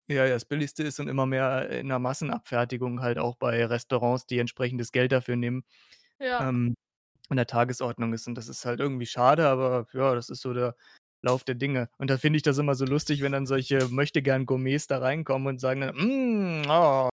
ja, 0.08 0.26
ja, 0.26 0.30
das 0.30 0.46
Billigste 0.46 0.84
ist 0.84 1.00
und 1.00 1.08
immer 1.10 1.26
mehr 1.26 1.70
in 1.70 1.90
der 1.90 2.00
Massenabfertigung 2.00 3.02
halt 3.02 3.20
auch 3.20 3.36
bei 3.38 3.66
Restaurants, 3.66 4.26
die 4.26 4.40
entsprechendes 4.40 4.92
Geld 4.92 5.12
dafür 5.12 5.36
nehmen, 5.36 5.64
Ja. 6.20 6.40
ähm, 6.40 6.76
an 7.30 7.38
der 7.38 7.48
Tagesordnung 7.48 8.14
ist. 8.14 8.28
Und 8.28 8.36
das 8.36 8.50
ist 8.50 8.66
halt 8.66 8.80
irgendwie 8.80 9.06
schade, 9.08 9.48
aber 9.50 9.88
ja, 9.94 10.16
das 10.16 10.30
ist 10.30 10.42
so 10.42 10.54
der 10.54 10.76
Lauf 11.24 11.44
der 11.46 11.56
Dinge. 11.56 11.90
Und 12.00 12.10
da 12.10 12.18
finde 12.18 12.38
ich 12.38 12.44
das 12.44 12.58
immer 12.60 12.76
so 12.76 12.86
lustig, 12.86 13.22
wenn 13.22 13.34
dann 13.34 13.46
solche 13.48 13.90
Möchtegern-Gourmets 13.90 14.88
da 14.88 15.00
reinkommen 15.00 15.48
und 15.50 15.60
sagen 15.62 15.82
dann: 15.82 15.96
„Hm, 15.98 16.64
oh, 16.70 17.10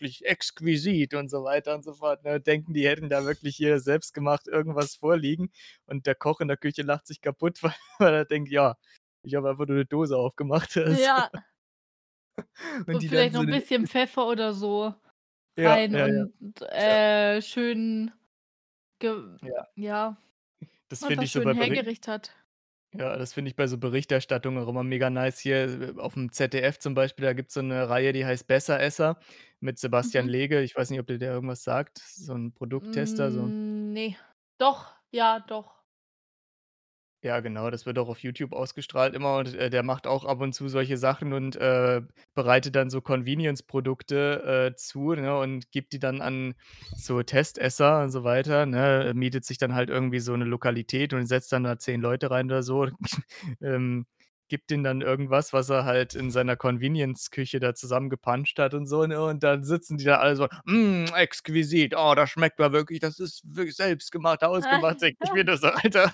wirklich 0.00 0.24
exquisit“ 0.26 1.14
und 1.14 1.28
so 1.30 1.44
weiter 1.44 1.74
und 1.74 1.84
so 1.84 1.94
fort, 1.94 2.24
ne? 2.24 2.40
Denken, 2.40 2.74
die 2.74 2.86
hätten 2.88 3.08
da 3.10 3.24
wirklich 3.26 3.56
hier 3.56 3.80
selbstgemacht 3.80 4.48
irgendwas 4.48 4.96
vorliegen 4.96 5.50
und 5.86 6.06
der 6.06 6.14
Koch 6.16 6.40
in 6.40 6.48
der 6.48 6.56
Küche 6.58 6.82
lacht 6.82 7.06
sich 7.06 7.20
kaputt, 7.22 7.62
weil 7.64 7.74
weil 7.98 8.14
er 8.14 8.24
denkt: 8.26 8.50
„Ja, 8.50 8.76
ich 9.22 9.34
habe 9.36 9.50
einfach 9.50 9.66
nur 9.66 9.76
'ne 9.78 9.86
Dose 9.86 10.16
aufgemacht“, 10.18 10.76
also. 10.78 11.00
Ja. 11.00 11.30
Und 12.88 13.02
Und 13.08 13.08
vielleicht 13.08 13.34
noch 13.34 13.40
so 13.40 13.44
'n 13.44 13.48
den 13.48 13.62
bisschen 13.62 13.86
Pfeffer 13.86 14.26
oder 14.28 14.52
so 14.52 14.94
Ja, 15.58 15.80
rein 15.80 15.92
ja, 15.92 16.06
ja. 16.06 16.26
und, 16.40 16.62
äh, 16.62 17.42
schön 17.42 18.12
Ja. 19.42 19.66
ja, 19.76 20.16
Das 20.90 21.04
finde 21.04 21.26
ich 21.26 21.32
so 21.32 21.42
schön 21.42 21.42
bei 21.42 21.54
Beri 21.54 21.80
hergerichtet. 21.84 22.34
Ja, 22.98 23.18
das 23.18 23.34
finde 23.34 23.50
ich 23.50 23.56
bei 23.56 23.66
so 23.66 23.76
Berichterstattung 23.76 24.56
auch 24.56 24.68
immer 24.68 24.82
mega 24.82 25.10
nice 25.10 25.38
hier 25.38 25.94
aufm 25.98 26.32
ZDF 26.32 26.78
zum 26.78 26.94
Beispiel, 26.94 27.26
da 27.26 27.34
gibt's 27.34 27.52
so 27.52 27.60
'ne 27.60 27.88
Reihe, 27.90 28.14
die 28.14 28.24
heißt 28.24 28.46
„Besseresser“ 28.46 29.18
mit 29.60 29.78
Sebastian 29.78 30.24
Mhm. 30.24 30.28
Lege. 30.28 30.62
Ich 30.62 30.74
weiß 30.76 30.88
nicht, 30.88 31.00
ob 31.00 31.06
dir 31.06 31.18
der 31.18 31.32
irgendwas 31.32 31.62
sagt. 31.62 31.98
So 31.98 32.32
'n 32.32 32.52
Produkttester, 32.54 33.30
so 33.32 33.52
Hm, 33.52 33.92
ne. 33.92 34.16
Doch, 34.58 34.94
ja, 35.10 35.40
doch. 35.40 35.75
Ja, 37.24 37.40
genau, 37.40 37.70
das 37.70 37.86
wird 37.86 37.98
auch 37.98 38.08
auf 38.08 38.18
YouTube 38.22 38.52
ausgestrahlt 38.52 39.14
immer 39.14 39.38
und, 39.38 39.54
äh, 39.54 39.70
der 39.70 39.82
macht 39.82 40.06
auch 40.06 40.24
ab 40.24 40.40
und 40.40 40.52
zu 40.52 40.68
solche 40.68 40.96
Sachen 40.98 41.32
und, 41.32 41.56
äh, 41.56 42.02
bereitet 42.34 42.76
dann 42.76 42.90
so 42.90 43.00
Convenience-Produkte, 43.00 44.70
äh, 44.72 44.76
zu, 44.76 45.14
ne, 45.14 45.36
und 45.38 45.70
gibt 45.72 45.92
die 45.92 45.98
dann 45.98 46.20
an 46.20 46.54
so 46.94 47.22
Testesser 47.22 48.02
und 48.02 48.10
so 48.10 48.22
weiter, 48.22 48.66
ne? 48.66 49.12
Mietet 49.14 49.44
sich 49.44 49.56
dann 49.58 49.74
halt 49.74 49.88
irgendwie 49.90 50.20
so 50.20 50.36
'ne 50.36 50.44
Lokalität 50.44 51.14
und 51.14 51.26
setzt 51.26 51.52
dann 51.52 51.64
da 51.64 51.78
10 51.78 52.00
Leute 52.00 52.30
rein 52.30 52.46
oder 52.46 52.62
so, 52.62 52.86
ähm, 53.62 54.06
gibt 54.48 54.70
denen 54.70 54.84
dann 54.84 55.00
irgendwas, 55.00 55.52
was 55.52 55.70
er 55.70 55.84
halt 55.84 56.14
in 56.14 56.30
seiner 56.30 56.54
Convenience-Küche 56.56 57.58
da 57.60 57.74
zusammengepanscht 57.74 58.58
hat 58.60 58.74
und 58.74 58.86
so, 58.86 59.04
ne, 59.06 59.20
und 59.24 59.42
dann 59.42 59.64
sitzen 59.64 59.96
die 59.98 60.04
da 60.04 60.18
alle 60.18 60.36
so: 60.36 60.46
„Mm, 60.66 61.06
exquisit. 61.16 61.94
Oh, 61.96 62.14
das 62.14 62.30
schmeckt 62.30 62.60
ja 62.60 62.72
wirklich 62.72 63.00
das 63.00 63.18
ist 63.18 63.42
wirklich 63.44 63.74
selbstgemacht, 63.76 64.42
hausgemacht.“ 64.42 65.00
Denke 65.00 65.16
ich 65.22 65.32
mir 65.32 65.44
nur 65.44 65.56
so: 65.56 65.68
„Alter.“ 65.68 66.12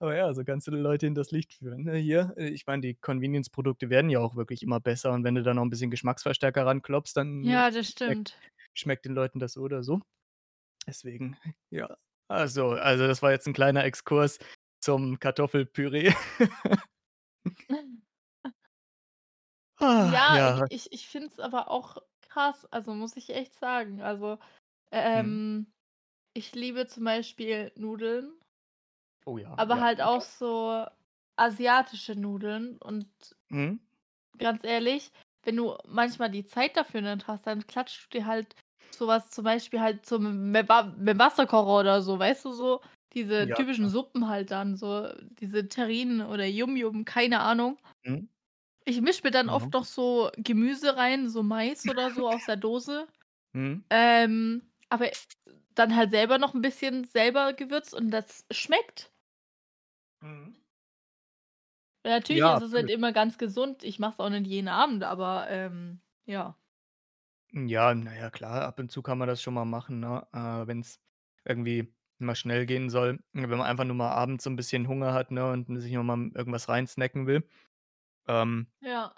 Aber 0.00 0.16
ja, 0.16 0.32
so 0.34 0.44
kannst 0.44 0.66
du 0.66 0.70
die 0.72 0.78
Leute 0.78 1.06
hinters 1.06 1.30
Licht 1.32 1.54
führen, 1.54 1.84
ne? 1.84 1.96
Hier, 1.96 2.34
äh, 2.36 2.48
ich 2.48 2.66
meine, 2.66 2.82
die 2.82 2.94
Convenience-Produkte 2.94 3.90
werden 3.90 4.10
ja 4.10 4.20
auch 4.20 4.36
wirklich 4.36 4.62
immer 4.62 4.80
besser 4.80 5.12
und 5.12 5.24
wenn 5.24 5.34
du 5.34 5.42
da 5.42 5.54
noch 5.54 5.62
'n 5.64 5.70
bisschen 5.70 5.90
Geschmacksverstärker 5.90 6.66
ranklopfst, 6.66 7.14
dann 7.16 7.42
Ja, 7.42 7.70
das 7.70 7.88
schmeckt 8.04 8.22
stimmt. 8.28 8.38
schmeckt 8.74 9.04
den 9.06 9.14
Leuten 9.14 9.38
das 9.40 9.54
so 9.54 9.62
oder 9.62 9.82
so. 9.82 10.00
Deswegen, 10.86 11.38
ja. 11.70 11.96
Also 12.28 12.70
also, 12.72 13.06
das 13.08 13.22
war 13.22 13.32
jetzt 13.32 13.46
'n 13.48 13.54
kleiner 13.54 13.84
Exkurs 13.84 14.38
zum 14.80 15.18
Kartoffelpüree. 15.20 16.12
Ah, 19.80 20.20
Ja, 20.20 20.38
ich 20.44 20.62
ja. 20.62 20.68
ich 20.68 20.92
ich 20.92 21.08
finde 21.08 21.28
es 21.28 21.38
aber 21.40 21.70
auch 21.70 21.96
krass, 22.20 22.66
also, 22.66 22.94
muss 22.94 23.16
ich 23.16 23.30
echt 23.30 23.54
sagen. 23.54 24.00
Also, 24.02 24.38
Mhm. 25.14 25.38
ähm, 25.40 25.72
ich 26.38 26.54
liebe 26.54 26.86
zum 26.86 27.02
Beispiel 27.04 27.72
Nudeln 27.74 28.32
Oh 29.26 29.38
ja, 29.38 29.56
aber 29.56 29.80
ja, 29.80 29.80
halt 29.80 30.00
auch 30.00 30.22
so 30.22 30.86
asiatische 31.36 32.14
Nudeln 32.16 32.78
und 32.78 33.08
Mhm. 33.50 33.78
ganz 34.38 34.64
ehrlich, 34.64 35.10
wenn 35.44 35.56
du 35.56 35.76
manchmal 35.86 36.30
die 36.30 36.44
Zeit 36.44 36.76
dafür 36.76 37.00
nicht 37.00 37.26
hast, 37.26 37.46
dann 37.46 37.66
klatscht 37.66 38.04
du 38.12 38.18
dir 38.18 38.26
halt 38.26 38.54
so 38.94 39.06
was 39.06 39.30
zum 39.30 39.44
Beispiel 39.44 39.80
halt 39.80 40.06
mit'm 40.18 41.18
Wasserkocher 41.18 41.80
oder 41.80 42.02
so, 42.02 42.18
weißt 42.18 42.44
du, 42.46 42.52
so 42.52 42.80
diese 43.14 43.52
Ja, 43.52 43.54
typischen 43.54 43.88
klar. 43.88 43.90
Suppen 43.90 44.28
halt 44.28 44.50
dann, 44.50 44.76
so 44.76 45.08
diese 45.40 45.68
Terrinen 45.68 46.22
oder 46.22 46.46
Yum 46.46 46.76
Yum, 46.76 47.04
keine 47.04 47.40
Ahnung. 47.40 47.78
Mhm. 48.04 48.28
Ich 48.84 49.00
mische 49.00 49.22
mir 49.24 49.30
dann 49.30 49.48
Genau. 49.48 49.50
oft 49.50 49.72
noch 49.72 49.84
so 49.84 50.30
Gemüse 50.36 50.96
rein, 50.96 51.28
so 51.28 51.42
Mais 51.42 51.88
oder 51.88 52.10
so 52.10 52.28
aus 52.28 52.46
der 52.46 52.56
Dose, 52.56 53.06
Mhm. 53.54 53.88
ähm, 53.90 54.72
aber 54.90 55.10
dann 55.78 55.96
halt 55.96 56.10
selber 56.10 56.38
noch 56.38 56.54
'n 56.54 56.62
bisschen 56.62 57.04
selber 57.04 57.52
gewürzt 57.54 57.94
und 57.94 58.10
das 58.10 58.46
schmeckt. 58.50 59.10
Mhm. 60.22 60.58
Natürlich 62.04 62.44
Ja, 62.44 62.52
ist 62.52 62.60
es 62.60 62.72
absolut. 62.72 62.92
immer 62.92 63.12
ganz 63.12 63.38
gesund. 63.38 63.82
Ich 63.82 63.98
mache 63.98 64.12
es 64.12 64.20
auch 64.20 64.30
nicht 64.30 64.46
jeden 64.46 64.68
Abend, 64.68 65.02
aber, 65.02 65.46
ähm, 65.50 66.00
ja. 66.26 66.58
Ja, 67.52 67.94
na 67.94 68.14
ja, 68.14 68.28
klar, 68.30 68.62
ab 68.66 68.78
und 68.78 68.90
zu 68.92 69.00
kann 69.02 69.16
man 69.16 69.26
das 69.26 69.40
schon 69.40 69.54
mal 69.54 69.64
machen, 69.64 70.00
ne? 70.00 70.26
Äh, 70.32 70.66
wenn's 70.66 71.00
irgendwie 71.46 71.94
mal 72.18 72.34
schnell 72.34 72.66
gehen 72.66 72.90
soll. 72.90 73.20
Wenn 73.32 73.48
man 73.48 73.62
einfach 73.62 73.84
nur 73.84 73.96
mal 73.96 74.10
abends 74.10 74.44
so 74.44 74.50
'n 74.50 74.56
bisschen 74.56 74.86
Hunger 74.86 75.14
hat, 75.14 75.30
ne, 75.30 75.50
und 75.50 75.74
sich 75.80 75.92
noch 75.92 76.02
mal 76.02 76.30
irgendwas 76.34 76.68
rein 76.68 76.86
snacken 76.86 77.26
will. 77.26 77.48
Ähm 78.28 78.68
Ja. 78.82 79.12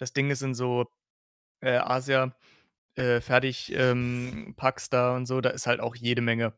das 0.00 0.12
Ding 0.12 0.30
ist 0.30 0.42
in 0.42 0.54
so, 0.54 0.86
äh, 1.60 1.78
Asia 1.78 2.36
äh, 2.96 3.20
Fertig 3.20 3.72
ähm, 3.74 4.54
Packs 4.56 4.90
da 4.90 5.16
und 5.16 5.26
so, 5.26 5.40
da 5.40 5.50
ist 5.50 5.66
halt 5.66 5.80
auch 5.80 5.96
jede 5.96 6.22
Menge 6.22 6.54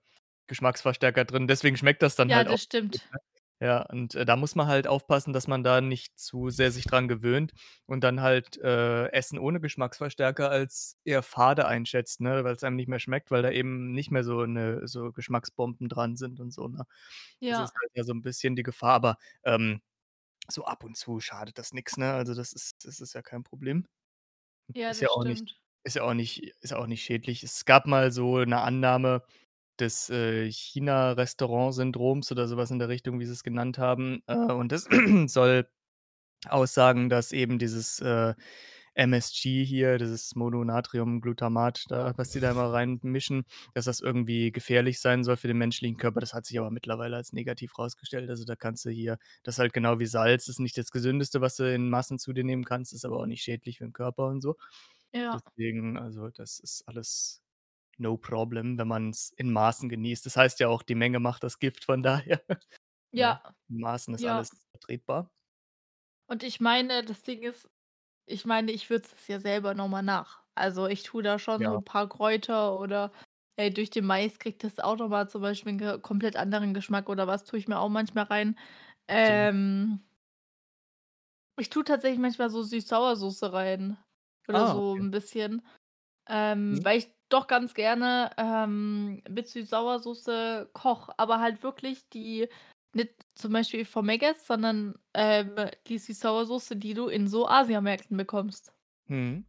Geschmacksverstärker 0.49 1.25
drin. 1.25 1.49
Deswegen 1.49 1.77
schmeckt 1.77 2.03
das 2.03 2.17
dann 2.17 2.33
Ja, 2.33 2.35
halt 2.35 2.49
auch 2.49 2.49
das 2.49 2.63
gut, 2.91 3.01
stimmt. 3.01 3.07
ne? 3.13 3.19
Ja, 3.61 3.83
und, 3.91 4.15
äh, 4.15 4.27
da 4.27 4.37
muss 4.37 4.55
man 4.55 4.67
halt 4.69 4.87
aufpassen, 4.87 5.33
dass 5.33 5.49
man 5.49 5.65
da 5.65 5.81
nicht 5.81 6.19
zu 6.19 6.51
sehr 6.51 6.71
sich 6.73 6.87
dran 6.87 7.09
gewöhnt 7.09 7.53
und 7.87 8.05
dann 8.05 8.21
halt, 8.21 8.59
äh, 8.59 9.07
Essen 9.13 9.39
ohne 9.39 9.61
Geschmacksverstärker 9.61 10.51
als 10.51 10.99
eher 11.05 11.23
fade 11.23 11.67
einschätzt, 11.67 12.21
ne, 12.21 12.45
weil's 12.45 12.65
einem 12.65 12.77
nicht 12.77 12.89
mehr 12.89 12.99
schmeckt, 13.01 13.31
weil 13.31 13.43
da 13.43 13.51
eben 13.51 13.93
nicht 13.93 14.11
mehr 14.11 14.25
so 14.25 14.45
'ne 14.45 14.87
so 14.89 15.11
Geschmacksbomben 15.13 15.89
dran 15.89 16.17
sind 16.17 16.39
und 16.41 16.53
so, 16.53 16.69
ne? 16.69 16.85
Das 17.49 17.59
Ja. 17.59 17.71
ist 17.71 17.73
halt 17.81 17.91
ja 17.95 18.05
so 18.05 18.13
'n 18.13 18.23
bisschen 18.23 18.57
die 18.57 18.63
Gefahr, 18.65 18.93
aber, 18.95 19.17
ähm, 19.45 19.81
so 20.51 20.65
ab 20.67 20.85
und 20.85 20.97
zu 20.97 21.21
schadet 21.21 21.59
das 21.59 21.73
nix, 21.75 21.97
ne? 21.99 22.13
Also, 22.15 22.35
das 22.35 22.53
ist 22.55 22.85
das 22.87 23.01
ist 23.01 23.15
ja 23.15 23.23
kein 23.23 23.45
Problem. 23.45 23.87
Ja, 24.75 24.93
Ist 24.93 25.01
ja 25.01 25.09
das 25.09 25.11
auch 25.11 25.25
nicht 25.25 25.43
stimmt. 25.43 25.59
Ist 25.87 25.97
ja 25.97 26.03
auch 26.05 26.15
nicht 26.15 26.43
ist 26.63 26.75
auch 26.75 26.87
nicht 26.89 27.03
schädlich. 27.05 27.43
Es 27.45 27.65
gab 27.65 27.87
mal 27.87 28.13
so 28.13 28.39
'ne 28.45 28.61
Annahme 28.63 29.23
des, 29.81 30.11
äh, 30.11 30.51
China-Restaurant-Syndroms 30.53 32.33
oder 32.33 32.49
so 32.49 32.57
was 32.59 32.71
in 32.73 32.79
der 32.81 32.89
Richtung, 32.91 33.21
wie 33.21 33.27
sie's 33.27 33.45
genannt 33.45 33.79
haben, 33.79 34.23
äh, 34.29 34.35
und 34.37 34.73
das 34.73 34.89
soll 35.29 35.69
aussagen, 36.49 37.09
dass 37.11 37.33
eben 37.33 37.59
dieses, 37.61 38.01
äh, 38.01 38.35
MSG 38.97 39.65
hier, 39.65 39.99
dieses 39.99 40.37
Mononatriumglutamat 40.37 41.85
da, 41.91 42.15
was 42.19 42.31
die 42.31 42.41
da 42.41 42.53
immer 42.53 42.73
reinmischen, 42.73 43.45
dass 43.75 43.87
das 43.87 44.01
irgendwie 44.01 44.53
gefährlich 44.53 45.01
sein 45.01 45.25
soll 45.25 45.37
für 45.39 45.49
den 45.49 45.59
menschlichen 45.59 45.97
Körper. 45.99 46.21
Das 46.21 46.35
hat 46.35 46.47
sich 46.47 46.59
aber 46.61 46.71
mittlerweile 46.73 47.17
als 47.17 47.33
negativ 47.35 47.79
rausgestellt. 47.79 48.31
Also, 48.31 48.45
da 48.47 48.57
kannst 48.57 48.85
du 48.87 48.91
hier 48.91 49.19
das 49.45 49.57
ist 49.57 49.61
halt 49.61 49.73
genau 49.75 49.99
wie 50.01 50.07
Salz, 50.07 50.49
ist 50.49 50.61
nicht 50.61 50.79
das 50.79 50.91
Gesündeste, 50.93 51.41
was 51.43 51.57
du 51.57 51.65
in 51.75 51.91
Massen 51.91 52.19
zu 52.21 52.33
dir 52.35 52.45
nehmen 52.45 52.65
kannst, 52.67 52.93
ist 52.95 53.05
aber 53.07 53.19
auch 53.21 53.27
nicht 53.27 53.43
schädlich 53.45 53.79
für 53.79 53.85
'n 53.87 53.93
Körper 53.95 54.29
und 54.29 54.43
so. 54.43 54.57
Ja. 55.17 55.41
Deswegen 55.57 55.99
also, 55.99 56.29
das 56.31 56.59
ist 56.61 56.87
alles 56.89 57.43
no 57.99 58.17
problem, 58.19 58.79
wenn 58.79 58.89
man's 58.89 59.33
in 59.37 59.53
Maßen 59.53 59.89
genießt. 59.91 60.27
Das 60.27 60.37
heißt 60.37 60.61
ja 60.61 60.69
auch, 60.69 60.83
die 60.85 60.95
Menge 60.97 61.21
macht 61.21 61.45
das 61.45 61.59
Gift, 61.61 61.85
von 61.85 62.03
daher, 62.05 62.43
ne? 63.15 63.35
Ja, 63.35 63.55
In 63.71 63.81
Maßen 63.81 64.15
ist 64.15 64.25
ja. 64.25 64.27
alles 64.27 64.51
vertretbar. 64.73 65.31
Und 66.29 66.43
ich 66.43 66.61
meine, 66.61 67.05
das 67.05 67.23
Ding 67.23 67.43
ist 67.43 67.69
ich 68.27 68.47
meine, 68.47 68.73
ich 68.73 68.91
würze 68.91 69.15
es 69.17 69.29
ja 69.29 69.41
selber 69.41 69.75
noch 69.75 69.89
mal 69.89 70.03
nach. 70.03 70.43
Also, 70.55 70.87
ich 70.89 71.03
tue 71.05 71.23
da 71.23 71.39
schon 71.39 71.65
so 71.67 71.75
Ja. 71.75 71.79
'n 71.79 71.85
paar 71.85 72.09
Kräuter 72.09 72.81
oder, 72.81 73.13
äh, 73.57 73.71
durch 73.73 73.91
den 73.91 74.07
Mais 74.07 74.39
kriegt 74.39 74.65
das 74.65 74.81
auch 74.81 74.97
noch 74.99 75.09
mal 75.11 75.29
zum 75.31 75.43
Beispiel 75.43 75.73
'n 75.75 75.79
ge 75.79 76.01
komplett 76.01 76.37
anderen 76.37 76.75
Geschmack 76.75 77.09
oder 77.11 77.27
was 77.29 77.45
tue 77.45 77.59
ich 77.61 77.69
mir 77.69 77.79
auch 77.81 77.89
manchmal 77.91 78.25
rein. 78.27 78.59
Ähm 79.09 80.01
ich 81.59 81.71
tue 81.71 81.85
tatsächlich 81.85 82.19
manchmal 82.21 82.51
so 82.51 82.63
Süß-Sauersoße 82.63 83.53
rein 83.53 83.97
oder 84.49 84.67
Ah, 84.67 84.77
so 84.77 84.95
okay. 84.95 85.01
'n 85.01 85.11
bisschen, 85.11 85.67
ähm, 86.29 86.81
Mhm. 86.81 86.87
weil 86.87 86.99
ich 86.99 87.09
doch 87.31 87.47
ganz 87.49 87.75
gerne, 87.75 88.31
ähm, 88.39 89.23
mit 89.29 89.49
Süß-Sauersoße 89.49 90.71
koche, 90.75 91.13
aber 91.19 91.41
halt 91.41 91.63
wirklich 91.65 92.09
die 92.11 92.49
nicht 92.95 93.15
zum 93.37 93.53
Beispiel 93.55 93.85
vom 93.87 94.07
Mc's, 94.07 94.47
sondern, 94.47 94.97
ähm, 95.15 95.57
die 95.89 95.99
Süß-Sauersoße, 95.99 96.77
die 96.77 96.95
du 96.95 97.09
in 97.09 97.29
so 97.29 97.49
Asiamärkten 97.49 98.17
bekommst. 98.17 98.73
Mhm. 99.09 99.45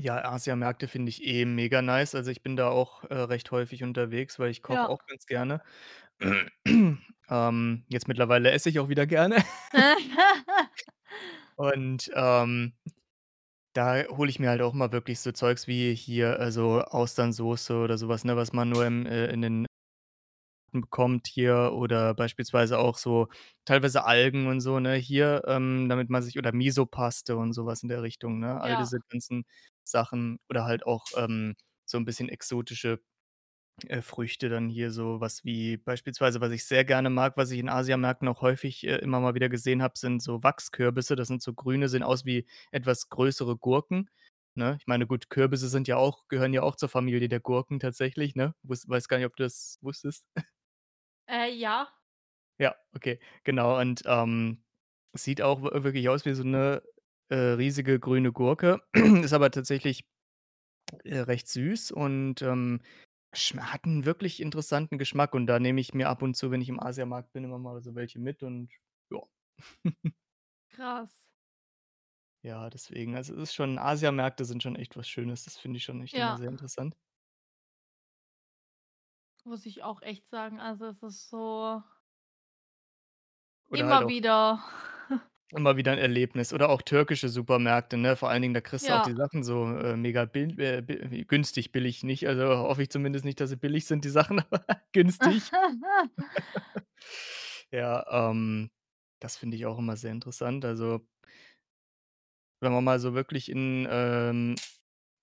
Ja, 0.00 0.24
Asiamärkte 0.24 0.88
finde 0.88 1.10
ich 1.10 1.24
eh 1.26 1.44
mega 1.46 1.82
nice. 1.82 2.14
Also, 2.14 2.30
ich 2.30 2.42
bin 2.42 2.56
da 2.56 2.68
auch, 2.70 3.04
äh, 3.04 3.14
recht 3.14 3.50
häufig 3.52 3.84
unterwegs, 3.84 4.38
weil 4.38 4.50
ich 4.50 4.62
koche 4.62 4.88
Ja. 4.88 4.88
auch 4.88 5.06
ganz 5.06 5.26
gerne. 5.26 5.62
Ähm, 7.30 7.84
jetzt 7.88 8.08
mittlerweile 8.08 8.50
esse 8.52 8.68
ich 8.70 8.80
auch 8.80 8.88
wieder 8.90 9.06
gerne. 9.06 9.36
Und, 11.58 12.10
ähm, 12.14 12.74
da 13.72 14.04
hole 14.08 14.30
ich 14.30 14.38
mir 14.38 14.50
halt 14.50 14.62
auch 14.62 14.72
mal 14.74 14.92
wirklich 14.92 15.20
so 15.20 15.32
Zeugs 15.32 15.66
wie 15.66 15.94
hier, 15.94 16.38
äh, 16.40 16.52
so 16.52 16.80
Austernsoße 16.82 17.74
oder 17.76 17.98
so 17.98 18.08
was, 18.08 18.24
ne, 18.24 18.36
was 18.36 18.52
man 18.52 18.68
nur 18.68 18.84
im 18.86 19.06
äh, 19.06 19.26
in 19.32 19.42
den 19.42 19.66
bekommt 20.74 21.26
hier 21.26 21.72
oder 21.74 22.14
beispielsweise 22.14 22.78
auch 22.78 22.96
so 22.96 23.28
teilweise 23.66 24.04
Algen 24.06 24.46
und 24.46 24.60
so, 24.62 24.80
ne, 24.80 24.94
hier, 24.94 25.42
ähm, 25.46 25.86
damit 25.90 26.08
man 26.08 26.22
sich 26.22 26.38
oder 26.38 26.52
Misopaste 26.52 27.36
und 27.36 27.52
so 27.52 27.66
was 27.66 27.82
in 27.82 27.90
der 27.90 28.00
Richtung, 28.02 28.38
ne? 28.40 28.58
All 28.58 28.70
Ja. 28.70 28.76
diese 28.78 29.00
ganzen 29.10 29.44
Sachen 29.84 30.38
oder 30.48 30.64
halt 30.64 30.86
auch, 30.86 31.10
ähm, 31.14 31.56
so 31.84 31.98
'n 31.98 32.06
bisschen 32.06 32.30
exotische, 32.30 33.00
äh, 33.90 34.02
Früchte 34.02 34.48
dann 34.48 34.68
hier 34.68 34.90
so 34.90 35.20
was 35.20 35.44
wie 35.44 35.76
beispielsweise, 35.76 36.40
was 36.40 36.52
ich 36.52 36.64
sehr 36.64 36.84
gerne 36.84 37.10
mag, 37.10 37.36
was 37.36 37.50
ich 37.50 37.60
in 37.60 37.68
Asiamärkten 37.68 38.28
auch 38.28 38.40
häufig, 38.42 38.86
äh, 38.86 38.96
immer 38.98 39.20
mal 39.20 39.34
wieder 39.34 39.48
gesehen 39.48 39.82
habe, 39.82 39.98
sind 39.98 40.22
so 40.22 40.42
Wachskürbisse. 40.42 41.16
Das 41.16 41.28
sind 41.28 41.42
so 41.42 41.54
grüne 41.54 41.88
sehen 41.88 42.02
aus 42.02 42.24
wie 42.24 42.46
etwas 42.70 43.08
größere 43.08 43.56
Gurken, 43.56 44.10
ne? 44.54 44.76
Ich 44.80 44.86
meine, 44.86 45.06
gut, 45.06 45.30
Kürbisse 45.30 45.68
sind 45.68 45.88
ja 45.88 45.96
auch 45.96 46.28
gehören 46.28 46.52
ja 46.54 46.62
auch 46.62 46.76
zur 46.76 46.88
Familie 46.88 47.28
der 47.28 47.40
Gurken 47.40 47.80
tatsächlich, 47.80 48.34
ne? 48.36 48.54
Wuss 48.62 48.88
weiß 48.88 49.08
gar 49.08 49.18
nicht, 49.18 49.26
ob 49.26 49.36
du 49.36 49.44
das 49.44 49.78
wusstest. 49.82 50.26
Äh, 51.28 51.50
ja. 51.54 51.92
Ja, 52.60 52.74
okay, 52.94 53.18
genau. 53.44 53.78
Und, 53.80 54.02
ähm, 54.06 54.62
sieht 55.14 55.42
auch 55.42 55.62
wirklich 55.62 56.08
aus 56.08 56.24
wie 56.24 56.34
so 56.34 56.42
'ne, 56.44 56.82
äh, 57.28 57.34
riesige 57.36 57.98
grüne 58.00 58.32
Gurke, 58.32 58.80
ist 59.26 59.32
aber 59.32 59.50
tatsächlich, 59.50 60.04
äh, 61.04 61.18
recht 61.20 61.48
süß 61.48 61.92
und, 61.92 62.42
ähm, 62.42 62.80
schm 63.34 63.72
hat 63.72 63.84
'n 63.86 64.04
wirklich 64.04 64.40
interessanten 64.40 64.98
Geschmack 64.98 65.34
und 65.34 65.46
da 65.46 65.58
nehme 65.58 65.80
ich 65.80 65.94
mir 65.94 66.08
ab 66.08 66.22
und 66.22 66.36
zu, 66.36 66.50
wenn 66.50 66.60
ich 66.60 66.68
im 66.68 66.80
Asiamarkt 66.80 67.32
bin, 67.32 67.44
immer 67.44 67.58
mal 67.58 67.82
so 67.82 67.94
welche 67.94 68.18
mit 68.18 68.42
und 68.42 68.70
ja. 69.10 69.20
Krass. 70.70 71.12
Ja, 72.44 72.68
deswegen, 72.70 73.14
also, 73.14 73.34
es 73.34 73.38
ist 73.50 73.54
schon 73.54 73.78
Asiamärkte 73.78 74.44
sind 74.44 74.64
schon 74.64 74.74
echt 74.74 74.96
was 74.96 75.08
Schönes. 75.08 75.44
Das 75.44 75.56
finde 75.58 75.76
ich 75.76 75.84
schon 75.84 76.02
echt 76.02 76.16
immer 76.18 76.34
Ja. 76.34 76.36
sehr 76.36 76.48
interessant. 76.48 76.96
Muss 79.46 79.66
ich 79.66 79.82
auch 79.82 80.02
echt 80.02 80.28
sagen, 80.28 80.60
also, 80.60 80.86
es 80.86 81.02
ist 81.02 81.28
so 81.28 81.82
Oder 83.70 83.86
halt 83.86 84.02
immer 84.02 84.02
auch 84.02 84.08
wieder 84.08 84.62
immer 85.52 85.76
wieder 85.76 85.92
'n 85.92 85.98
Erlebnis 85.98 86.52
oder 86.52 86.68
auch 86.70 86.82
türkische 86.82 87.28
Supermärkte, 87.28 87.96
ne? 87.96 88.16
Vor 88.16 88.30
allen 88.30 88.42
Dingen, 88.42 88.54
da 88.54 88.60
kriegst 88.60 88.88
du 88.88 88.94
auch 88.94 89.00
Ja. 89.00 89.02
die 89.02 89.14
Sachen 89.14 89.42
so, 89.44 89.64
äh, 89.66 89.96
mega 89.96 90.24
bil 90.24 90.58
äh, 90.60 90.82
bi 90.82 91.24
günstig, 91.26 91.72
billig 91.72 92.02
nicht. 92.04 92.26
Also, 92.28 92.44
hoffe 92.48 92.82
ich 92.82 92.90
zumindest 92.90 93.24
nicht, 93.24 93.40
dass 93.40 93.50
sie 93.50 93.56
billig 93.56 93.86
sind, 93.86 94.04
die 94.04 94.08
Sachen, 94.10 94.40
aber 94.50 94.64
günstig. 94.92 95.54
Ja, 97.72 98.30
ähm, 98.30 98.70
das 99.20 99.36
finde 99.38 99.56
ich 99.56 99.66
auch 99.66 99.78
immer 99.78 99.96
sehr 99.96 100.12
interessant. 100.12 100.64
Also 100.64 101.06
wenn 102.62 102.72
man 102.72 102.84
mal 102.84 103.00
so 103.00 103.12
wirklich 103.14 103.50
in, 103.50 103.88
ähm, 103.90 104.54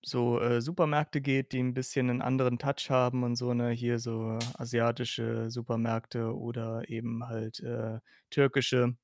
so, 0.04 0.40
äh, 0.40 0.60
Supermärkte 0.62 1.20
geht, 1.22 1.52
die 1.52 1.58
'n 1.60 1.74
bisschen 1.74 2.06
'nen 2.06 2.22
anderen 2.22 2.58
Touch 2.58 2.90
haben 2.90 3.22
und 3.24 3.36
so, 3.36 3.54
ne? 3.54 3.70
Hier 3.70 3.98
so 3.98 4.38
asiatische 4.58 5.50
Supermärkte 5.50 6.34
oder 6.36 6.88
eben 6.90 7.26
halt, 7.26 7.60
äh, 7.60 8.00
türkische. 8.30 8.96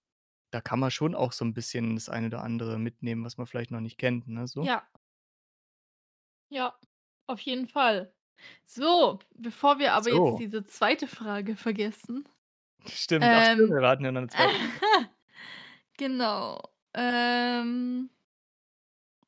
Da 0.57 0.62
kann 0.62 0.80
man 0.80 0.90
schon 0.90 1.14
auch 1.14 1.32
so 1.32 1.44
'n 1.44 1.52
bisschen 1.52 1.96
das 1.96 2.09
eine 2.09 2.28
oder 2.28 2.42
andere 2.42 2.78
mitnehmen, 2.78 3.22
was 3.26 3.36
man 3.36 3.46
vielleicht 3.46 3.70
noch 3.70 3.80
nicht 3.82 3.98
kennt, 3.98 4.26
ne, 4.26 4.48
so. 4.48 4.70
Ja. 4.70 4.86
Ja, 6.52 6.78
auf 7.26 7.40
jeden 7.40 7.66
Fall. 7.68 8.14
So, 8.64 9.18
bevor 9.34 9.78
wir 9.78 9.94
aber 9.94 10.11
jetzt 10.11 10.30
So. 10.30 10.38
diese 10.38 10.64
2. 10.64 11.09
Frage 11.09 11.57
vergessen, 11.57 12.28
Stimmt, 12.84 13.32
ach 13.32 13.44
stimmt, 13.44 13.70
ähm 13.70 13.80
wir 13.80 13.86
hatten 13.88 14.04
ja 14.04 14.12
noch 14.12 14.20
'ne 14.20 14.28
2. 14.28 14.50
genau, 15.98 16.61
ähm 16.94 18.11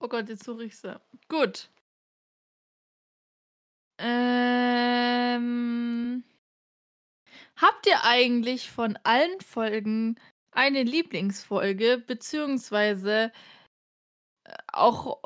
Oh 0.00 0.06
Gott, 0.08 0.28
jetzt 0.28 0.44
suche 0.44 0.64
ich 0.64 0.76
sie. 0.76 1.00
Gut. 1.28 1.68
Ähm 4.00 4.62
habt 7.56 7.86
ihr 7.86 8.04
eigentlich 8.04 8.70
von 8.70 8.98
allen 9.04 9.40
Folgen 9.40 10.18
eine 10.58 10.82
Lieblingsfolge 10.82 11.98
beziehungsweise 12.06 13.32
äh, 14.44 14.52
auch 14.72 15.20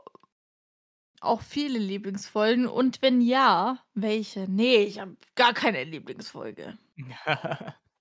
auch 1.20 1.40
viele 1.42 1.78
Lieblingsfolgen 1.78 2.66
und 2.66 3.00
wenn 3.02 3.20
ja, 3.20 3.78
welche? 3.94 4.50
Ne, 4.50 4.76
ich 4.84 5.00
habe 5.00 5.16
gar 5.36 5.54
keine 5.54 5.84
Lieblingsfolge. 5.84 6.76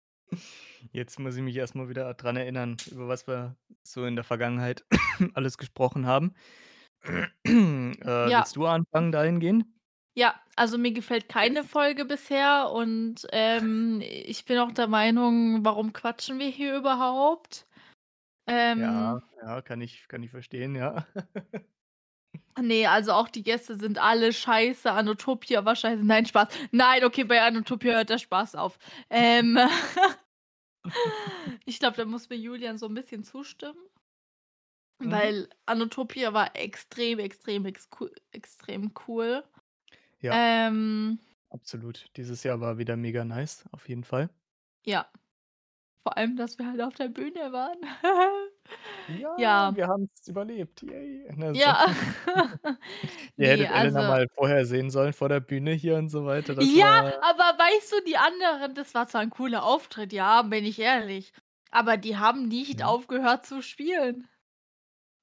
Jetzt 0.91 1.19
muss 1.19 1.35
ich 1.35 1.41
mich 1.43 1.55
erst 1.55 1.75
mal 1.75 1.89
wieder 1.89 2.13
dran 2.13 2.35
erinnern, 2.35 2.77
über 2.89 3.07
was 3.07 3.27
wir 3.27 3.55
so 3.83 4.05
in 4.05 4.15
der 4.15 4.23
Vergangenheit 4.25 4.85
alles 5.33 5.57
gesprochen 5.57 6.05
haben. 6.05 6.33
Äh, 7.45 8.05
Ja. 8.23 8.35
willst 8.35 8.55
du 8.55 8.65
anfangen 8.67 9.11
dahingehend? 9.11 9.65
Ja, 10.17 10.35
also, 10.57 10.77
mir 10.77 10.91
gefällt 10.91 11.29
keine 11.29 11.63
Folge 11.63 12.03
bisher 12.03 12.69
und, 12.73 13.25
ähm, 13.31 14.01
ich 14.01 14.43
bin 14.43 14.57
auch 14.59 14.73
der 14.73 14.87
Meinung: 14.87 15.63
„Warum 15.63 15.93
quatschen 15.93 16.37
wir 16.37 16.47
hier 16.49 16.75
überhaupt?“ 16.75 17.65
Ja, 18.75 18.87
Ähm 18.87 19.21
ja, 19.43 19.61
kann 19.61 19.81
ich 19.81 20.07
kann 20.07 20.23
ich 20.23 20.31
verstehen, 20.31 20.75
ja. 20.75 21.05
Ne, 22.59 22.85
also, 22.85 23.13
auch 23.13 23.29
die 23.29 23.43
Gäste 23.43 23.77
sind 23.77 23.97
alle 23.97 24.33
scheiße, 24.33 24.91
Anutopia 24.91 25.63
wahrscheinlich 25.63 26.05
nein, 26.05 26.25
Spaß. 26.25 26.49
Nein, 26.71 27.05
okay, 27.05 27.23
bei 27.23 27.41
Anutopia 27.41 27.93
hört 27.93 28.09
der 28.09 28.17
Spaß 28.17 28.55
auf. 28.55 28.77
Ähm 29.09 29.57
ich 31.65 31.79
glaube, 31.79 31.97
da 31.97 32.05
muss 32.05 32.29
mir 32.29 32.35
Julian 32.37 32.77
so 32.77 32.87
'n 32.87 32.93
bisschen 32.93 33.23
zustimmen. 33.23 33.77
Mhm. 35.01 35.05
Weil 35.09 35.49
Anutopia 35.65 36.33
war 36.33 36.55
extrem, 36.55 37.17
extrem 37.19 37.65
ex 37.65 37.89
extrem 38.31 38.93
cool. 39.07 39.43
Ja. 40.23 40.41
Ähm 40.69 41.19
Absolut. 41.51 42.05
Dieses 42.15 42.43
Jahr 42.43 42.61
war 42.61 42.77
wieder 42.77 42.95
mega 42.95 43.25
nice, 43.25 43.65
auf 43.73 43.89
jeden 43.89 44.05
Fall. 44.05 44.29
Ja. 44.85 45.11
Vor 46.03 46.17
allem, 46.17 46.35
dass 46.37 46.59
wir 46.59 46.67
halt 46.67 46.81
auf 46.81 46.95
der 46.95 47.09
Bühne 47.09 47.51
waren. 47.53 47.77
Ja, 49.07 49.29
Ja. 49.35 49.75
wir 49.75 49.87
haben's 49.87 50.27
überlebt. 50.27 50.81
Yay, 50.83 51.29
ne, 51.35 51.55
so. 51.55 51.75
Ja. 51.75 51.85
Ihr 53.37 53.49
hättet 53.49 53.71
Elena 53.71 54.01
also 54.01 54.03
mal 54.03 54.27
vorher 54.35 54.65
sehen 54.65 54.89
sollen 54.91 55.13
vor 55.13 55.29
der 55.29 55.39
Bühne 55.39 55.71
hier 55.73 55.97
und 55.97 56.09
so 56.09 56.25
weiter. 56.25 56.55
Das 56.55 56.75
Ja, 56.75 56.85
war 56.85 57.13
aber 57.21 57.57
weißt 57.59 57.91
du, 57.93 58.01
die 58.05 58.17
anderen 58.17 58.75
das 58.75 58.93
war 58.93 59.07
zwar 59.07 59.21
'n 59.21 59.29
cooler 59.29 59.63
Auftritt, 59.63 60.13
ja, 60.13 60.41
bin 60.43 60.65
ich 60.65 60.79
ehrlich, 60.79 61.33
aber 61.71 61.97
die 61.97 62.17
haben 62.17 62.47
nicht 62.47 62.81
Mhm. 62.81 62.83
aufgehört 62.83 63.45
zu 63.45 63.61
spielen. 63.61 64.27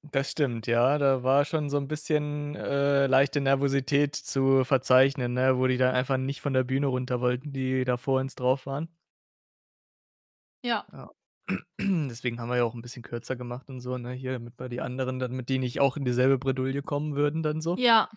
Das 0.05 0.30
stimmt, 0.30 0.66
ja. 0.68 0.96
Da 0.99 1.22
war 1.24 1.44
schon 1.44 1.68
so 1.70 1.76
'n 1.76 1.88
bisschen, 1.88 2.55
äh, 2.55 3.07
leichte 3.09 3.40
Nervosität 3.40 4.14
zu 4.14 4.64
verzeichnen, 4.64 5.34
ne, 5.34 5.59
wo 5.59 5.66
die 5.66 5.76
dann 5.76 5.94
einfach 5.94 6.16
nicht 6.18 6.40
von 6.40 6.53
der 6.53 6.62
Bühne 6.64 6.86
runter 6.86 7.20
wollten, 7.20 7.53
die 7.53 7.84
da 7.84 7.96
vor 7.96 8.20
uns 8.20 8.34
drauf 8.36 8.66
waren. 8.66 8.88
Ja. 10.64 10.88
Ja. 10.92 11.11
Deswegen 11.80 12.40
haben 12.40 12.49
wir 12.51 12.57
ja 12.59 12.64
auch 12.64 12.74
'n 12.74 12.82
bisschen 12.82 13.03
kürzer 13.03 13.36
gemacht 13.36 13.68
und 13.70 13.80
so, 13.80 13.99
ne, 13.99 14.12
hier, 14.12 14.32
damit 14.32 14.59
wir 14.59 14.68
die 14.68 14.80
anderen 14.80 15.18
damit 15.18 15.49
die 15.49 15.59
nicht 15.59 15.80
auch 15.80 15.96
in 15.96 16.05
dieselbe 16.05 16.38
Bredouille 16.38 16.82
kommen 16.82 17.16
würden 17.16 17.42
dann 17.42 17.61
so. 17.61 17.80
Ja, 17.80 18.09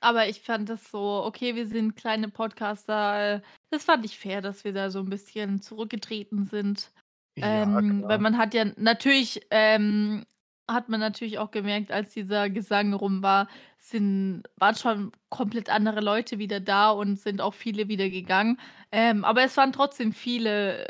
aber 0.00 0.28
ich 0.28 0.40
fand 0.42 0.68
das 0.68 0.90
so 0.90 1.24
okay, 1.24 1.54
wir 1.56 1.66
sind 1.66 1.96
kleine 1.96 2.28
Podcaster, 2.30 3.36
äh, 3.38 3.42
das 3.70 3.84
fand 3.84 4.04
ich 4.04 4.18
fair, 4.18 4.40
dass 4.42 4.64
wir 4.64 4.72
da 4.72 4.90
so 4.90 5.00
'n 5.00 5.10
bisschen 5.10 5.62
zurückgetreten 5.62 6.46
sind. 6.46 6.92
Ja, 7.36 7.42
Ähm, 7.42 8.04
weil 8.08 8.18
klar. 8.18 8.20
man 8.20 8.38
hat 8.38 8.54
ja 8.54 8.66
natürlich 8.78 9.42
ähm, 9.50 10.24
hat 10.68 10.88
man 10.88 11.00
natürlich 11.00 11.38
auch 11.38 11.50
gemerkt, 11.50 11.90
als 11.92 12.12
dieser 12.14 12.50
Gesang 12.50 12.94
rum 12.94 13.22
war, 13.22 13.48
sind 13.78 14.44
waren 14.56 14.74
schon 14.76 15.12
komplett 15.28 15.68
andere 15.70 16.00
Leute 16.00 16.38
wieder 16.38 16.60
da 16.60 16.90
und 16.90 17.18
sind 17.20 17.40
auch 17.40 17.54
viele 17.54 17.88
wieder 17.88 18.08
gegangen. 18.10 18.58
Ähm, 18.92 19.24
aber 19.24 19.42
es 19.44 19.56
waren 19.56 19.72
trotzdem 19.72 20.12
viele 20.12 20.86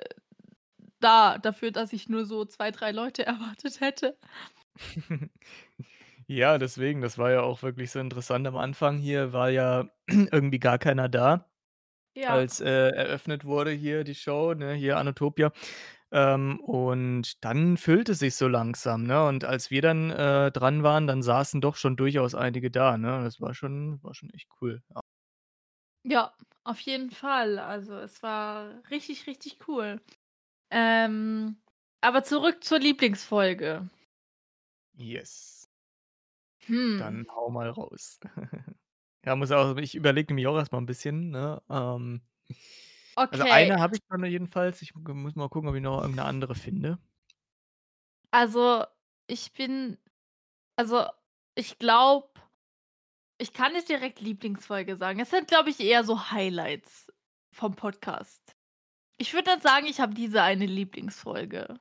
da 1.00 1.38
dafür, 1.38 1.70
dass 1.70 1.92
ich 1.92 2.08
nur 2.08 2.24
so 2.26 2.44
2, 2.44 2.70
3 2.70 2.90
Leute 2.92 3.24
erwartet 3.26 3.80
hätte. 3.80 4.18
Ja, 6.26 6.58
deswegen, 6.58 7.02
das 7.02 7.18
war 7.18 7.30
ja 7.32 7.42
auch 7.42 7.62
wirklich 7.62 7.90
so 7.90 8.00
interessant. 8.00 8.46
Am 8.46 8.56
Anfang 8.56 8.98
hier 8.98 9.32
war 9.34 9.50
ja 9.50 9.86
irgendwie 10.08 10.58
gar 10.58 10.78
keiner 10.78 11.08
da, 11.08 11.50
Ja. 12.14 12.44
als, 12.44 12.60
äh, 12.60 12.70
eröffnet 12.90 13.44
wurde 13.44 13.72
hier 13.72 14.04
die 14.04 14.14
Show, 14.16 14.54
ne, 14.54 14.74
hier 14.74 14.98
Anutopia. 14.98 15.52
Ähm, 16.14 16.60
und 16.60 17.44
dann 17.44 17.76
füllte 17.76 18.14
sich 18.14 18.36
so 18.36 18.48
langsam, 18.48 19.04
ne? 19.04 19.26
Und 19.26 19.44
als 19.44 19.70
wir 19.72 19.82
dann, 19.82 20.10
äh, 20.10 20.52
dran 20.52 20.82
waren, 20.84 21.06
dann 21.08 21.22
saßen 21.22 21.60
doch 21.60 21.76
schon 21.76 21.96
durchaus 21.96 22.34
einige 22.36 22.70
da, 22.70 22.96
ne? 22.98 23.22
Das 23.24 23.40
war 23.40 23.54
schon 23.54 24.02
war 24.02 24.14
schon 24.14 24.30
echt 24.30 24.48
cool, 24.62 24.82
ja. 24.94 25.00
Ja, 26.06 26.34
auf 26.64 26.80
jeden 26.80 27.10
Fall. 27.10 27.58
Also, 27.58 27.96
es 27.98 28.22
war 28.22 28.82
richtig, 28.90 29.26
richtig 29.26 29.58
cool. 29.68 30.00
Ähm, 30.70 31.58
aber 32.02 32.24
zurück 32.24 32.64
zur 32.64 32.78
Lieblingsfolge. 32.80 33.88
Yes. 34.96 35.68
Hm. 36.66 36.98
Dann 36.98 37.26
hau 37.34 37.50
mal 37.50 37.68
raus. 37.70 38.18
Ja, 39.26 39.36
muss 39.36 39.50
auch 39.52 39.76
ich 39.78 39.94
überlege 39.94 40.34
nämlich 40.34 40.46
auch 40.48 40.56
erst 40.58 40.70
mal 40.72 40.78
'n 40.78 40.84
bisschen, 40.86 41.30
ne? 41.30 41.62
Ähm, 41.70 42.20
also, 43.30 43.44
Okay. 43.44 43.48
eine 43.48 43.80
habe 43.80 43.96
ich 43.96 44.02
dann 44.08 44.24
jedenfalls. 44.24 44.82
Ich 44.82 44.94
muss 44.94 45.34
mal 45.36 45.48
gucken, 45.48 45.68
ob 45.70 45.74
ich 45.76 45.82
noch 45.82 46.00
irgend 46.02 46.16
'ne 46.16 46.24
andere 46.24 46.54
finde. 46.54 46.98
Also, 48.32 48.84
ich 49.26 49.52
bin 49.52 49.98
also, 50.76 51.06
ich 51.56 51.78
glaube 51.78 52.30
ich 53.40 53.52
kann 53.52 53.72
nicht 53.72 53.88
direkt 53.88 54.20
Lieblingsfolge 54.20 54.96
sagen. 54.96 55.20
Es 55.20 55.30
sind, 55.30 55.48
glaube 55.48 55.70
ich, 55.70 55.80
eher 55.80 56.04
so 56.04 56.30
Highlights 56.30 57.12
vom 57.52 57.74
Podcast. 57.76 58.56
Ich 59.18 59.34
würde 59.34 59.46
dann 59.50 59.60
sagen, 59.60 59.86
ich 59.86 60.00
habe 60.00 60.14
diese 60.14 60.42
eine 60.42 60.66
Lieblingsfolge. 60.66 61.80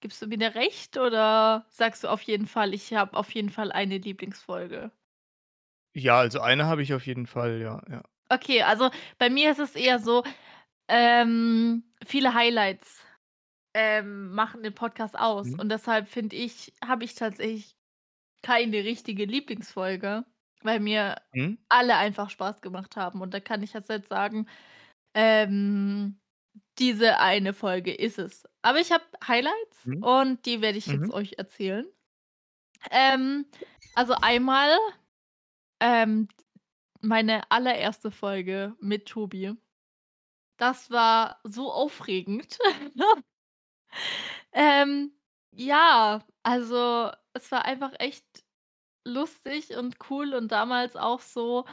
Gibst 0.00 0.22
du 0.22 0.28
mir 0.28 0.38
da 0.38 0.48
recht 0.48 0.98
oder 0.98 1.66
sagst 1.70 2.04
du 2.04 2.08
auf 2.08 2.22
jeden 2.22 2.46
Fall: 2.48 2.74
„Ich 2.74 2.94
habe 2.94 3.16
auf 3.16 3.32
jeden 3.34 3.50
Fall 3.50 3.72
eine 3.72 3.98
Lieblingsfolge?“ 3.98 4.92
Ja, 5.94 6.18
also, 6.18 6.40
eine 6.40 6.66
habe 6.66 6.82
ich 6.82 6.92
auf 6.94 7.06
jeden 7.06 7.26
Fall, 7.26 7.60
ja, 7.60 7.80
ja. 7.88 8.02
Okay, 8.30 8.62
also, 8.62 8.90
bei 9.18 9.30
mir 9.30 9.52
ist 9.52 9.58
es 9.60 9.76
eher 9.76 9.98
so, 10.00 10.24
ähm, 10.88 11.84
viele 12.04 12.34
Highlights, 12.34 13.02
ähm, 13.74 14.30
machen 14.34 14.62
den 14.62 14.74
Podcast 14.74 15.18
aus 15.18 15.54
Mhm. 15.54 15.56
und 15.56 15.70
deshalb 15.70 16.08
finde 16.08 16.36
ich 16.36 16.74
habe 16.84 17.04
ich 17.04 17.14
tatsächlich 17.14 17.76
keine 18.42 18.84
richtige 18.84 19.24
Lieblingsfolge, 19.26 20.24
weil 20.62 20.80
mir 20.80 21.16
Mhm. 21.34 21.56
alle 21.70 21.96
einfach 21.96 22.30
Spaß 22.30 22.62
gemacht 22.62 22.96
haben 22.96 23.22
und 23.22 23.34
da 23.34 23.40
kann 23.40 23.62
ich 23.62 23.74
jetzt 23.74 23.90
nicht 23.90 24.08
sagen, 24.08 24.48
ähm, 25.14 26.20
diese 26.78 27.20
eine 27.20 27.54
Folge 27.54 27.94
ist 27.94 28.18
es. 28.18 28.44
Aber 28.62 28.80
ich 28.80 28.92
habe 28.92 29.04
Highlights 29.26 29.86
Mhm. 29.86 30.02
und 30.02 30.46
die 30.46 30.62
werde 30.62 30.78
ich 30.78 30.90
jetzt 30.90 31.10
Mhm. 31.10 31.12
euch 31.12 31.34
erzählen. 31.38 31.86
Ähm, 32.92 33.46
also, 33.94 34.14
einmal, 34.22 34.70
ähm, 35.80 36.28
meine 37.02 37.50
allererste 37.50 38.10
Folge 38.10 38.74
mit 38.80 39.06
Tobi. 39.06 39.54
Das 40.58 40.90
war 40.90 41.40
so 41.44 41.72
aufregend. 41.72 42.58
Ähm, 44.52 45.12
ja, 45.52 46.24
also, 46.42 47.10
es 47.32 47.50
war 47.52 47.64
einfach 47.64 47.92
echt 47.98 48.24
lustig 49.04 49.76
und 49.76 49.96
cool 50.10 50.34
und 50.34 50.52
damals 50.52 50.96
auch 50.96 51.20
so 51.20 51.66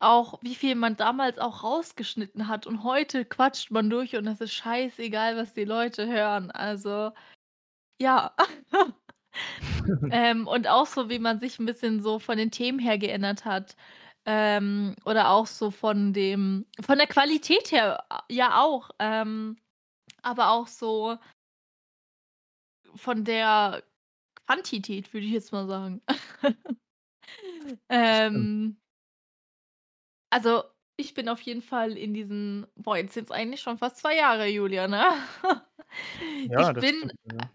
auch 0.00 0.38
wie 0.42 0.54
viel 0.56 0.76
man 0.76 0.96
damals 0.96 1.38
auch 1.38 1.62
rausgeschnitten 1.64 2.48
hat 2.48 2.66
und 2.66 2.84
heute 2.84 3.24
quatscht 3.24 3.70
man 3.72 3.90
durch 3.90 4.16
und 4.16 4.26
es 4.28 4.40
ist 4.40 4.52
scheißegal, 4.54 5.36
was 5.36 5.54
die 5.54 5.64
Leute 5.64 6.06
hören. 6.08 6.50
Also, 6.52 7.12
ja. 8.00 8.34
Ähm, 10.10 10.46
und 10.46 10.68
auch 10.68 10.86
so, 10.86 11.08
wie 11.10 11.18
man 11.18 11.38
sich 11.40 11.58
'n 11.58 11.66
bisschen 11.66 12.02
so 12.02 12.18
von 12.18 12.36
den 12.38 12.50
Themen 12.50 12.78
her 12.78 12.98
geändert 12.98 13.44
hat. 13.44 13.76
Ähm, 14.26 14.96
oder 15.04 15.30
auch 15.30 15.46
so 15.46 15.70
von 15.70 16.12
dem 16.14 16.66
von 16.80 16.96
der 16.98 17.06
Qualität 17.06 17.72
her 17.72 18.04
a 18.10 18.24
ja 18.30 18.62
auch, 18.62 18.90
ähm, 18.98 19.56
aber 20.22 20.50
auch 20.50 20.66
so 20.66 21.18
von 22.94 23.24
der 23.24 23.82
Quantität, 24.46 25.12
würde 25.12 25.26
ich 25.26 25.32
jetzt 25.32 25.52
mal 25.52 25.66
sagen. 25.66 26.02
Ähm 27.88 28.76
also, 30.30 30.64
ich 30.96 31.14
bin 31.14 31.28
auf 31.28 31.40
jeden 31.40 31.62
Fall 31.62 31.96
in 31.96 32.12
diesen 32.14 32.66
boah, 32.76 32.96
jetzt 32.96 33.14
sind's 33.14 33.30
eigentlich 33.30 33.60
schon 33.62 33.78
fast 33.78 33.96
2 33.98 34.16
Jahre, 34.16 34.46
Julia, 34.48 34.86
ne? 34.88 35.04
Ja, 36.50 36.68
Ich 36.68 36.74
das 36.74 36.80
bin 36.80 36.96
stimmt, 36.96 37.14
ja. 37.32 37.50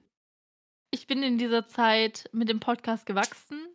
ich 0.91 1.07
bin 1.07 1.23
in 1.23 1.37
dieser 1.37 1.65
Zeit 1.65 2.29
mit 2.31 2.47
dem 2.49 2.59
Podcast 2.61 3.05
gewachsen. 3.05 3.67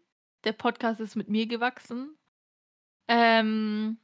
Der 0.45 0.53
Podcast 0.53 1.01
ist 1.01 1.16
mit 1.16 1.28
mir 1.28 1.47
gewachsen. 1.47 2.16
Ähm, 3.09 3.98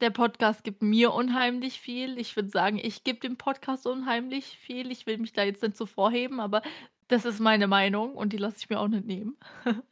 der 0.00 0.10
Podcast 0.10 0.64
gibt 0.64 0.82
mir 0.82 1.12
unheimlich 1.12 1.80
viel. 1.80 2.18
Ich 2.18 2.34
würde 2.36 2.50
sagen, 2.50 2.78
ich 2.82 3.04
gebe 3.04 3.20
dem 3.20 3.36
Podcast 3.36 3.86
unheimlich 3.86 4.58
viel. 4.58 4.90
Ich 4.90 5.06
will 5.06 5.18
mich 5.18 5.32
da 5.32 5.44
jetzt 5.44 5.62
nicht 5.62 5.76
so 5.76 5.86
vorheben, 5.86 6.40
aber 6.40 6.62
das 7.08 7.24
ist 7.24 7.40
meine 7.40 7.66
Meinung 7.68 8.14
und 8.16 8.32
die 8.32 8.38
lasse 8.38 8.58
ich 8.58 8.68
mir 8.68 8.80
auch 8.80 8.88
nicht 8.88 9.06
nehmen. 9.06 9.36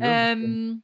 Ähm 0.00 0.82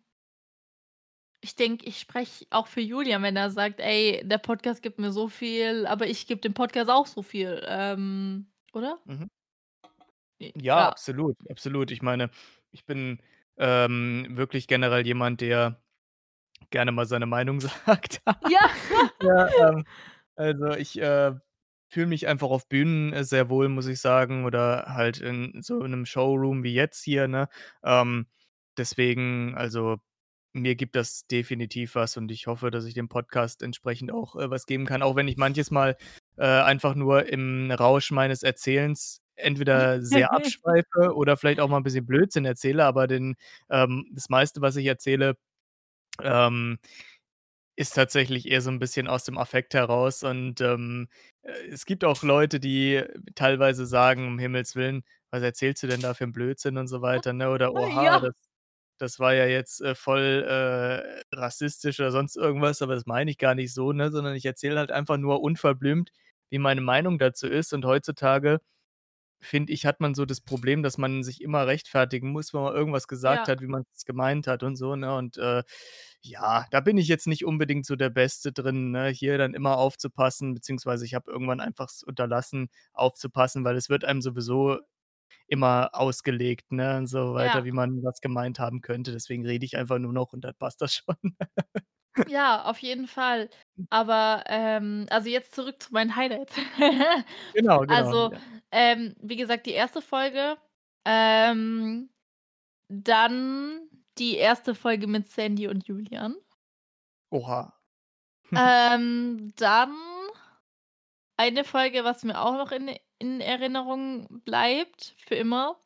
ich 1.42 1.56
denke, 1.56 1.86
ich 1.86 1.98
spreche 1.98 2.46
auch 2.50 2.66
für 2.66 2.80
Julian, 2.82 3.22
wenn 3.22 3.36
er 3.36 3.50
sagt: 3.50 3.80
„Ey, 3.80 4.22
der 4.24 4.38
Podcast 4.38 4.82
gibt 4.82 4.98
mir 4.98 5.10
so 5.10 5.28
viel, 5.28 5.86
aber 5.86 6.06
ich 6.06 6.26
gebe 6.26 6.40
dem 6.40 6.52
Podcast 6.52 6.90
auch 6.90 7.06
so 7.06 7.22
viel“, 7.22 7.64
ähm, 7.66 8.46
oder? 8.74 8.98
Mhm. 9.06 9.30
Ja, 10.38 10.50
ja. 10.56 10.88
absolut, 10.88 11.36
absolut. 11.50 11.90
Ich 11.90 12.02
meine, 12.02 12.30
ich 12.72 12.84
bin, 12.84 13.20
ähm, 13.56 14.26
wirklich 14.30 14.68
generell 14.68 15.06
jemand, 15.06 15.40
der 15.40 15.80
gerne 16.70 16.92
mal 16.92 17.06
seine 17.06 17.26
Meinung 17.26 17.60
sagt. 17.86 18.22
Ja. 18.42 18.60
Ja, 19.20 19.50
ähm, 19.70 19.84
also, 20.36 20.72
ich, 20.74 21.00
äh, 21.00 21.32
fühle 21.90 22.06
mich 22.08 22.26
einfach 22.28 22.48
auf 22.50 22.68
Bühnen, 22.68 23.12
äh, 23.12 23.24
sehr 23.24 23.50
wohl, 23.50 23.68
muss 23.68 23.86
ich 23.86 24.00
sagen, 24.00 24.44
oder 24.46 24.86
halt 24.94 25.20
in 25.20 25.60
so 25.62 25.78
'nem 25.86 26.06
Showroom 26.06 26.62
wie 26.64 26.74
jetzt 26.74 27.02
hier, 27.04 27.28
ne? 27.28 27.48
Ähm, 27.84 28.26
deswegen 28.78 29.54
also, 29.56 29.98
mir 30.54 30.74
gibt 30.76 30.96
das 30.96 31.26
definitiv 31.28 31.94
was 31.96 32.16
und 32.16 32.30
ich 32.32 32.46
hoffe, 32.48 32.70
dass 32.72 32.84
ich 32.86 32.94
dem 32.94 33.08
Podcast 33.08 33.62
entsprechend 33.62 34.12
auch, 34.12 34.36
äh, 34.36 34.50
was 34.50 34.66
geben 34.66 34.86
kann, 34.86 35.02
auch 35.02 35.16
wenn 35.16 35.28
ich 35.28 35.36
manches 35.36 35.70
Mal, 35.70 35.96
äh, 36.38 36.44
einfach 36.46 36.94
nur 36.96 37.26
im 37.28 37.70
Rausch 37.72 38.10
meines 38.12 38.42
Erzählens 38.42 39.22
entweder 39.36 40.02
sehr 40.02 40.32
abschweife 40.34 41.14
oder 41.16 41.36
vielleicht 41.36 41.60
auch 41.60 41.68
mal 41.68 41.78
'n 41.78 41.82
bisschen 41.84 42.06
Blödsinn 42.06 42.44
erzähle, 42.46 42.84
aber 42.86 43.06
den 43.08 43.36
ähm, 43.70 44.06
das 44.14 44.28
meiste, 44.30 44.60
was 44.62 44.76
ich 44.76 44.86
erzähle, 44.86 45.36
ähm, 46.24 46.78
ist 47.76 47.94
tatsächlich 47.96 48.48
eher 48.50 48.62
so 48.62 48.70
'n 48.70 48.78
bisschen 48.80 49.08
aus 49.08 49.24
dem 49.24 49.38
Affekt 49.38 49.74
heraus 49.74 50.22
und, 50.24 50.60
ähm, 50.62 51.08
äh, 51.42 51.52
es 51.72 51.86
gibt 51.86 52.04
auch 52.04 52.22
Leute, 52.22 52.60
die 52.60 53.02
teilweise 53.36 53.86
sagen: 53.86 54.26
„Um 54.28 54.38
Himmels 54.40 54.76
Willen, 54.76 55.04
was 55.30 55.42
erzählst 55.42 55.82
du 55.82 55.88
denn 55.88 56.02
da 56.02 56.14
für 56.14 56.24
'n 56.24 56.32
Blödsinn?“ 56.32 56.78
und 56.78 56.88
so 56.88 57.02
weiter, 57.02 57.32
ne? 57.34 57.50
Oder: 57.50 57.74
„Oha, 57.74 58.18
Ja. 58.18 58.20
das 58.20 58.34
das 58.98 59.18
war 59.20 59.34
ja 59.34 59.46
jetzt, 59.46 59.80
äh, 59.82 59.94
voll, 59.96 60.44
äh, 60.48 61.22
rassistisch“ 61.36 62.00
oder 62.00 62.12
sonst 62.12 62.36
irgendwas, 62.36 62.82
aber 62.82 62.94
das 62.96 63.06
meine 63.06 63.30
ich 63.30 63.38
gar 63.38 63.54
nicht 63.56 63.74
so, 63.74 63.92
ne, 63.92 64.10
sondern 64.12 64.36
ich 64.36 64.44
erzähle 64.46 64.78
halt 64.78 64.92
einfach 64.92 65.18
nur 65.18 65.42
unverblümt, 65.42 66.12
wie 66.50 66.58
meine 66.58 66.80
Meinung 66.82 67.18
dazu 67.18 67.48
ist 67.48 67.72
und 67.74 67.84
heutzutage, 67.86 68.60
finde 69.40 69.72
ich, 69.72 69.86
hat 69.86 70.00
man 70.00 70.14
so 70.14 70.26
das 70.26 70.40
Problem, 70.40 70.82
dass 70.82 70.98
man 70.98 71.22
sich 71.22 71.40
immer 71.42 71.66
rechtfertigen 71.66 72.30
muss, 72.32 72.52
wenn 72.54 72.62
man 72.62 72.74
irgendwas 72.74 73.08
gesagt 73.08 73.46
Ja. 73.46 73.48
hat, 73.48 73.60
wie 73.62 73.66
man's 73.66 74.04
gemeint 74.06 74.46
hat 74.46 74.62
und 74.62 74.76
so, 74.76 74.96
ne? 74.96 75.14
Und, 75.16 75.36
äh, 75.38 75.62
ja, 76.22 76.66
da 76.70 76.80
bin 76.80 76.98
ich 76.98 77.08
jetzt 77.08 77.26
nicht 77.26 77.44
unbedingt 77.44 77.86
so 77.86 77.96
der 77.96 78.10
Beste 78.10 78.52
drin, 78.52 78.90
ne, 78.92 79.08
hier 79.08 79.38
dann 79.38 79.54
immer 79.54 79.78
aufzupassen, 79.78 80.54
beziehungsweise 80.54 81.04
ich 81.06 81.14
habe 81.14 81.30
irgendwann 81.30 81.60
einfach's 81.60 82.02
unterlassen, 82.02 82.68
aufzupassen, 82.92 83.64
weil 83.64 83.76
es 83.76 83.88
wird 83.90 84.04
einem 84.04 84.20
sowieso 84.22 84.78
immer 85.48 85.90
ausgelegt, 85.94 86.72
ne, 86.72 86.98
und 86.98 87.06
so 87.08 87.34
weiter, 87.34 87.64
Ja. 87.64 87.66
wie 87.66 87.72
man 87.72 88.02
was 88.04 88.20
gemeint 88.20 88.58
haben 88.60 88.80
könnte. 88.82 89.12
Deswegen 89.12 89.46
rede 89.46 89.66
ich 89.66 89.76
einfach 89.76 89.98
nur 89.98 90.12
noch 90.14 90.32
und 90.32 90.42
dann 90.42 90.54
passt 90.58 90.80
das 90.82 90.94
schon. 90.94 91.16
Ja, 92.26 92.64
auf 92.64 92.78
jeden 92.78 93.06
Fall. 93.08 93.50
Aber, 93.90 94.44
ähm 94.46 95.06
also, 95.10 95.28
jetzt 95.28 95.54
zurück 95.54 95.82
zu 95.82 95.92
meinen 95.92 96.14
Highlights. 96.16 96.54
Genau, 97.54 97.84
genau, 97.86 98.14
Also, 98.14 98.30
ja. 98.30 98.40
ähm, 98.72 99.14
wie 99.20 99.36
gesagt, 99.36 99.66
die 99.66 99.74
1. 99.74 100.00
Folge, 100.02 100.58
ähm, 101.06 102.10
dann 102.88 103.80
die 104.18 104.38
1. 104.38 104.74
Folge 104.74 105.06
mit 105.08 105.28
Sandy 105.28 105.68
und 105.68 105.88
Julian. 105.88 106.36
Oha. 107.32 107.72
Ähm, 108.56 109.52
dann 109.56 109.94
eine 111.38 111.64
Folge, 111.64 112.04
was 112.04 112.24
mir 112.24 112.40
auch 112.40 112.54
noch 112.54 112.72
in 112.72 112.94
in 113.18 113.40
Erinnerung 113.42 114.26
bleibt 114.46 115.14
für 115.26 115.34
immer, 115.34 115.78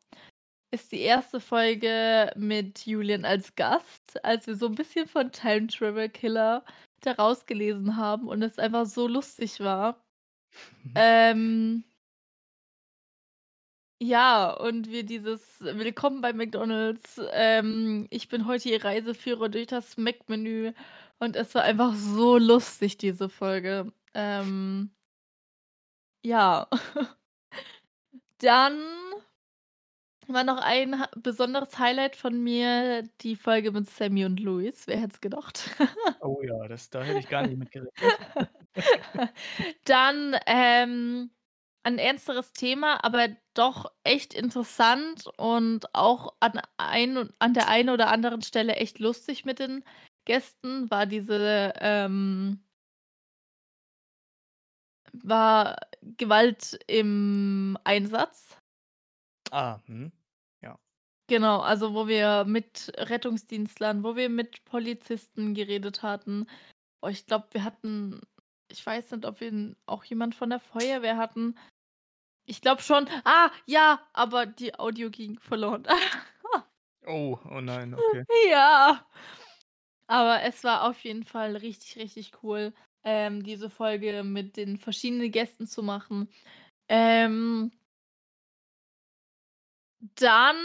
ist 0.75 0.91
die 0.91 1.01
1. 1.01 1.39
Folge 1.39 2.31
mit 2.35 2.85
Julian 2.85 3.25
als 3.25 3.55
Gast, 3.55 4.23
als 4.25 4.47
wir 4.47 4.55
so 4.55 4.67
'n 4.67 4.75
bisschen 4.75 5.07
von 5.07 5.31
Time 5.31 5.67
Travel 5.67 6.09
Killer 6.09 6.63
da 7.01 7.13
rausgelesen 7.13 7.97
haben 7.97 8.27
und 8.27 8.41
es 8.43 8.59
einfach 8.59 8.85
so 8.85 9.07
lustig 9.07 9.59
war. 9.61 10.03
Ähm 10.95 11.83
ja, 14.01 14.49
und 14.51 14.91
wir 14.91 15.03
dieses 15.05 15.61
„Willkommen 15.61 16.19
bei 16.19 16.33
McDonald's, 16.33 17.21
ähm, 17.31 18.07
ich 18.09 18.27
bin 18.27 18.45
heute 18.45 18.67
Ihr 18.69 18.83
Reiseführer 18.83 19.47
durch 19.47 19.67
das 19.67 19.95
Mac-Menü“ 19.95 20.73
und 21.19 21.37
es 21.37 21.55
war 21.55 21.63
einfach 21.63 21.93
so 21.95 22.37
lustig, 22.37 22.97
diese 22.97 23.29
Folge. 23.29 23.93
Ähm 24.13 24.89
ja. 26.25 26.67
Dann 28.41 28.77
war 30.29 30.43
noch 30.43 30.57
ein 30.61 30.99
ha 30.99 31.09
besonderes 31.15 31.77
Highlight 31.79 32.15
von 32.15 32.41
mir 32.43 33.03
die 33.21 33.35
Folge 33.35 33.71
mit 33.71 33.89
Sammy 33.89 34.25
und 34.25 34.39
Louis. 34.39 34.87
Wer 34.87 34.97
hätte 34.99 35.13
es 35.15 35.21
gedacht? 35.21 35.69
Oh 36.21 36.41
ja, 36.41 36.67
das 36.67 36.89
da 36.89 37.03
hätte 37.03 37.19
ich 37.19 37.27
gar 37.27 37.43
nicht 37.43 37.57
mit 37.57 37.71
gerechnet. 37.71 38.15
Dann, 39.85 40.35
ähm, 40.47 41.31
ein 41.83 41.99
ernsteres 41.99 42.51
Thema, 42.53 43.03
aber 43.03 43.29
doch 43.53 43.91
echt 44.03 44.33
interessant 44.33 45.27
und 45.37 45.93
auch 45.93 46.33
an 46.39 46.59
ein 46.77 47.29
an 47.39 47.53
der 47.53 47.67
einen 47.69 47.89
oder 47.91 48.07
anderen 48.09 48.41
Stelle 48.41 48.75
echt 48.77 48.99
lustig 48.99 49.45
mit 49.45 49.59
den 49.59 49.83
Gästen, 50.25 50.89
war 50.89 51.05
diese, 51.05 51.73
ähm 51.79 52.61
war 55.23 55.77
Gewalt 56.01 56.79
im 56.87 57.77
Einsatz. 57.83 58.57
Ah, 59.51 59.79
mhm, 59.87 60.11
ja. 60.61 60.79
Genau, 61.27 61.59
also, 61.59 61.93
wo 61.93 62.07
wir 62.07 62.45
mit 62.45 62.91
Rettungsdienstlern, 62.97 64.03
wo 64.03 64.15
wir 64.15 64.29
mit 64.29 64.65
Polizisten 64.65 65.53
geredet 65.53 66.03
hatten. 66.03 66.47
Oh, 67.01 67.07
ich 67.07 67.25
glaube, 67.25 67.47
wir 67.51 67.63
hatten 67.63 68.21
ich 68.71 68.85
weiß 68.85 69.11
nicht, 69.11 69.25
ob 69.25 69.39
wir 69.39 69.75
auch 69.85 70.03
jemand 70.03 70.35
von 70.35 70.49
der 70.49 70.59
Feuerwehr 70.59 71.17
hatten. 71.17 71.57
Ich 72.45 72.61
glaube 72.61 72.81
schon. 72.81 73.07
Ah, 73.23 73.51
ja, 73.65 74.01
aber 74.13 74.45
die 74.45 74.77
Audio 74.77 75.09
ging 75.09 75.39
verloren. 75.39 75.85
Oh, 77.07 77.37
oh 77.51 77.61
nein, 77.61 77.93
okay. 77.93 78.25
Ja. 78.49 79.05
Aber 80.07 80.41
es 80.41 80.63
war 80.63 80.89
auf 80.89 81.03
jeden 81.03 81.23
Fall 81.23 81.55
richtig, 81.55 81.97
richtig 81.97 82.31
cool, 82.41 82.73
ähm, 83.03 83.43
diese 83.43 83.69
Folge 83.69 84.23
mit 84.23 84.57
den 84.57 84.79
verschiedenen 84.79 85.29
Gästen 85.31 85.67
zu 85.67 85.83
machen. 85.83 86.27
Ähm 86.89 87.71
dann 90.15 90.55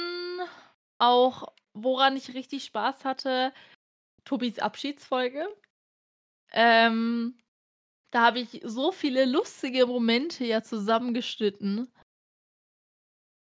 auch, 0.99 1.53
woran 1.73 2.17
ich 2.17 2.35
richtig 2.35 2.65
Spaß 2.65 3.05
hatte, 3.05 3.53
Tobis 4.25 4.59
Abschiedsfolge. 4.59 5.47
Ähm, 6.53 7.39
da 8.11 8.27
habe 8.27 8.41
ich 8.41 8.61
so 8.65 8.93
viele 8.93 9.25
lustige 9.25 9.87
Momente 9.87 10.45
ja 10.45 10.63
zusammengeschnitten. 10.63 11.91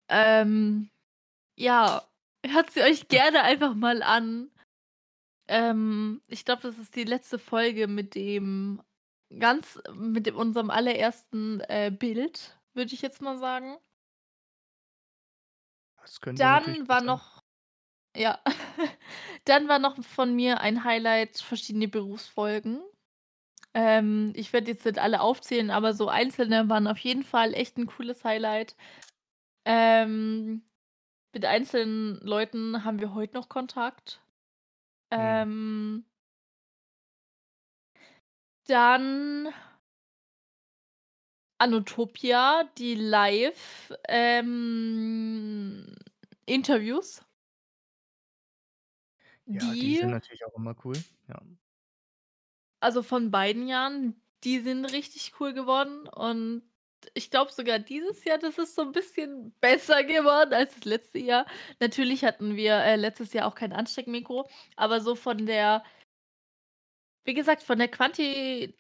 Ähm, 0.10 0.90
ja, 1.56 2.04
hört 2.46 2.72
sie 2.72 2.82
euch 2.82 3.08
gerne 3.08 3.44
einfach 3.44 3.76
mal 3.76 4.04
an. 4.04 4.52
Ähm, 5.48 6.22
ich 6.28 6.46
glaube, 6.46 6.64
das 6.64 6.78
ist 6.78 6.96
die 6.96 7.04
letzte 7.04 7.40
Folge 7.40 7.88
mit 7.88 8.16
dem 8.16 8.82
ganz 9.40 9.80
mit 9.94 10.26
dem 10.26 10.36
unserem 10.36 10.70
allerersten, 10.70 11.62
äh, 11.62 11.92
Bild, 11.92 12.60
würde 12.74 12.94
ich 12.94 13.02
jetzt 13.02 13.22
mal 13.22 13.38
sagen. 13.38 13.78
Das 16.06 16.22
könnte 16.22 16.44
Dann 16.44 16.88
war 16.88 17.02
noch 17.02 17.44
ja. 18.18 18.40
Dann 19.46 19.68
war 19.70 19.80
noch 19.80 20.04
von 20.04 20.36
mir 20.36 20.62
ein 20.62 20.84
Highlight 20.86 21.38
verschiedene 21.40 21.88
Berufsfolgen. 21.90 22.82
Ähm, 23.76 24.34
ich 24.36 24.54
werde 24.54 24.72
jetzt 24.72 24.86
nicht 24.86 25.00
alle 25.00 25.22
aufzählen, 25.22 25.72
aber 25.72 25.94
so 25.94 26.10
einzelne 26.10 26.70
waren 26.70 26.88
auf 26.88 27.00
jeden 27.00 27.24
Fall 27.24 27.54
echt 27.56 27.78
'n 27.78 27.88
cooles 27.88 28.24
Highlight. 28.26 28.76
Ähm, 29.66 30.64
mit 31.34 31.46
einzelnen 31.46 32.20
Leuten 32.22 32.84
haben 32.86 33.00
wir 33.02 33.14
heute 33.16 33.36
noch 33.36 33.50
Kontakt. 33.50 34.22
Mhm. 35.18 35.46
Ähm 35.46 36.06
dann 38.68 39.54
Anotopia, 41.62 42.66
die 42.78 42.96
Live 42.96 43.94
ähm, 44.10 45.96
Interviews. 46.46 47.26
Ja, 49.48 49.76
die 49.76 49.94
sind 49.94 50.10
Die 50.10 50.12
natürlich 50.12 50.44
auch 50.46 50.56
immer 50.56 50.76
cool, 50.84 51.04
ja. 51.28 51.40
Also, 52.84 53.04
von 53.04 53.32
beiden 53.32 53.68
Jahren, 53.68 54.22
die 54.44 54.60
sind 54.60 54.86
richtig 54.86 55.34
cool 55.40 55.54
geworden 55.54 56.08
und 56.08 56.64
ich 57.14 57.30
glaube 57.30 57.52
sogar 57.52 57.78
dieses 57.80 58.24
Jahr, 58.26 58.38
das 58.40 58.58
ist 58.58 58.76
so 58.76 58.82
'n 58.82 58.92
bisschen 58.92 59.54
besser 59.62 60.04
geworden 60.04 60.54
als 60.54 60.74
das 60.76 60.86
letzte 60.86 61.20
Jahr. 61.20 61.46
Natürlich 61.80 62.24
hatten 62.26 62.56
wir, 62.56 62.74
äh, 62.78 62.96
letztes 62.96 63.32
Jahr 63.34 63.48
auch 63.48 63.56
kein 63.56 63.74
Ansteckmikro, 63.74 64.48
aber 64.76 65.02
so 65.02 65.16
von 65.16 65.46
der 65.46 65.84
wie 67.28 67.34
gesagt, 67.34 67.64
von 67.64 67.80
der 67.80 67.88
Quantität, 67.88 68.76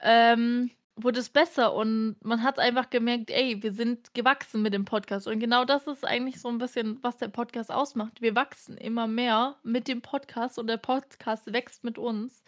ähm, 0.00 0.70
wurde 1.04 1.20
es 1.20 1.30
besser 1.30 1.74
und 1.74 2.16
man 2.24 2.42
hat 2.42 2.58
einfach 2.58 2.90
gemerkt: 2.90 3.30
„Ey, 3.30 3.62
wir 3.62 3.72
sind 3.72 4.14
gewachsen 4.14 4.62
mit 4.62 4.74
dem 4.74 4.84
Podcast.“ 4.84 5.26
Und 5.26 5.40
genau 5.40 5.64
das 5.64 5.86
ist 5.86 6.04
eigentlich 6.06 6.40
so 6.40 6.48
'n 6.48 6.58
bisschen, 6.58 6.98
was 7.02 7.16
der 7.18 7.28
Podcast 7.28 7.70
ausmacht. 7.72 8.20
Wir 8.20 8.34
wachsen 8.34 8.76
immer 8.78 9.06
mehr 9.06 9.56
mit 9.62 9.88
dem 9.88 10.02
Podcast 10.02 10.58
und 10.58 10.66
der 10.68 10.76
Podcast 10.78 11.52
wächst 11.52 11.84
mit 11.84 11.98
uns. 11.98 12.42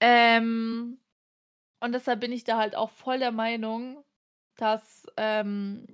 Ähm, 0.00 0.98
und 1.80 1.92
deshalb 1.92 2.20
bin 2.20 2.32
ich 2.32 2.44
da 2.44 2.58
halt 2.58 2.76
auch 2.76 2.90
voll 2.90 3.18
der 3.20 3.32
Meinung, 3.32 4.04
dass, 4.58 5.06
ähm, 5.18 5.86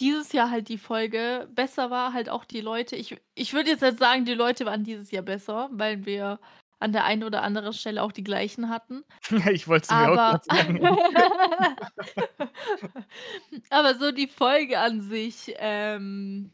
dieses 0.00 0.32
Jahr 0.32 0.50
halt 0.50 0.68
die 0.68 0.78
Folge 0.78 1.48
besser 1.54 1.90
war, 1.90 2.12
halt 2.14 2.30
auch 2.30 2.44
die 2.46 2.60
Leute 2.62 2.96
ich 2.96 3.16
ich 3.36 3.52
würde 3.54 3.70
jetzt 3.70 3.82
nicht 3.82 3.98
sagen, 3.98 4.24
die 4.26 4.34
Leute 4.34 4.66
waren 4.66 4.84
dieses 4.84 5.10
Jahr 5.12 5.22
besser, 5.24 5.68
weil 5.72 6.06
wir 6.06 6.40
an 6.80 6.92
der 6.92 7.04
einen 7.04 7.24
oder 7.24 7.42
anderen 7.42 7.72
Stelle 7.72 8.02
auch 8.02 8.12
die 8.12 8.24
gleichen 8.24 8.68
hatten. 8.68 9.04
Ich 9.52 9.68
wollte 9.68 9.84
es 9.84 9.90
mir 9.90 9.96
auch 9.96 10.16
Aber 10.16 10.16
grad 10.16 10.44
sagen. 10.44 10.84
aber 13.70 13.94
so 13.94 14.10
die 14.10 14.28
Folge 14.28 14.78
an 14.78 15.00
sich, 15.02 15.54
ähm, 15.58 16.52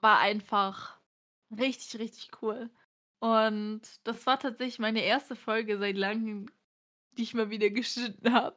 war 0.00 0.20
einfach 0.20 0.98
richtig, 1.50 2.00
richtig 2.00 2.30
cool. 2.42 2.70
Und 3.20 3.82
das 4.04 4.26
war 4.26 4.38
tatsächlich 4.38 4.78
meine 4.78 5.02
1. 5.02 5.38
Folge 5.38 5.78
seit 5.78 5.96
Langem, 5.96 6.46
die 7.16 7.22
ich 7.22 7.34
mal 7.34 7.50
wieder 7.50 7.70
geschnitten 7.70 8.32
habe. 8.32 8.56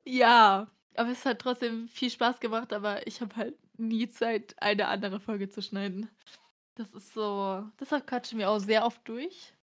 Ja, 0.05 0.69
aber 0.97 1.11
es 1.11 1.25
hat 1.25 1.41
trotzdem 1.41 1.89
viel 1.89 2.11
Spaß 2.11 2.41
gemacht, 2.41 2.73
aber 2.73 3.07
ich 3.07 3.21
habe 3.21 3.37
halt 3.37 3.55
nie 3.79 4.09
Zeit, 4.09 4.55
eine 4.61 4.89
andere 4.89 5.21
Folge 5.21 5.49
zu 5.49 5.63
schneiden. 5.63 6.09
Das 6.75 6.93
ist 6.95 7.13
so 7.13 7.67
deshalb 7.81 8.07
quatschen 8.07 8.39
wir 8.39 8.51
auch 8.51 8.59
sehr 8.59 8.85
oft 8.85 9.07
durch. 9.07 9.55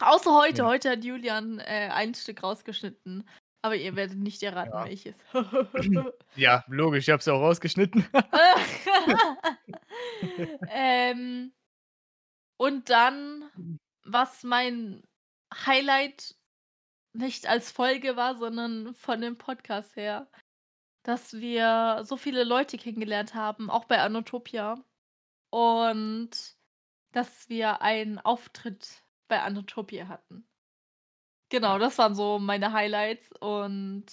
Außer 0.00 0.34
heute. 0.34 0.62
Ja. 0.62 0.66
Heute 0.66 0.90
hat 0.90 1.04
Julian, 1.04 1.60
äh, 1.60 1.88
ein 1.92 2.14
Stück 2.14 2.42
rausgeschnitten, 2.42 3.28
aber 3.62 3.76
ihr 3.76 3.94
werdet 3.94 4.18
nicht 4.18 4.42
erraten, 4.42 4.72
Ja. 4.72 4.84
welches. 4.86 5.16
Ja, 6.36 6.64
logisch, 6.66 7.04
ich 7.06 7.10
habe 7.10 7.20
es 7.20 7.26
ja 7.26 7.32
auch 7.34 7.40
rausgeschnitten. 7.40 8.04
Ähm 10.68 11.52
und 12.56 12.88
dann, 12.90 13.50
was 14.04 14.42
mein 14.42 15.02
Highlight 15.54 16.34
nicht 17.12 17.46
als 17.46 17.70
Folge 17.70 18.16
war, 18.16 18.36
sondern 18.36 18.94
von 18.94 19.20
dem 19.20 19.38
Podcast 19.38 19.94
her, 19.96 20.28
dass 21.04 21.34
wir 21.34 22.00
so 22.04 22.16
viele 22.16 22.44
Leute 22.44 22.76
kennengelernt 22.78 23.34
haben, 23.34 23.70
auch 23.70 23.84
bei 23.84 24.00
Anotopia 24.00 24.82
und 25.54 26.30
dass 27.12 27.48
wir 27.48 27.80
einen 27.80 28.18
Auftritt 28.18 29.04
bei 29.28 29.40
Anotopia 29.40 30.08
hatten. 30.08 30.48
Genau, 31.48 31.78
das 31.78 31.98
waren 31.98 32.14
so 32.16 32.38
meine 32.40 32.72
Highlights 32.72 33.30
und 33.40 34.06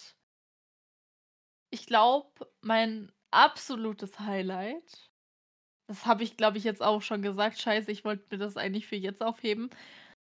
ich 1.71 1.87
glaube, 1.87 2.47
mein 2.61 3.11
absolutes 3.31 4.19
Highlight 4.19 5.09
das 5.87 6.05
habe 6.05 6.23
ich, 6.23 6.37
glaube 6.37 6.57
ich, 6.57 6.63
jetzt 6.63 6.81
auch 6.81 7.01
schon 7.01 7.21
gesagt. 7.21 7.59
Scheiße, 7.59 7.91
ich 7.91 8.05
wollte 8.05 8.23
mir 8.31 8.37
das 8.37 8.55
eigentlich 8.55 8.87
für 8.87 8.95
jetzt 8.95 9.21
aufheben, 9.21 9.69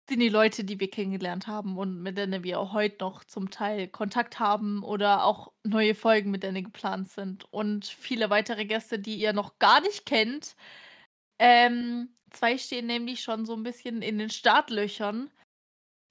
sind 0.10 0.22
die 0.22 0.30
Leute, 0.30 0.64
die 0.64 0.80
wir 0.80 0.90
kennengelernt 0.90 1.48
haben 1.48 1.78
und 1.78 2.02
mit 2.02 2.18
denen 2.18 2.44
wir 2.44 2.60
auch 2.60 2.74
heute 2.74 2.98
noch 3.02 3.24
zum 3.26 3.52
Teil 3.52 3.88
Kontakt 3.90 4.40
haben 4.40 4.84
oder 4.84 5.26
auch 5.26 5.52
neue 5.64 5.96
Folgen 5.96 6.32
mit 6.32 6.44
denen 6.44 6.64
geplant 6.64 7.10
sind 7.10 7.46
und 7.54 7.86
viele 7.86 8.30
weitere 8.30 8.66
Gäste, 8.66 9.00
die 9.00 9.18
ihr 9.18 9.34
noch 9.34 9.60
gar 9.60 9.82
nicht 9.82 10.06
kennt. 10.06 10.56
Ähm, 11.40 12.10
2 12.32 12.58
stehen 12.58 12.86
nämlich 12.88 13.22
schon 13.22 13.46
so 13.46 13.54
'n 13.54 13.64
bisschen 13.64 14.02
in 14.02 14.18
den 14.18 14.30
Startlöchern, 14.30 15.32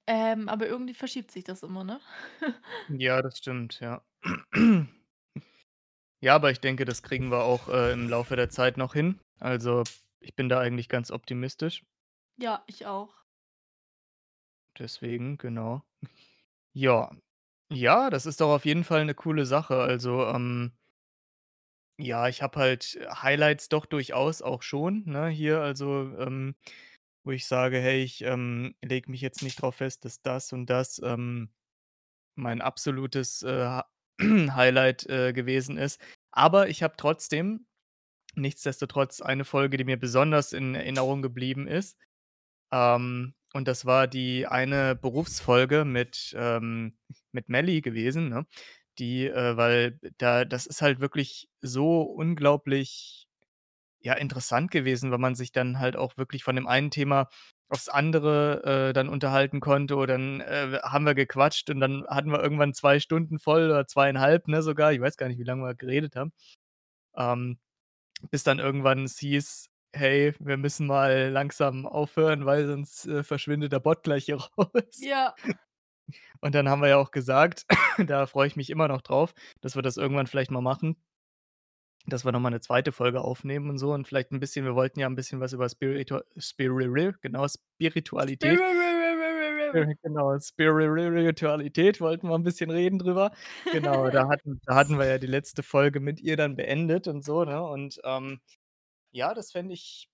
ähm, 0.06 0.48
aber 0.48 0.68
irgendwie 0.68 0.94
verschiebt 0.94 1.30
sich 1.32 1.44
das 1.44 1.62
immer, 1.64 1.84
ne? 1.84 2.00
Ja, 2.90 3.20
das 3.20 3.36
stimmt, 3.38 3.80
ja. 3.80 4.02
Ja, 6.22 6.34
aber 6.34 6.50
ich 6.50 6.60
denke, 6.60 6.84
das 6.84 7.02
kriegen 7.04 7.30
wir 7.30 7.44
auch, 7.44 7.68
äh, 7.68 7.92
im 7.92 8.08
Laufe 8.08 8.34
der 8.36 8.48
Zeit 8.50 8.76
noch 8.76 8.92
hin. 8.94 9.20
Also, 9.38 9.84
ich 10.20 10.34
bin 10.34 10.48
da 10.48 10.58
eigentlich 10.60 10.88
ganz 10.88 11.10
optimistisch. 11.12 11.84
Ja, 12.40 12.62
ich 12.68 12.86
auch. 12.86 13.18
Deswegen, 14.78 15.38
genau. 15.38 15.82
Ja. 16.74 17.12
Ja, 17.72 18.10
das 18.10 18.26
ist 18.26 18.40
doch 18.42 18.50
auf 18.54 18.66
jeden 18.66 18.84
Fall 18.84 19.04
'ne 19.06 19.14
coole 19.14 19.46
Sache. 19.46 19.76
Also, 19.80 20.24
ähm 20.26 20.77
ja, 21.98 22.28
ich 22.28 22.42
habe 22.42 22.58
halt 22.60 22.98
Highlights 23.22 23.68
doch 23.68 23.86
durchaus 23.86 24.42
auch 24.42 24.62
schon, 24.62 25.02
ne, 25.06 25.28
hier, 25.28 25.60
also, 25.60 26.14
ähm, 26.18 26.54
wo 27.24 27.32
ich 27.32 27.46
sage: 27.46 27.78
„Hey, 27.80 28.02
ich, 28.02 28.22
ähm, 28.22 28.74
lege 28.82 29.10
mich 29.10 29.20
jetzt 29.22 29.42
nicht 29.42 29.60
drauf 29.62 29.76
fest, 29.76 30.04
dass 30.04 30.22
das 30.22 30.52
und 30.52 30.66
das, 30.70 31.00
ähm, 31.04 31.50
mein 32.36 32.62
absolutes, 32.62 33.42
äh, 33.44 33.82
Highlight, 34.22 35.06
äh, 35.08 35.32
gewesen 35.34 35.78
ist.“ 35.78 36.00
Aber 36.32 36.68
ich 36.70 36.82
habe 36.84 36.94
trotzdem 36.98 37.66
nichtsdestotrotz 38.36 39.20
eine 39.22 39.44
Folge, 39.46 39.76
die 39.78 39.84
mir 39.84 39.98
besonders 39.98 40.52
in 40.54 40.74
Erinnerung 40.76 41.22
geblieben 41.22 41.66
ist. 41.68 41.98
Ähm, 42.72 43.34
und 43.54 43.68
das 43.68 43.86
war 43.86 44.06
die 44.08 44.46
eine 44.46 44.94
Berufsfolge 44.96 45.84
mit, 45.84 46.34
ähm 46.38 46.96
mit 47.32 47.48
Melli 47.50 47.80
gewesen, 47.82 48.28
ne? 48.30 48.46
Die, 48.98 49.26
äh 49.26 49.56
weil 49.56 49.98
da 50.18 50.44
das 50.44 50.66
ist 50.66 50.82
halt 50.82 51.00
wirklich 51.00 51.48
so 51.60 52.02
unglaublich, 52.02 53.28
ja, 54.00 54.14
interessant 54.14 54.70
gewesen, 54.70 55.10
weil 55.12 55.18
man 55.18 55.34
sich 55.36 55.52
dann 55.52 55.78
halt 55.80 55.96
auch 55.96 56.16
wirklich 56.18 56.44
von 56.44 56.56
dem 56.56 56.66
einen 56.68 56.90
Thema 56.92 57.28
aufs 57.68 57.88
andere, 57.88 58.90
äh, 58.90 58.94
dann 58.94 59.08
unterhalten 59.10 59.60
konnte 59.60 59.96
und 59.96 60.08
dann, 60.08 60.40
äh, 60.42 60.80
haben 60.84 61.06
wir 61.06 61.14
gequatscht 61.14 61.70
und 61.70 61.80
dann 61.80 62.06
hatten 62.08 62.30
wir 62.32 62.42
irgendwann 62.42 62.74
2 62.74 63.00
Stunden 63.00 63.38
voll 63.40 63.66
oder 63.70 63.86
2 63.86 64.10
1/2, 64.10 64.48
ne, 64.48 64.62
sogar. 64.62 64.92
Ich 64.92 65.00
weiß 65.00 65.16
gar 65.18 65.28
nicht, 65.28 65.38
wie 65.38 65.44
lange 65.44 65.64
wir 65.64 65.74
geredet 65.74 66.16
haben. 66.16 66.32
Ähm, 67.16 67.58
bis 68.30 68.44
dann 68.44 68.58
irgendwann 68.60 69.04
es 69.04 69.18
hieß: 69.18 69.68
„Hey, 69.94 70.34
wir 70.40 70.56
müssen 70.58 70.86
mal 70.88 71.30
langsam 71.30 71.86
aufhören, 71.86 72.46
weil 72.46 72.66
sonst, 72.68 73.06
äh, 73.06 73.24
verschwindet 73.24 73.72
der 73.72 73.80
Bot 73.80 74.02
gleich 74.04 74.26
hier 74.26 74.38
raus.“ 74.58 74.72
Ja. 74.96 75.34
Und 76.40 76.54
dann 76.54 76.68
haben 76.68 76.82
wir 76.82 76.88
ja 76.88 76.96
auch 76.98 77.10
gesagt, 77.10 77.66
da 78.06 78.26
freue 78.26 78.46
ich 78.46 78.56
mich 78.56 78.70
immer 78.70 78.88
noch 78.88 79.02
drauf, 79.02 79.34
dass 79.60 79.76
wir 79.76 79.82
das 79.82 79.96
irgendwann 79.96 80.26
vielleicht 80.26 80.50
mal 80.50 80.60
machen 80.62 80.96
dass 82.06 82.24
wir 82.24 82.32
noch 82.32 82.40
mal 82.40 82.50
'ne 82.50 82.60
2. 82.60 82.92
Folge 82.92 83.20
aufnehmen 83.22 83.68
und 83.70 83.78
so 83.78 83.92
und 83.92 84.06
vielleicht 84.06 84.30
'n 84.32 84.40
bisschen 84.40 84.64
wir 84.64 84.74
wollten 84.74 85.00
ja 85.00 85.06
'n 85.06 85.14
bisschen 85.16 85.40
was 85.40 85.52
über 85.52 85.68
Spiritua 85.68 86.22
Spiriri 86.38 87.12
genau, 87.20 87.46
Spiritualität 87.48 88.62
genau, 90.02 90.38
Spiritualität 90.40 92.00
wollten 92.00 92.28
wir 92.28 92.34
'n 92.36 92.42
bisschen 92.42 92.70
reden 92.70 92.98
drüber. 92.98 93.32
Genau, 93.70 94.10
da 94.10 94.28
hatten 94.28 94.60
da 94.64 94.74
hatten 94.76 94.98
wir 94.98 95.06
ja 95.06 95.18
die 95.18 95.26
letzte 95.26 95.62
Folge 95.62 96.00
mit 96.00 96.20
ihr 96.20 96.36
dann 96.36 96.56
beendet 96.56 97.06
und 97.06 97.22
so, 97.24 97.44
ne? 97.44 97.62
Und, 97.62 98.00
ähm, 98.04 98.40
ja, 99.12 99.34
das 99.34 99.52
fände 99.52 99.74
ich 99.74 100.06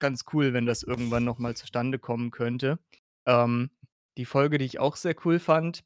ganz 0.00 0.24
cool, 0.32 0.52
wenn 0.52 0.66
das 0.66 0.82
irgendwann 0.82 1.24
noch 1.24 1.38
mal 1.38 1.56
zustande 1.56 1.98
kommen 1.98 2.30
könnte. 2.30 2.78
Ähm, 3.26 3.70
die 4.18 4.26
Folge, 4.26 4.58
die 4.58 4.66
ich 4.66 4.78
auch 4.80 4.96
sehr 4.96 5.16
cool 5.26 5.38
fand 5.40 5.84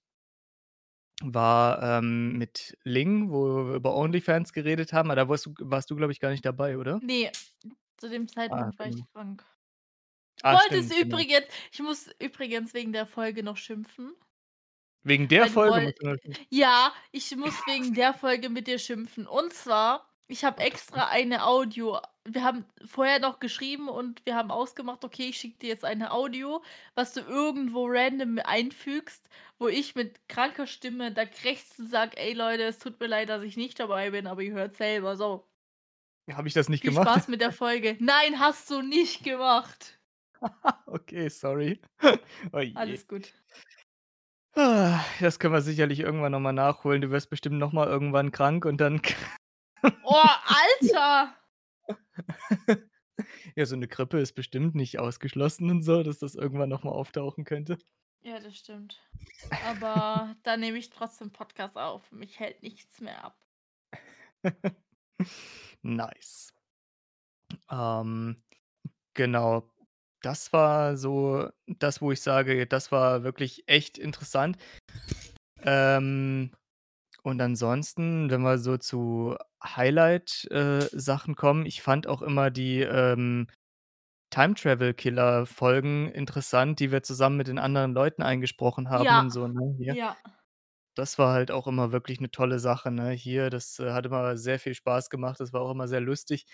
war, 1.25 1.83
ähm, 1.99 2.37
mit 2.39 2.77
Ling, 2.85 3.31
wo 3.31 3.67
wir 3.69 3.75
über 3.77 3.95
OnlyFans 3.95 4.53
geredet 4.53 4.93
haben, 4.93 5.11
aber 5.11 5.17
da 5.17 5.29
warst 5.29 5.47
du 5.47 5.55
warst 5.61 5.91
du, 5.91 5.97
glaube 5.97 6.13
ich, 6.13 6.21
gar 6.21 6.31
nicht 6.31 6.45
dabei, 6.45 6.79
oder? 6.79 7.03
Ne, 7.03 7.31
zu 7.99 8.09
dem 8.09 8.29
Ah, 8.49 8.71
Zeitpunkt 8.71 8.79
war 8.79 8.87
ich 8.89 8.97
genau. 8.97 9.07
krank. 9.13 9.45
Ah, 10.43 10.55
Wolltest 10.55 10.93
stimmt, 10.93 10.95
genau. 10.97 11.17
übrigens 11.17 11.47
ich 11.73 11.81
muss 11.81 12.09
übrigens 12.21 12.75
wegen 12.75 12.93
der 12.93 13.07
Folge 13.07 13.43
noch 13.43 13.57
schimpfen. 13.57 14.15
Wegen 15.05 15.29
der 15.29 15.47
Folge 15.47 15.93
woll 16.01 16.19
ja, 16.51 16.93
ich 17.13 17.35
muss 17.37 17.67
wegen 17.67 17.95
der 17.95 18.15
Folge 18.15 18.49
mit 18.49 18.67
dir 18.67 18.79
schimpfen. 18.79 19.27
Und 19.27 19.53
zwar 19.53 20.12
Ich 20.31 20.45
habe 20.45 20.61
extra 20.63 21.09
eine 21.09 21.45
Audio 21.47 22.01
wir 22.25 22.45
haben 22.45 22.65
vorher 22.85 23.19
noch 23.19 23.41
geschrieben 23.41 23.89
und 23.89 24.25
wir 24.25 24.37
haben 24.37 24.51
ausgemacht: 24.53 25.05
„Okay, 25.05 25.31
ich 25.31 25.39
schicke 25.39 25.59
dir 25.59 25.69
jetzt 25.71 25.85
eine 25.85 26.13
Audio, 26.13 26.63
was 26.95 27.13
du 27.15 27.21
irgendwo 27.21 27.87
random 27.89 28.39
einfügst, 28.45 29.29
wo 29.59 29.67
ich 29.69 29.95
mit 29.97 30.29
kranker 30.29 30.67
Stimme 30.69 31.13
da 31.13 31.25
krächzend 31.27 31.91
sage: 31.91 32.17
‚Ey 32.17 32.33
Leute, 32.33 32.63
es 32.65 32.79
tut 32.79 33.01
mir 33.01 33.09
leid, 33.09 33.29
dass 33.29 33.43
ich 33.43 33.57
nicht 33.57 33.81
dabei 33.81 34.11
bin, 34.11 34.27
aber 34.29 34.43
ihr 34.43 34.53
hört's 34.53 34.79
selber, 34.79 35.17
so.'“ 35.17 35.49
Habe 36.33 36.47
ich 36.49 36.55
das 36.55 36.69
nicht 36.69 36.83
Viel 36.83 36.91
gemacht? 36.91 37.09
Spaß 37.09 37.29
mit 37.29 37.41
der 37.41 37.53
Folge. 37.53 37.97
Nein, 38.01 38.39
hast 38.39 38.71
du 38.71 38.83
nicht 38.83 39.25
gemacht. 39.25 39.99
Okay, 40.87 41.29
sorry. 41.29 41.81
Oh. 42.53 42.61
Alles 42.75 43.07
gut. 43.07 43.33
Das 44.55 45.39
können 45.39 45.55
wir 45.55 45.63
sicherlich 45.63 46.01
irgendwann 46.01 46.33
noch 46.33 46.41
mal 46.41 46.53
nachholen. 46.53 47.01
Du 47.01 47.11
wirst 47.11 47.31
bestimmt 47.31 47.59
noch 47.59 47.73
mal 47.73 47.87
irgendwann 47.89 48.33
krank 48.33 48.65
und 48.65 48.81
dann 48.81 49.01
Oh, 49.83 50.29
Alter! 50.47 51.35
Ja, 53.55 53.67
so 53.67 53.77
'ne 53.77 53.87
Grippe 53.89 54.19
ist 54.19 54.33
bestimmt 54.33 54.75
nicht 54.75 54.99
ausgeschlossen 54.99 55.71
und 55.71 55.83
so, 55.83 56.03
dass 56.03 56.19
das 56.19 56.35
irgendwann 56.35 56.71
noch 56.71 56.83
mal 56.83 56.91
auftauchen 56.93 57.45
könnte. 57.45 57.79
Ja, 58.23 58.41
das 58.41 58.57
stimmt. 58.57 58.99
Aber 59.65 60.35
dann 60.45 60.61
nehme 60.61 60.79
ich 60.79 60.91
trotzdem 60.91 61.31
Podcast 61.31 61.77
auf. 61.77 62.11
Mich 62.11 62.41
hält 62.41 62.63
nichts 62.63 63.01
mehr 63.01 63.25
ab. 63.25 63.37
Nice. 65.83 66.53
Ähm, 67.71 68.43
genau. 69.15 69.69
Das 70.23 70.53
war 70.53 70.97
so 70.97 71.49
das, 71.67 72.01
wo 72.01 72.13
ich 72.13 72.21
sage, 72.23 72.67
das 72.67 72.93
war 72.93 73.25
wirklich 73.25 73.65
echt 73.69 73.99
interessant. 73.99 74.57
Ähm, 75.65 76.53
und 77.23 77.41
ansonsten, 77.41 78.31
wenn 78.31 78.43
wir 78.43 78.59
so 78.59 78.77
zu 78.79 79.37
Highlight 79.65 80.47
äh, 80.51 80.83
Sachen 80.93 81.37
kommen, 81.37 81.67
ich 81.67 81.83
fand 81.83 82.07
auch 82.07 82.23
immer 82.23 82.51
die, 82.51 82.81
ähm, 82.83 83.47
Time-Travel-Killer-Folgen 84.31 86.09
interessant, 86.11 86.81
die 86.81 86.93
wir 86.93 87.03
zusammen 87.03 87.37
mit 87.39 87.49
den 87.49 87.59
anderen 87.59 87.93
Leuten 87.95 88.23
eingesprochen 88.23 88.91
haben 88.91 89.17
Ja, 89.17 89.21
und 89.21 89.31
so, 89.31 89.49
ne, 89.49 89.75
hier. 89.79 89.97
ja. 89.97 90.17
Das 90.97 91.19
war 91.19 91.33
halt 91.33 91.51
auch 91.51 91.67
immer 91.67 91.93
wirklich 91.93 92.21
'ne 92.21 92.31
tolle 92.31 92.59
Sache, 92.59 92.91
ne? 92.91 93.11
Hier, 93.13 93.51
das, 93.51 93.79
äh, 93.79 93.93
hat 93.93 94.07
immer 94.07 94.37
sehr 94.37 94.59
viel 94.59 94.75
Spaß 94.75 95.09
gemacht. 95.11 95.41
Das 95.41 95.53
war 95.53 95.63
auch 95.63 95.71
immer 95.73 95.89
sehr 95.89 96.01
lustig. 96.01 96.47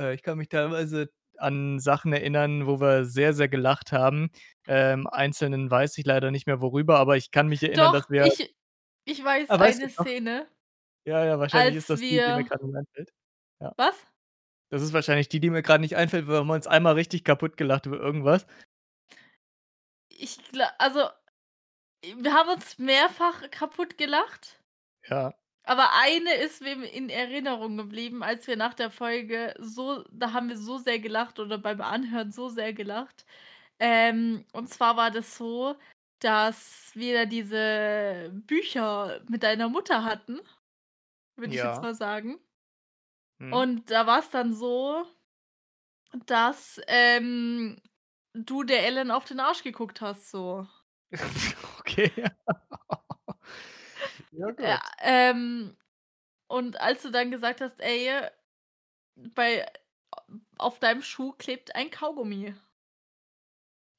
Äh, 0.00 0.14
ich 0.14 0.22
kann 0.22 0.38
mich 0.38 0.48
teilweise 0.50 1.10
an 1.38 1.78
Sachen 1.80 2.12
erinnern, 2.12 2.66
wo 2.66 2.80
wir 2.80 3.04
sehr, 3.06 3.32
sehr 3.34 3.48
gelacht 3.48 3.92
haben. 3.92 4.30
Ähm, 4.66 5.06
Einzelnen 5.06 5.70
weiß 5.70 5.96
ich 5.98 6.06
leider 6.06 6.30
nicht 6.32 6.46
mehr 6.46 6.60
worüber, 6.60 6.98
aber 6.98 7.16
ich 7.16 7.30
kann 7.30 7.48
mich 7.48 7.62
erinnern, 7.62 7.92
dass 7.92 8.04
Doch, 8.04 8.10
wir 8.10 8.30
ich 8.30 8.54
ich 9.08 9.24
weiß 9.24 9.48
Ah, 9.50 9.58
weißt 9.58 9.80
du 9.80 9.84
eine? 9.84 9.92
Szene 9.92 10.48
Ja, 11.06 11.24
ja, 11.24 11.38
wahrscheinlich 11.38 11.76
ist 11.76 11.90
das 11.90 12.00
die, 12.00 12.10
die 12.10 12.16
mir 12.16 12.36
wir 12.36 12.44
grad 12.44 12.62
nicht 12.62 12.76
einfällt. 12.76 13.12
Ja. 13.60 13.72
Was? 13.76 14.06
Das 14.70 14.82
ist 14.82 14.92
wahrscheinlich 14.92 15.28
die, 15.28 15.40
die 15.40 15.50
mir 15.50 15.62
grad 15.62 15.80
nicht 15.80 15.96
einfällt. 15.96 16.28
Wir 16.28 16.36
haben 16.36 16.50
uns 16.50 16.66
einmal 16.66 16.94
richtig 16.94 17.24
kaputt 17.24 17.56
gelacht 17.56 17.86
über 17.86 17.98
irgendwas. 17.98 18.46
Ich 20.10 20.36
gla 20.50 20.70
also, 20.78 21.08
wir 22.02 22.32
haben 22.34 22.50
uns 22.50 22.78
mehrfach 22.78 23.50
kaputt 23.50 23.98
gelacht. 23.98 24.60
Ja. 25.08 25.34
Aber 25.64 25.90
eine 26.02 26.34
ist 26.34 26.62
mir 26.62 26.82
in 26.92 27.10
Erinnerung 27.10 27.76
geblieben, 27.76 28.22
als 28.22 28.46
wir 28.46 28.56
nach 28.56 28.74
der 28.74 28.90
Folge 28.90 29.54
so 29.58 30.04
da 30.10 30.32
haben 30.32 30.48
wir 30.48 30.56
so 30.58 30.78
sehr 30.78 30.98
gelacht 30.98 31.38
oder 31.38 31.58
beim 31.58 31.80
Anhören 31.80 32.32
so 32.32 32.48
sehr 32.48 32.72
gelacht. 32.72 33.26
Ähm, 33.80 34.44
und 34.52 34.68
zwar 34.70 34.96
war 34.96 35.10
das 35.10 35.36
so, 35.36 35.76
dass 36.20 36.90
wir 36.94 37.26
diese 37.26 38.30
Bücher 38.46 39.20
mit 39.28 39.42
deiner 39.42 39.68
Mutter 39.68 40.04
hatten, 40.04 40.40
würde 41.36 41.54
ich 41.54 41.62
jetzt 41.62 41.78
Ja. 41.78 41.82
mal 41.82 41.94
sagen. 41.94 42.38
Mhm. 43.40 43.52
Und 43.52 43.90
da 43.90 44.06
war's 44.06 44.30
dann 44.30 44.52
so, 44.54 45.06
dass, 46.26 46.80
ähm, 46.88 47.78
du 48.34 48.64
der 48.64 48.84
Ellen 48.86 49.10
auf 49.10 49.26
den 49.26 49.40
Arsch 49.40 49.64
geguckt 49.64 50.02
hast, 50.02 50.30
so. 50.30 50.68
Okay. 51.80 52.10
Ja, 54.32 54.50
Ja, 54.52 54.52
gut. 54.52 54.82
ähm, 55.00 55.76
und 56.48 56.78
als 56.80 57.02
du 57.02 57.10
dann 57.10 57.30
gesagt 57.30 57.60
hast: 57.62 57.80
„Ey, 57.80 58.28
bei 59.16 59.66
auf 60.58 60.78
deinem 60.80 61.02
Schuh 61.02 61.32
klebt 61.32 61.74
ein 61.76 61.90
Kaugummi.“ 61.90 62.54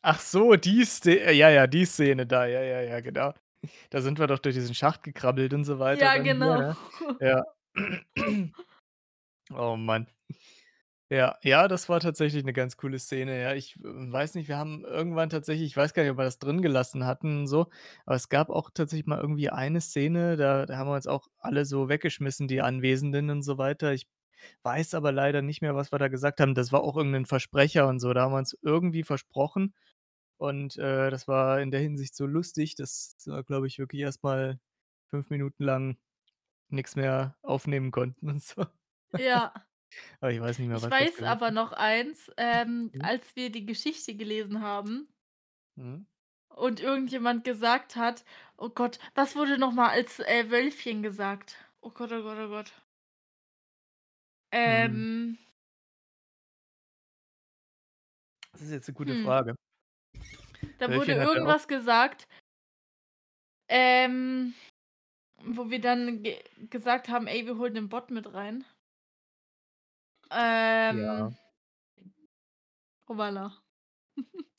Ach 0.03 0.19
so, 0.19 0.55
die 0.55 0.85
Ssze 0.85 1.31
ja, 1.33 1.49
ja, 1.49 1.67
die 1.67 1.85
Szene 1.85 2.25
da. 2.25 2.45
Ja, 2.45 2.61
ja, 2.61 2.81
ja, 2.81 2.99
genau. 3.01 3.33
Da 3.89 4.01
sind 4.01 4.19
wir 4.19 4.27
doch 4.27 4.39
durch 4.39 4.55
diesen 4.55 4.75
Schacht 4.75 5.03
gekrabbelt 5.03 5.53
und 5.53 5.65
so 5.65 5.79
weiter 5.79 6.09
Ja, 6.09 6.11
dann 6.11 6.31
hier, 6.33 6.49
genau. 6.49 6.53
ne? 6.53 6.77
Ja. 7.19 7.43
Oh 9.53 9.75
Mann. 9.77 10.07
Ja, 11.11 11.37
ja, 11.43 11.67
das 11.67 11.89
war 11.89 11.99
tatsächlich 12.01 12.43
'ne 12.45 12.53
ganz 12.53 12.77
coole 12.77 12.99
Szene, 12.99 13.41
ja. 13.41 13.53
Ich, 13.55 13.77
äh, 13.77 13.81
weiß 13.83 14.35
nicht, 14.35 14.47
wir 14.49 14.57
haben 14.57 14.85
irgendwann 14.85 15.29
tatsächlich 15.29 15.67
ich 15.71 15.77
weiß 15.77 15.93
gar 15.95 16.03
nicht, 16.03 16.11
ob 16.11 16.17
wir 16.19 16.23
das 16.25 16.39
drin 16.39 16.61
gelassen 16.61 17.05
hatten 17.05 17.47
so, 17.47 17.67
aber 18.05 18.15
es 18.15 18.29
gab 18.29 18.49
auch 18.51 18.69
tatsächlich 18.73 19.07
mal 19.07 19.19
irgendwie 19.19 19.49
eine 19.49 19.81
Szene, 19.81 20.37
da 20.37 20.65
da 20.67 20.77
haben 20.77 20.89
wir 20.89 20.95
uns 20.95 21.07
auch 21.07 21.27
alle 21.39 21.65
so 21.65 21.89
weggeschmissen, 21.89 22.47
die 22.47 22.61
Anwesenden 22.61 23.29
und 23.31 23.41
so 23.43 23.57
weiter. 23.57 23.93
Ich 23.93 24.07
weiß 24.63 24.93
aber 24.95 25.11
leider 25.11 25.41
nicht 25.41 25.61
mehr, 25.61 25.75
was 25.75 25.91
wir 25.93 25.99
da 25.99 26.09
gesagt 26.09 26.41
haben. 26.41 26.55
Das 26.55 26.71
war 26.71 26.81
auch 26.83 26.97
irgend 26.97 27.13
'nen 27.13 27.25
Versprecher 27.27 27.87
und 27.87 27.99
so. 27.99 28.13
Da 28.13 28.23
haben 28.23 28.33
wir 28.33 28.37
uns 28.39 28.57
irgendwie 28.63 29.03
versprochen 29.03 29.73
und, 30.39 30.77
äh, 30.77 31.11
das 31.11 31.27
war 31.29 31.61
in 31.61 31.71
der 31.71 31.81
Hinsicht 31.81 32.15
so 32.15 32.27
lustig, 32.27 32.75
dass 32.75 33.17
wir, 33.25 33.43
glaube 33.43 33.67
ich, 33.67 33.79
wirklich 33.79 34.01
erst 34.03 34.23
mal 34.23 34.59
5 35.07 35.29
Minuten 35.31 35.63
lang 35.65 35.97
nix 36.69 36.95
mehr 36.97 37.37
aufnehmen 37.43 37.91
konnten 37.91 38.29
und 38.29 38.43
so. 38.43 38.65
Ja. 39.17 39.53
Aber 40.21 40.31
ich 40.33 40.41
weiß 40.41 40.59
nicht 40.59 40.69
mehr, 40.69 40.81
Ich 40.81 40.83
was 40.83 40.99
wir 40.99 41.07
weiß 41.09 41.23
aber 41.23 41.49
noch 41.51 41.71
eins, 41.71 42.31
ähm, 42.37 42.93
Mhm. 42.93 42.99
als 42.99 43.35
wir 43.35 43.51
die 43.51 43.65
Geschichte 43.65 44.15
gelesen 44.15 44.61
haben 44.61 45.09
Mhm. 45.77 46.05
und 46.55 46.79
irgendjemand 46.79 47.43
gesagt 47.43 47.95
hat 47.95 48.23
oh 48.57 48.69
Gott, 48.69 48.99
was 49.15 49.35
wurde 49.35 49.57
noch 49.57 49.71
mal 49.71 49.89
als, 49.89 50.19
äh, 50.19 50.49
Wölfchen 50.51 51.01
gesagt? 51.03 51.55
Oh 51.81 51.91
Gott, 51.91 52.11
oh 52.11 52.21
Gott, 52.23 52.37
oh 52.39 52.49
Gott. 52.49 52.73
Mhm. 54.65 55.05
Ähm 55.07 55.37
Das 58.53 58.61
ist 58.61 58.71
jetzt 58.71 58.87
'ne 58.87 58.93
gute 58.93 59.15
Hm. 59.15 59.15
Frage. 59.15 59.55
Da 60.79 60.93
wurde 60.93 61.13
ja 61.13 61.17
irgendwas 61.17 61.67
gesagt 61.67 62.25
ähm, 63.69 64.55
wo 65.43 65.69
wir 65.71 65.81
dann 65.81 66.23
ge 66.23 66.43
gesagt 66.69 67.09
haben: 67.09 67.27
„Ey, 67.27 67.45
wir 67.47 67.57
holen 67.57 67.75
den 67.75 67.89
Bot 67.89 68.11
mit 68.11 68.33
rein.“ 68.33 68.65
Ja. 70.89 71.29
Ähm 71.29 71.37
Hoppala. 73.07 73.51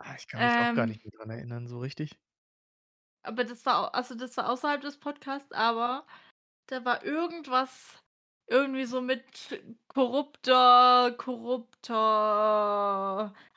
Ah, 0.00 0.14
ich 0.16 0.28
kann 0.28 0.42
mich 0.42 0.58
auch 0.60 0.72
gar 0.72 0.86
Ähm 0.86 0.88
nicht 0.88 1.04
mehr 1.04 1.10
dran 1.12 1.30
erinnern 1.30 1.66
so 1.66 1.78
richtig. 1.80 2.18
Aber 3.24 3.44
das 3.44 3.66
war 3.66 3.94
also, 3.94 4.14
das 4.14 4.36
war 4.36 4.48
außerhalb 4.50 4.80
des 4.80 4.98
Podcasts, 4.98 5.52
aber 5.52 6.06
da 6.66 6.84
war 6.84 7.04
irgendwas 7.04 7.98
irgendwie 8.48 8.84
so 8.86 9.00
mit 9.00 9.22
korrupter 9.88 11.12
korrupter 11.18 11.94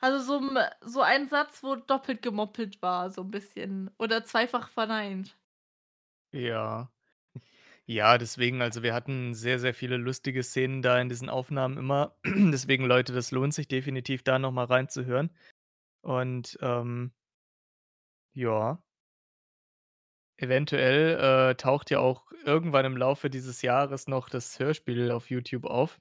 also, 0.00 0.18
so 0.40 0.40
so 0.82 1.00
ein 1.02 1.28
Satz, 1.28 1.62
wo 1.62 1.76
doppelt 1.76 2.22
gemoppelt 2.22 2.82
war, 2.82 3.10
so 3.10 3.22
'n 3.22 3.30
bisschen 3.30 3.90
oder 3.98 4.24
zweifach 4.24 4.68
verneint. 4.70 5.36
Ja. 6.34 6.90
Ja, 7.86 8.18
deswegen 8.18 8.62
also, 8.62 8.82
wir 8.82 8.94
hatten 8.94 9.34
sehr, 9.34 9.58
sehr 9.58 9.74
viele 9.74 9.96
lustige 9.98 10.42
Szenen 10.44 10.82
da 10.82 11.00
in 11.00 11.08
diesen 11.08 11.28
Aufnahmen 11.28 11.78
immer. 11.78 12.16
Deswegen, 12.26 12.84
Leute, 12.86 13.12
das 13.12 13.32
lohnt 13.32 13.54
sich 13.54 13.68
definitiv, 13.68 14.22
da 14.22 14.38
noch 14.38 14.52
mal 14.52 14.64
reinzuhören. 14.66 15.30
Und, 16.02 16.58
ähm 16.62 17.12
ja. 18.36 18.82
Eventuell, 20.42 21.50
äh, 21.52 21.54
taucht 21.54 21.90
ja 21.92 22.00
auch 22.00 22.24
irgendwann 22.44 22.84
im 22.84 22.96
Laufe 22.96 23.30
dieses 23.30 23.62
Jahres 23.62 24.08
noch 24.08 24.28
das 24.28 24.58
Hörspiel 24.58 25.12
auf 25.12 25.30
YouTube 25.30 25.64
auf. 25.66 26.00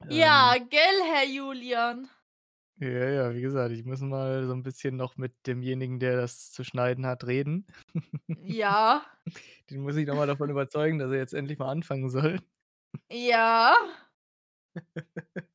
Ähm 0.00 0.18
Ja, 0.18 0.58
gell, 0.58 1.02
Herr 1.04 1.24
Julian? 1.26 2.08
Ja, 2.78 2.88
ja, 3.10 3.34
wie 3.34 3.42
gesagt, 3.42 3.72
ich 3.72 3.84
muss 3.84 4.00
mal 4.00 4.46
so 4.46 4.52
'n 4.52 4.62
bisschen 4.62 4.96
noch 4.96 5.16
mit 5.16 5.34
demjenigen, 5.46 5.98
der 6.00 6.16
das 6.16 6.50
zu 6.50 6.64
schneiden 6.64 7.06
hat, 7.06 7.24
reden. 7.26 7.66
Ja. 8.36 9.04
Den 9.70 9.82
muss 9.82 9.96
ich 9.96 10.06
noch 10.06 10.16
mal 10.16 10.26
davon 10.26 10.50
überzeugen, 10.50 10.98
dass 10.98 11.10
er 11.10 11.18
jetzt 11.18 11.34
endlich 11.34 11.58
mal 11.58 11.70
anfangen 11.70 12.10
soll. 12.10 12.40
Ja. 13.10 13.76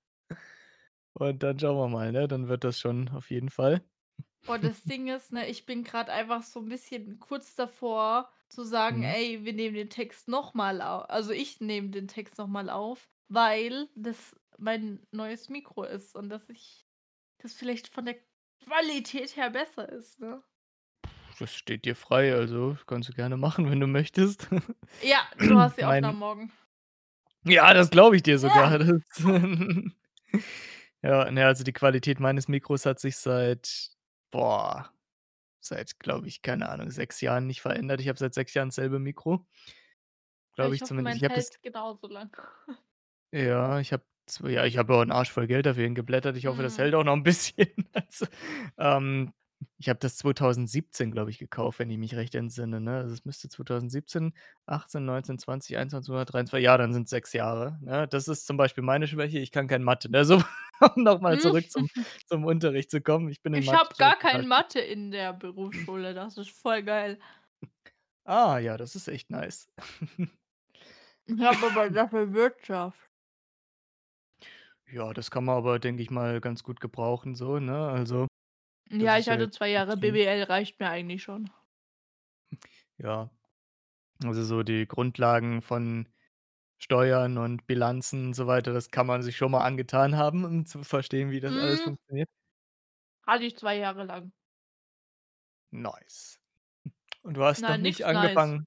Und 1.16 1.42
dann 1.44 1.58
schauen 1.60 1.78
wir 1.78 1.88
mal, 1.90 2.12
ne? 2.12 2.28
Dann 2.28 2.48
wird 2.48 2.64
das 2.64 2.80
schon 2.80 3.10
auf 3.10 3.32
jeden 3.32 3.50
Fall. 3.50 3.82
Boah, 4.48 4.58
das 4.60 4.86
Ding 4.86 5.10
ist, 5.10 5.34
ne, 5.34 5.46
ich 5.50 5.66
bin 5.66 5.84
grad 5.84 6.10
einfach 6.10 6.42
so 6.42 6.62
'n 6.62 6.70
bisschen 6.70 7.20
kurz 7.20 7.54
davor 7.56 8.32
zu 8.48 8.64
sagen: 8.64 9.04
Mhm. 9.04 9.04
„Ey, 9.04 9.44
wir 9.44 9.52
nehmen 9.52 9.76
den 9.76 9.90
Text 9.90 10.30
noch 10.30 10.54
mal 10.54 10.82
au“ 10.82 11.00
also, 11.02 11.32
ich 11.34 11.60
nehme 11.60 11.90
den 11.90 12.08
Text 12.08 12.38
noch 12.38 12.48
mal 12.48 12.70
auf, 12.70 13.10
weil 13.28 13.90
das 13.94 14.38
mein 14.58 15.06
neues 15.12 15.50
Mikro 15.50 15.84
ist 15.84 16.16
und 16.16 16.30
dass 16.30 16.50
ich 16.50 16.88
das 17.40 17.54
vielleicht 17.54 17.90
von 17.90 18.06
der 18.06 18.16
Qualität 18.64 19.36
her 19.36 19.50
besser 19.50 19.90
ist, 19.90 20.20
ne? 20.22 20.42
Das 21.40 21.54
steht 21.54 21.86
dir 21.86 21.96
frei, 21.96 22.34
also, 22.34 22.78
kannst 22.88 23.10
du 23.10 23.14
gerne 23.14 23.38
machen, 23.38 23.70
wenn 23.70 23.80
du 23.80 23.88
möchtest. 23.88 24.48
Ja, 25.02 25.20
du 25.48 25.58
hast 25.60 25.78
die 25.78 25.86
Mein 25.86 25.86
Aufnahmen 25.86 26.18
morgen. 26.20 26.52
Ja, 27.46 27.74
das 27.74 27.90
glaube 27.90 28.16
ich 28.16 28.24
dir 28.24 28.40
sogar. 28.40 28.78
Das 28.80 29.02
Ja, 31.04 31.30
ne, 31.32 31.46
also 31.46 31.64
die 31.64 31.74
Qualität 31.74 32.20
meines 32.20 32.48
Mikros 32.48 32.86
hat 32.86 33.00
sich 33.00 33.18
seit 33.18 33.92
boah, 34.32 34.92
seit, 35.62 36.00
glaube 36.00 36.28
ich, 36.28 36.42
keine 36.44 36.70
Ahnung, 36.70 36.92
6 36.92 37.22
Jahren 37.22 37.48
nicht 37.48 37.62
verändert. 37.62 38.02
Ich 38.02 38.10
habe 38.10 38.20
seit 38.20 38.34
6 38.36 38.54
Jahren 38.56 38.70
dasselbe 38.70 39.00
Mikro. 39.00 39.48
Ja, 40.60 40.66
Glaube 40.66 40.76
ich 40.76 40.76
ich 40.76 40.82
hoffe, 40.82 41.02
zumindest. 41.04 41.18
Ich 41.18 41.24
habe 41.24 41.34
das 41.36 41.46
hält 41.46 41.62
genauso 41.62 42.08
lang. 42.08 42.32
Ja, 43.34 43.80
ich 43.80 43.92
habe 43.94 44.04
ja, 44.44 44.66
ich 44.66 44.78
habe 44.78 44.94
auch 44.96 45.02
'n 45.02 45.12
Arsch 45.12 45.32
voll 45.32 45.48
Geld 45.48 45.66
dafür 45.66 45.84
hingeblättert. 45.84 46.38
Ich 46.38 46.46
hoffe, 46.48 46.62
das 46.64 46.78
Mhm. 46.78 46.78
hält 46.78 46.94
auch 46.96 47.04
noch 47.04 47.14
'n 47.14 47.24
bisschen. 47.24 47.68
Also, 47.94 48.26
ähm, 48.78 49.34
ich 49.78 49.90
habe 49.90 50.00
das 50.00 50.18
2017, 50.18 51.12
glaube 51.12 51.32
ich, 51.32 51.40
gekauft, 51.40 51.80
wenn 51.80 51.90
ich 51.90 51.98
mich 51.98 52.16
recht 52.16 52.36
entsinne, 52.36 52.82
ne? 52.82 52.98
Also, 52.98 53.14
es 53.14 53.26
müsste 53.26 53.50
2017, 53.50 54.34
18, 54.66 55.06
19, 55.06 55.40
20, 55.40 55.78
21, 55.78 56.08
22, 56.08 56.32
23 56.32 56.64
ja, 56.66 56.78
dann 56.78 56.94
sind's 56.94 57.10
6 57.12 57.34
Jahre, 57.34 57.80
ne? 57.82 58.08
Das 58.08 58.28
ist 58.28 58.46
zum 58.48 58.58
Beispiel 58.58 58.84
meine 58.84 59.08
Schwäche, 59.08 59.40
ich 59.40 59.52
kann 59.52 59.68
kein 59.68 59.84
Mathe, 59.84 60.10
ne? 60.12 60.26
So, 60.26 60.42
um 60.96 61.04
noch 61.04 61.22
mal 61.22 61.40
Hm. 61.40 61.40
zurück 61.40 61.72
zum 61.72 61.90
zum 62.28 62.46
Unterricht 62.46 62.92
zu 62.92 63.02
kommen. 63.02 63.30
Ich 63.30 63.42
bin 63.42 63.54
in 63.56 63.64
Ich 63.64 63.74
habe 63.74 63.96
gar 63.98 64.18
kein 64.18 64.48
Mathe 64.48 64.80
in 64.80 65.12
der 65.12 65.34
Berufsschule, 65.34 66.14
das 66.14 66.38
ist 66.38 66.52
voll 66.52 66.84
geil. 66.84 67.20
Ah 68.26 68.60
ja, 68.60 68.78
das 68.78 68.96
ist 68.96 69.08
echt 69.08 69.30
nice. 69.30 69.68
Ich 71.26 71.40
habe 71.42 71.68
aber 71.68 71.90
dafür 71.92 72.34
Wirtschaft. 72.34 73.10
Ja, 74.90 75.14
das 75.14 75.32
kann 75.32 75.44
man 75.46 75.58
aber, 75.58 75.80
denke 75.80 76.02
ich 76.02 76.10
mal, 76.12 76.40
ganz 76.42 76.64
gut 76.64 76.80
gebrauchen 76.80 77.36
so, 77.36 77.60
ne? 77.60 77.88
Also, 77.90 78.28
Ja, 78.92 79.18
ich 79.18 79.28
hatte 79.30 79.50
2 79.50 79.70
Jahre 79.70 79.98
BWL, 79.98 80.44
reicht 80.44 80.80
mir 80.80 80.90
eigentlich 80.90 81.22
schon. 81.24 81.50
Ja. 83.00 83.30
Also, 84.26 84.44
so 84.44 84.64
die 84.64 84.88
Grundlagen 84.88 85.62
von 85.62 86.08
Steuern 86.80 87.38
und 87.40 87.68
Bilanzen 87.68 88.28
und 88.28 88.34
so 88.36 88.48
weiter, 88.48 88.74
das 88.74 88.92
kann 88.92 89.08
man 89.08 89.24
sich 89.24 89.38
schon 89.38 89.52
mal 89.52 89.64
angetan 89.66 90.18
haben, 90.18 90.46
um 90.46 90.66
zu 90.68 90.84
verstehen, 90.84 91.32
wie 91.32 91.42
das 91.42 91.58
alles 91.58 91.82
Mhm. 91.82 91.84
funktioniert. 91.84 92.28
Hatte 93.28 93.44
ich 93.46 93.58
2 93.58 93.78
Jahre 93.78 94.04
lang. 94.06 94.32
Nice. 95.74 96.40
Und 97.24 97.36
du 97.38 97.44
hast 97.46 97.68
noch 97.68 97.78
Nein, 97.78 97.82
nicht 97.82 98.06
nix 98.06 98.06
nice. 98.08 98.48
angefangen 98.48 98.66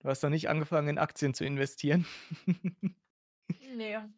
du 0.00 0.08
hast 0.10 0.22
noch 0.22 0.30
nicht 0.30 0.48
angefangen, 0.50 0.88
in 0.88 0.98
Aktien 0.98 1.34
zu 1.34 1.44
investieren? 1.44 2.06
Ne. 3.60 4.10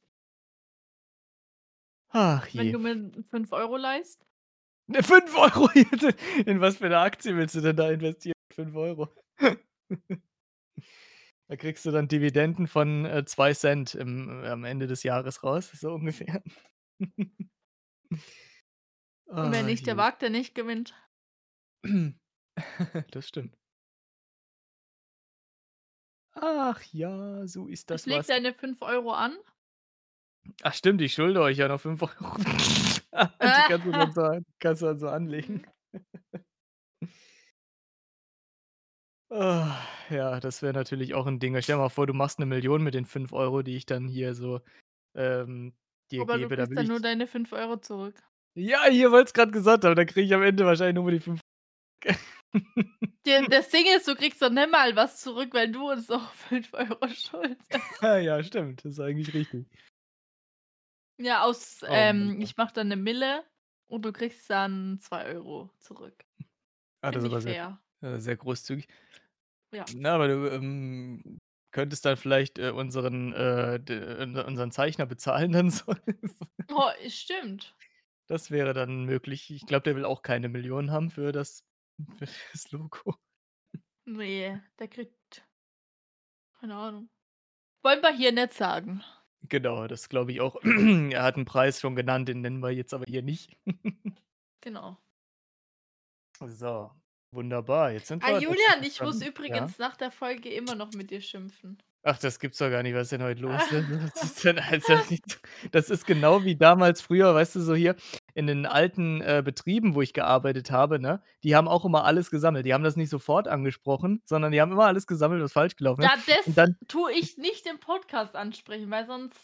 Ach 2.13 2.49
Wenn 2.55 2.71
je. 2.71 2.73
du 2.73 2.79
mir 2.79 3.13
5 3.23 3.53
€ 3.53 3.77
leihst? 3.77 4.25
Ne, 4.25 4.30
5 5.03 5.35
€? 5.37 6.47
In 6.47 6.61
was 6.61 6.77
für 6.79 6.89
'ne 6.89 6.99
Aktie 6.99 7.37
willst 7.37 7.55
du 7.55 7.61
denn 7.61 7.77
da 7.77 7.91
investieren? 7.91 8.35
5 8.55 8.75
€. 8.75 9.09
Da 11.51 11.57
kriegst 11.57 11.85
du 11.85 11.91
dann 11.91 12.07
Dividenden 12.07 12.69
von, 12.69 13.05
äh, 13.05 13.25
2 13.25 13.55
im 13.97 14.45
am 14.45 14.63
Ende 14.65 14.87
des 14.87 15.03
Jahres 15.03 15.43
raus, 15.43 15.69
so 15.73 15.93
ungefähr. 15.95 16.45
Und 19.43 19.53
wer 19.53 19.63
Ah, 19.63 19.63
nicht, 19.63 19.87
der 19.87 19.97
wagt, 19.97 20.23
der 20.23 20.31
nicht 20.31 20.55
gewinnt. 20.55 20.95
Das 23.13 23.29
stimmt. 23.29 23.57
Ach 26.35 26.81
ja, 26.93 27.47
so 27.47 27.67
ist 27.67 27.91
Ich 27.91 27.91
das 27.91 28.07
lege 28.07 28.19
was. 28.19 28.27
deine 28.27 28.55
5 28.55 28.81
€ 28.83 29.13
an. 29.13 29.37
Ach 30.63 30.75
stimmt, 30.75 31.01
ich 31.01 31.15
schulde 31.15 31.41
euch 31.41 31.59
ja 31.59 31.69
noch 31.69 31.81
5 31.81 32.03
€. 32.03 32.09
Die 33.57 33.65
kannst 33.65 33.87
du 33.87 33.93
dann 33.93 34.13
so 34.13 34.23
an 34.23 34.45
kannst 34.59 34.83
du 34.83 34.87
dann 34.87 34.99
so 34.99 35.09
anlegen. 35.09 35.63
Ah, 39.33 39.87
ja, 40.11 40.41
das 40.41 40.61
wäre 40.61 40.73
natürlich 40.73 41.15
auch 41.15 41.25
'n 41.29 41.39
Ding. 41.39 41.55
Stell 41.63 41.77
dir 41.77 41.79
mal 41.83 41.89
vor, 41.89 42.09
du 42.09 42.13
machst 42.15 42.41
'ne 42.41 42.47
1.000.000 42.47 42.83
mit 42.83 42.95
den 42.95 43.05
5 43.05 43.31
€, 43.33 43.63
die 43.63 43.77
ich 43.77 43.87
dann 43.87 44.09
hier 44.09 44.35
so, 44.35 44.61
ähm, 45.15 45.75
dir 46.11 46.25
Aber 46.25 46.39
du 46.39 46.51
gebe. 46.51 46.57
Da 46.57 46.67
kriegst 46.67 46.77
dann 46.77 46.87
nur 46.87 46.99
ich 46.99 47.01
deine 47.01 47.27
5 47.27 47.53
€ 47.53 47.77
zurück. 47.81 48.23
Ja, 48.57 48.85
hier 48.91 49.13
wollte 49.13 49.27
es 49.29 49.33
grad 49.33 49.53
gesagt 49.53 49.85
haben, 49.85 49.95
dann 49.95 50.07
kriege 50.07 50.23
ich 50.27 50.35
am 50.35 50.43
Ende 50.43 50.65
wahrscheinlich 50.67 50.97
nur 50.97 51.11
die 51.13 51.21
5 51.21 51.41
D 53.27 53.47
das 53.51 53.69
Ding 53.69 53.85
ist, 53.87 54.09
du 54.09 54.15
kriegst 54.15 54.41
doch 54.41 54.49
nicht 54.51 54.71
mal 54.71 54.97
was 54.97 55.21
zurück, 55.21 55.53
weil 55.53 55.71
du 55.71 55.91
uns 55.91 56.11
auch 56.11 56.33
5 56.33 56.73
€ 56.73 57.09
schuldest. 57.09 57.71
Ah 58.03 58.17
ja, 58.19 58.43
stimmt, 58.43 58.85
das 58.85 58.93
ist 58.95 59.01
eigentlich 59.01 59.35
richtig. 59.35 59.67
Ja, 61.23 61.43
aus 61.45 61.85
Oh 61.87 62.09
ähm, 62.09 62.41
oh. 62.41 62.41
ich 62.41 62.57
mache 62.57 62.73
dann 62.73 62.89
'ne 62.89 62.97
Mille 62.97 63.45
und 63.89 64.03
du 64.07 64.13
kriegst 64.13 64.49
dann 64.49 64.99
2 65.01 65.39
€ 65.39 65.71
zurück. 65.79 66.25
Ah, 67.03 67.11
das 67.13 67.23
ist 67.23 67.25
Finde 67.25 67.29
ich 67.29 67.41
aber 67.41 67.41
sehr 67.41 67.57
fair. 67.57 67.83
äh, 68.03 68.19
sehr 68.19 68.37
großzügig. 68.37 68.89
Ja. 69.73 69.91
Na, 69.93 70.15
aber 70.15 70.29
du, 70.29 70.49
ähm, 70.51 71.39
könntest 71.73 72.05
dann 72.05 72.17
vielleicht, 72.17 72.59
äh, 72.59 72.71
unseren, 72.71 73.33
äh, 73.33 73.81
unser 74.23 74.47
unseren 74.47 74.71
Zeichner 74.73 75.07
bezahlen 75.07 75.53
dann 75.53 75.71
so. 75.71 75.85
Oh, 76.71 76.93
stimmt. 77.09 77.75
Das 78.29 78.51
wäre 78.53 78.75
dann 78.75 79.05
möglich. 79.07 79.51
Ich 79.51 79.67
glaube, 79.67 79.83
der 79.83 79.97
will 79.97 80.05
auch 80.05 80.23
keine 80.23 80.49
Millionen 80.49 80.91
haben 80.93 81.11
für 81.11 81.33
das 81.33 81.65
für 82.17 82.27
das 82.53 82.71
Logo. 82.71 83.17
Ne, 84.07 84.63
der 84.79 84.89
kriegt 84.89 85.43
keine 86.61 86.75
Ahnung. 86.77 87.11
Wollen 87.85 88.03
wir 88.03 88.13
hier 88.17 88.33
nicht 88.33 88.55
sagen. 88.55 89.05
Genau, 89.49 89.87
das 89.87 90.09
glaube 90.09 90.33
ich 90.33 90.41
auch. 90.41 90.57
Er 91.13 91.23
hat 91.23 91.37
'n 91.37 91.45
Preis 91.45 91.81
schon 91.81 91.97
genannt, 91.97 92.29
den 92.29 92.41
nennen 92.43 92.61
wir 92.63 92.71
jetzt 92.71 92.93
aber 92.95 93.05
hier 93.09 93.23
nicht. 93.23 93.57
Genau. 94.63 95.01
So, 96.47 96.91
wunderbar. 97.33 97.93
Jetzt 97.93 98.09
sind 98.09 98.25
Ah, 98.25 98.31
wir 98.31 98.41
Julian, 98.41 98.83
ich 98.83 99.03
muss 99.03 99.21
schon 99.21 99.31
ja? 99.47 99.61
übrigens 99.61 99.79
nach 99.79 99.95
der 99.97 100.11
Folge 100.11 100.49
immer 100.51 100.75
noch 100.75 100.93
mit 100.93 101.11
dir 101.11 101.21
schimpfen. 101.21 101.83
Ach, 102.03 102.19
das 102.19 102.39
gibt's 102.39 102.57
doch 102.59 102.71
gar 102.71 102.83
nicht. 102.83 102.95
Was 102.95 103.05
ist 103.05 103.13
denn 103.13 103.23
heute 103.23 103.43
los? 103.43 103.53
Was 103.71 104.23
ist 104.23 104.45
denn 104.45 104.59
also, 104.59 104.95
das 105.71 105.91
ist 105.91 106.07
genau 106.07 106.45
wie 106.45 106.57
damals 106.57 107.03
früher, 107.03 107.35
weißt 107.35 107.57
du, 107.57 107.61
so 107.61 107.75
hier 107.75 107.95
in 108.35 108.47
den 108.47 108.65
alten, 108.65 109.21
äh, 109.21 109.43
Betrieben, 109.45 109.95
wo 109.95 110.01
ich 110.01 110.15
gearbeitet 110.15 110.71
habe, 110.71 110.99
ne? 110.99 111.23
Die 111.45 111.55
haben 111.55 111.69
auch 111.69 111.85
immer 111.85 112.05
alles 112.05 112.31
gesammelt. 112.31 112.65
Die 112.65 112.73
haben 112.73 112.85
das 112.85 112.97
nicht 112.97 113.11
sofort 113.11 113.49
angesprochen, 113.49 114.23
sondern 114.25 114.53
die 114.53 114.61
haben 114.63 114.73
immer 114.73 114.87
alles 114.87 115.07
gesammelt, 115.07 115.43
was 115.43 115.53
falsch 115.53 115.77
gelaufen 115.77 116.03
ist. 116.03 116.47
Und 116.47 116.47
das 116.47 116.55
dann 116.55 116.77
tue 116.89 117.13
ich 117.19 117.37
nicht 117.37 117.67
im 117.67 117.79
Podcast 117.79 118.35
ansprechen, 118.35 118.91
weil 118.91 119.07
sonst 119.07 119.37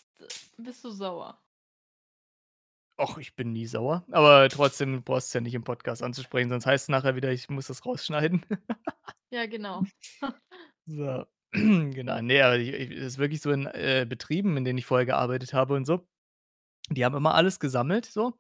bist 0.57 0.83
du 0.83 0.91
sauer. 0.91 1.39
Och, 2.99 3.19
ich 3.19 3.37
bin 3.37 3.53
nie 3.53 3.67
sauer, 3.67 4.07
aber 4.11 4.49
trotzdem, 4.49 4.95
du 4.95 5.03
brauchst 5.03 5.27
es 5.27 5.33
ja 5.35 5.43
nicht 5.43 5.53
im 5.53 5.65
Podcast 5.65 6.03
anzusprechen, 6.03 6.49
sonst 6.49 6.65
heißt's 6.65 6.89
nachher 6.89 7.15
wieder, 7.15 7.31
ich 7.31 7.51
muss 7.51 7.67
das 7.67 7.85
rausschneiden. 7.85 8.47
Ja, 9.31 9.45
genau. 9.47 9.83
So, 10.87 11.27
genau. 11.95 12.21
Ne, 12.23 12.43
aber 12.43 12.59
i 12.59 12.71
i 12.71 12.95
ist 12.95 13.19
wirklich 13.19 13.41
so 13.41 13.51
in, 13.51 13.67
äh, 13.67 14.07
Betrieben, 14.09 14.57
in 14.57 14.65
denen 14.65 14.79
ich 14.79 14.87
vorher 14.87 15.07
gearbeitet 15.07 15.55
habe 15.55 15.75
und 15.75 15.85
so, 15.87 16.07
die 16.91 17.05
haben 17.05 17.17
immer 17.17 17.35
alles 17.35 17.61
gesammelt 17.61 18.07
so 18.07 18.35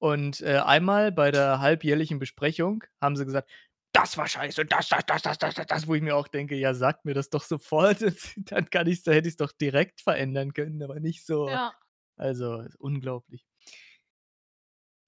und, 0.00 0.40
äh, 0.42 0.58
einmal 0.58 1.12
bei 1.12 1.30
der 1.32 1.60
halbjährlichen 1.60 2.18
Besprechung 2.20 2.84
haben 3.02 3.16
sie 3.16 3.26
gesagt: 3.26 3.50
„Das 3.94 4.18
war 4.18 4.28
scheiße, 4.28 4.66
das, 4.66 4.88
das, 4.90 5.06
das, 5.06 5.22
das, 5.22 5.38
das, 5.38 5.54
das, 5.56 5.66
das.“ 5.68 5.88
Wo 5.88 5.94
ich 5.96 6.02
mir 6.02 6.16
auch 6.16 6.28
denke: 6.28 6.56
„Ja, 6.56 6.74
sagt 6.74 7.04
mir 7.06 7.14
das 7.14 7.30
doch 7.30 7.44
sofort, 7.44 8.00
dann 8.38 8.70
kann 8.70 8.86
ich's 8.88 9.04
da 9.04 9.12
hätte 9.12 9.28
ich's 9.28 9.38
doch 9.38 9.52
direkt 9.52 10.00
verändern 10.02 10.52
können, 10.54 10.82
aber 10.82 11.00
nicht 11.00 11.26
so.“ 11.26 11.58
Ja. 11.58 11.76
Also, 12.16 12.64
unglaublich. 12.78 13.46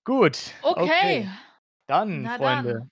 Gut, 0.05 0.55
Okay, 0.63 1.27
okay. 1.27 1.29
Dann, 1.89 2.31
na 2.31 2.39
dann. 2.39 2.83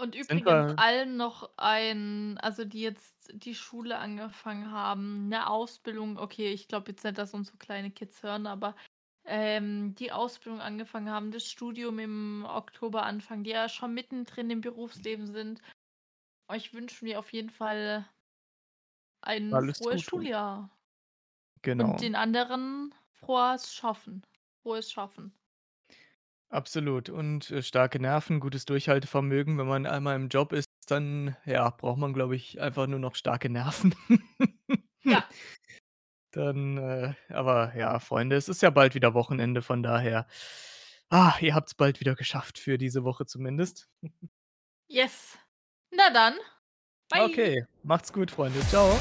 Und 0.00 0.14
übrigens 0.14 0.66
wir 0.66 0.74
allen 0.76 1.16
noch 1.16 1.50
ein 1.56 2.36
also, 2.42 2.64
die 2.66 2.82
jetzt 2.82 3.30
die 3.32 3.54
Schule 3.54 3.96
angefangen 3.98 4.70
haben, 4.70 5.28
'ne 5.28 5.48
Ausbildung 5.48 6.18
okay, 6.18 6.52
ich 6.52 6.68
glaube 6.68 6.90
jetzt 6.90 7.02
nicht, 7.04 7.16
dass 7.16 7.32
uns 7.32 7.48
so 7.48 7.56
kleine 7.56 7.90
Kids 7.90 8.22
hören, 8.22 8.46
aber, 8.46 8.76
ähm, 9.24 9.94
die 9.94 10.12
Ausbildung 10.12 10.60
angefangen 10.60 11.08
haben, 11.10 11.30
das 11.32 11.46
Studium 11.50 11.98
im 11.98 12.44
Oktober 12.46 13.04
anfangen, 13.04 13.42
die 13.44 13.50
ja 13.50 13.68
schon 13.70 13.94
mittendrin 13.94 14.50
im 14.50 14.60
Berufsleben 14.60 15.26
sind. 15.26 15.62
Euch 16.48 16.74
wünschen 16.74 17.06
wir 17.06 17.18
auf 17.20 17.32
jeden 17.32 17.50
Fall 17.50 18.06
ein 19.24 19.58
Alles 19.58 19.78
frohes 19.78 20.02
Gute. 20.02 20.02
Schuljahr. 20.02 20.70
Und 21.78 22.00
Genau. 22.00 22.00
den 22.00 22.14
anderen 22.14 22.94
frohes 23.12 23.74
Schaffen 23.74 24.22
frohes 24.62 24.90
Schaffen. 24.90 25.36
Absolut 26.48 27.08
und, 27.10 27.50
äh, 27.50 27.62
starke 27.62 27.98
Nerven, 27.98 28.40
gutes 28.40 28.64
Durchhaltevermögen. 28.66 29.58
Wenn 29.58 29.66
man 29.66 29.86
einmal 29.86 30.16
im 30.16 30.28
Job 30.28 30.52
ist, 30.52 30.68
dann, 30.86 31.36
ja, 31.44 31.70
braucht 31.70 31.98
man, 31.98 32.12
glaube 32.12 32.36
ich, 32.36 32.60
einfach 32.60 32.86
nur 32.86 33.00
noch 33.00 33.14
starke 33.16 33.48
Nerven. 33.48 33.94
Ja. 35.02 35.24
Dann, 36.32 36.76
äh 36.76 37.14
aber 37.30 37.74
ja, 37.76 37.98
Freunde, 37.98 38.36
es 38.36 38.50
ist 38.50 38.60
ja 38.60 38.68
bald 38.68 38.94
wieder 38.94 39.14
Wochenende, 39.14 39.62
von 39.62 39.82
daher 39.82 40.26
ah, 41.08 41.34
ihr 41.40 41.54
habt's 41.54 41.74
bald 41.74 42.00
wieder 42.00 42.14
geschafft 42.14 42.58
für 42.58 42.78
diese 42.78 43.04
Woche 43.04 43.26
zumindest. 43.26 43.88
Yes. 44.88 45.38
Na 45.90 46.10
dann, 46.10 46.34
bye. 47.08 47.24
Okay, 47.24 47.66
macht's 47.82 48.12
gut, 48.12 48.30
Freunde. 48.30 48.60
Tschau. 48.70 48.98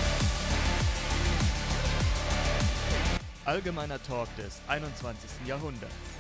Allgemeiner 3.43 4.01
Talk 4.01 4.27
des 4.37 4.61
21. 4.67 5.29
Jahrhunderts. 5.45 6.14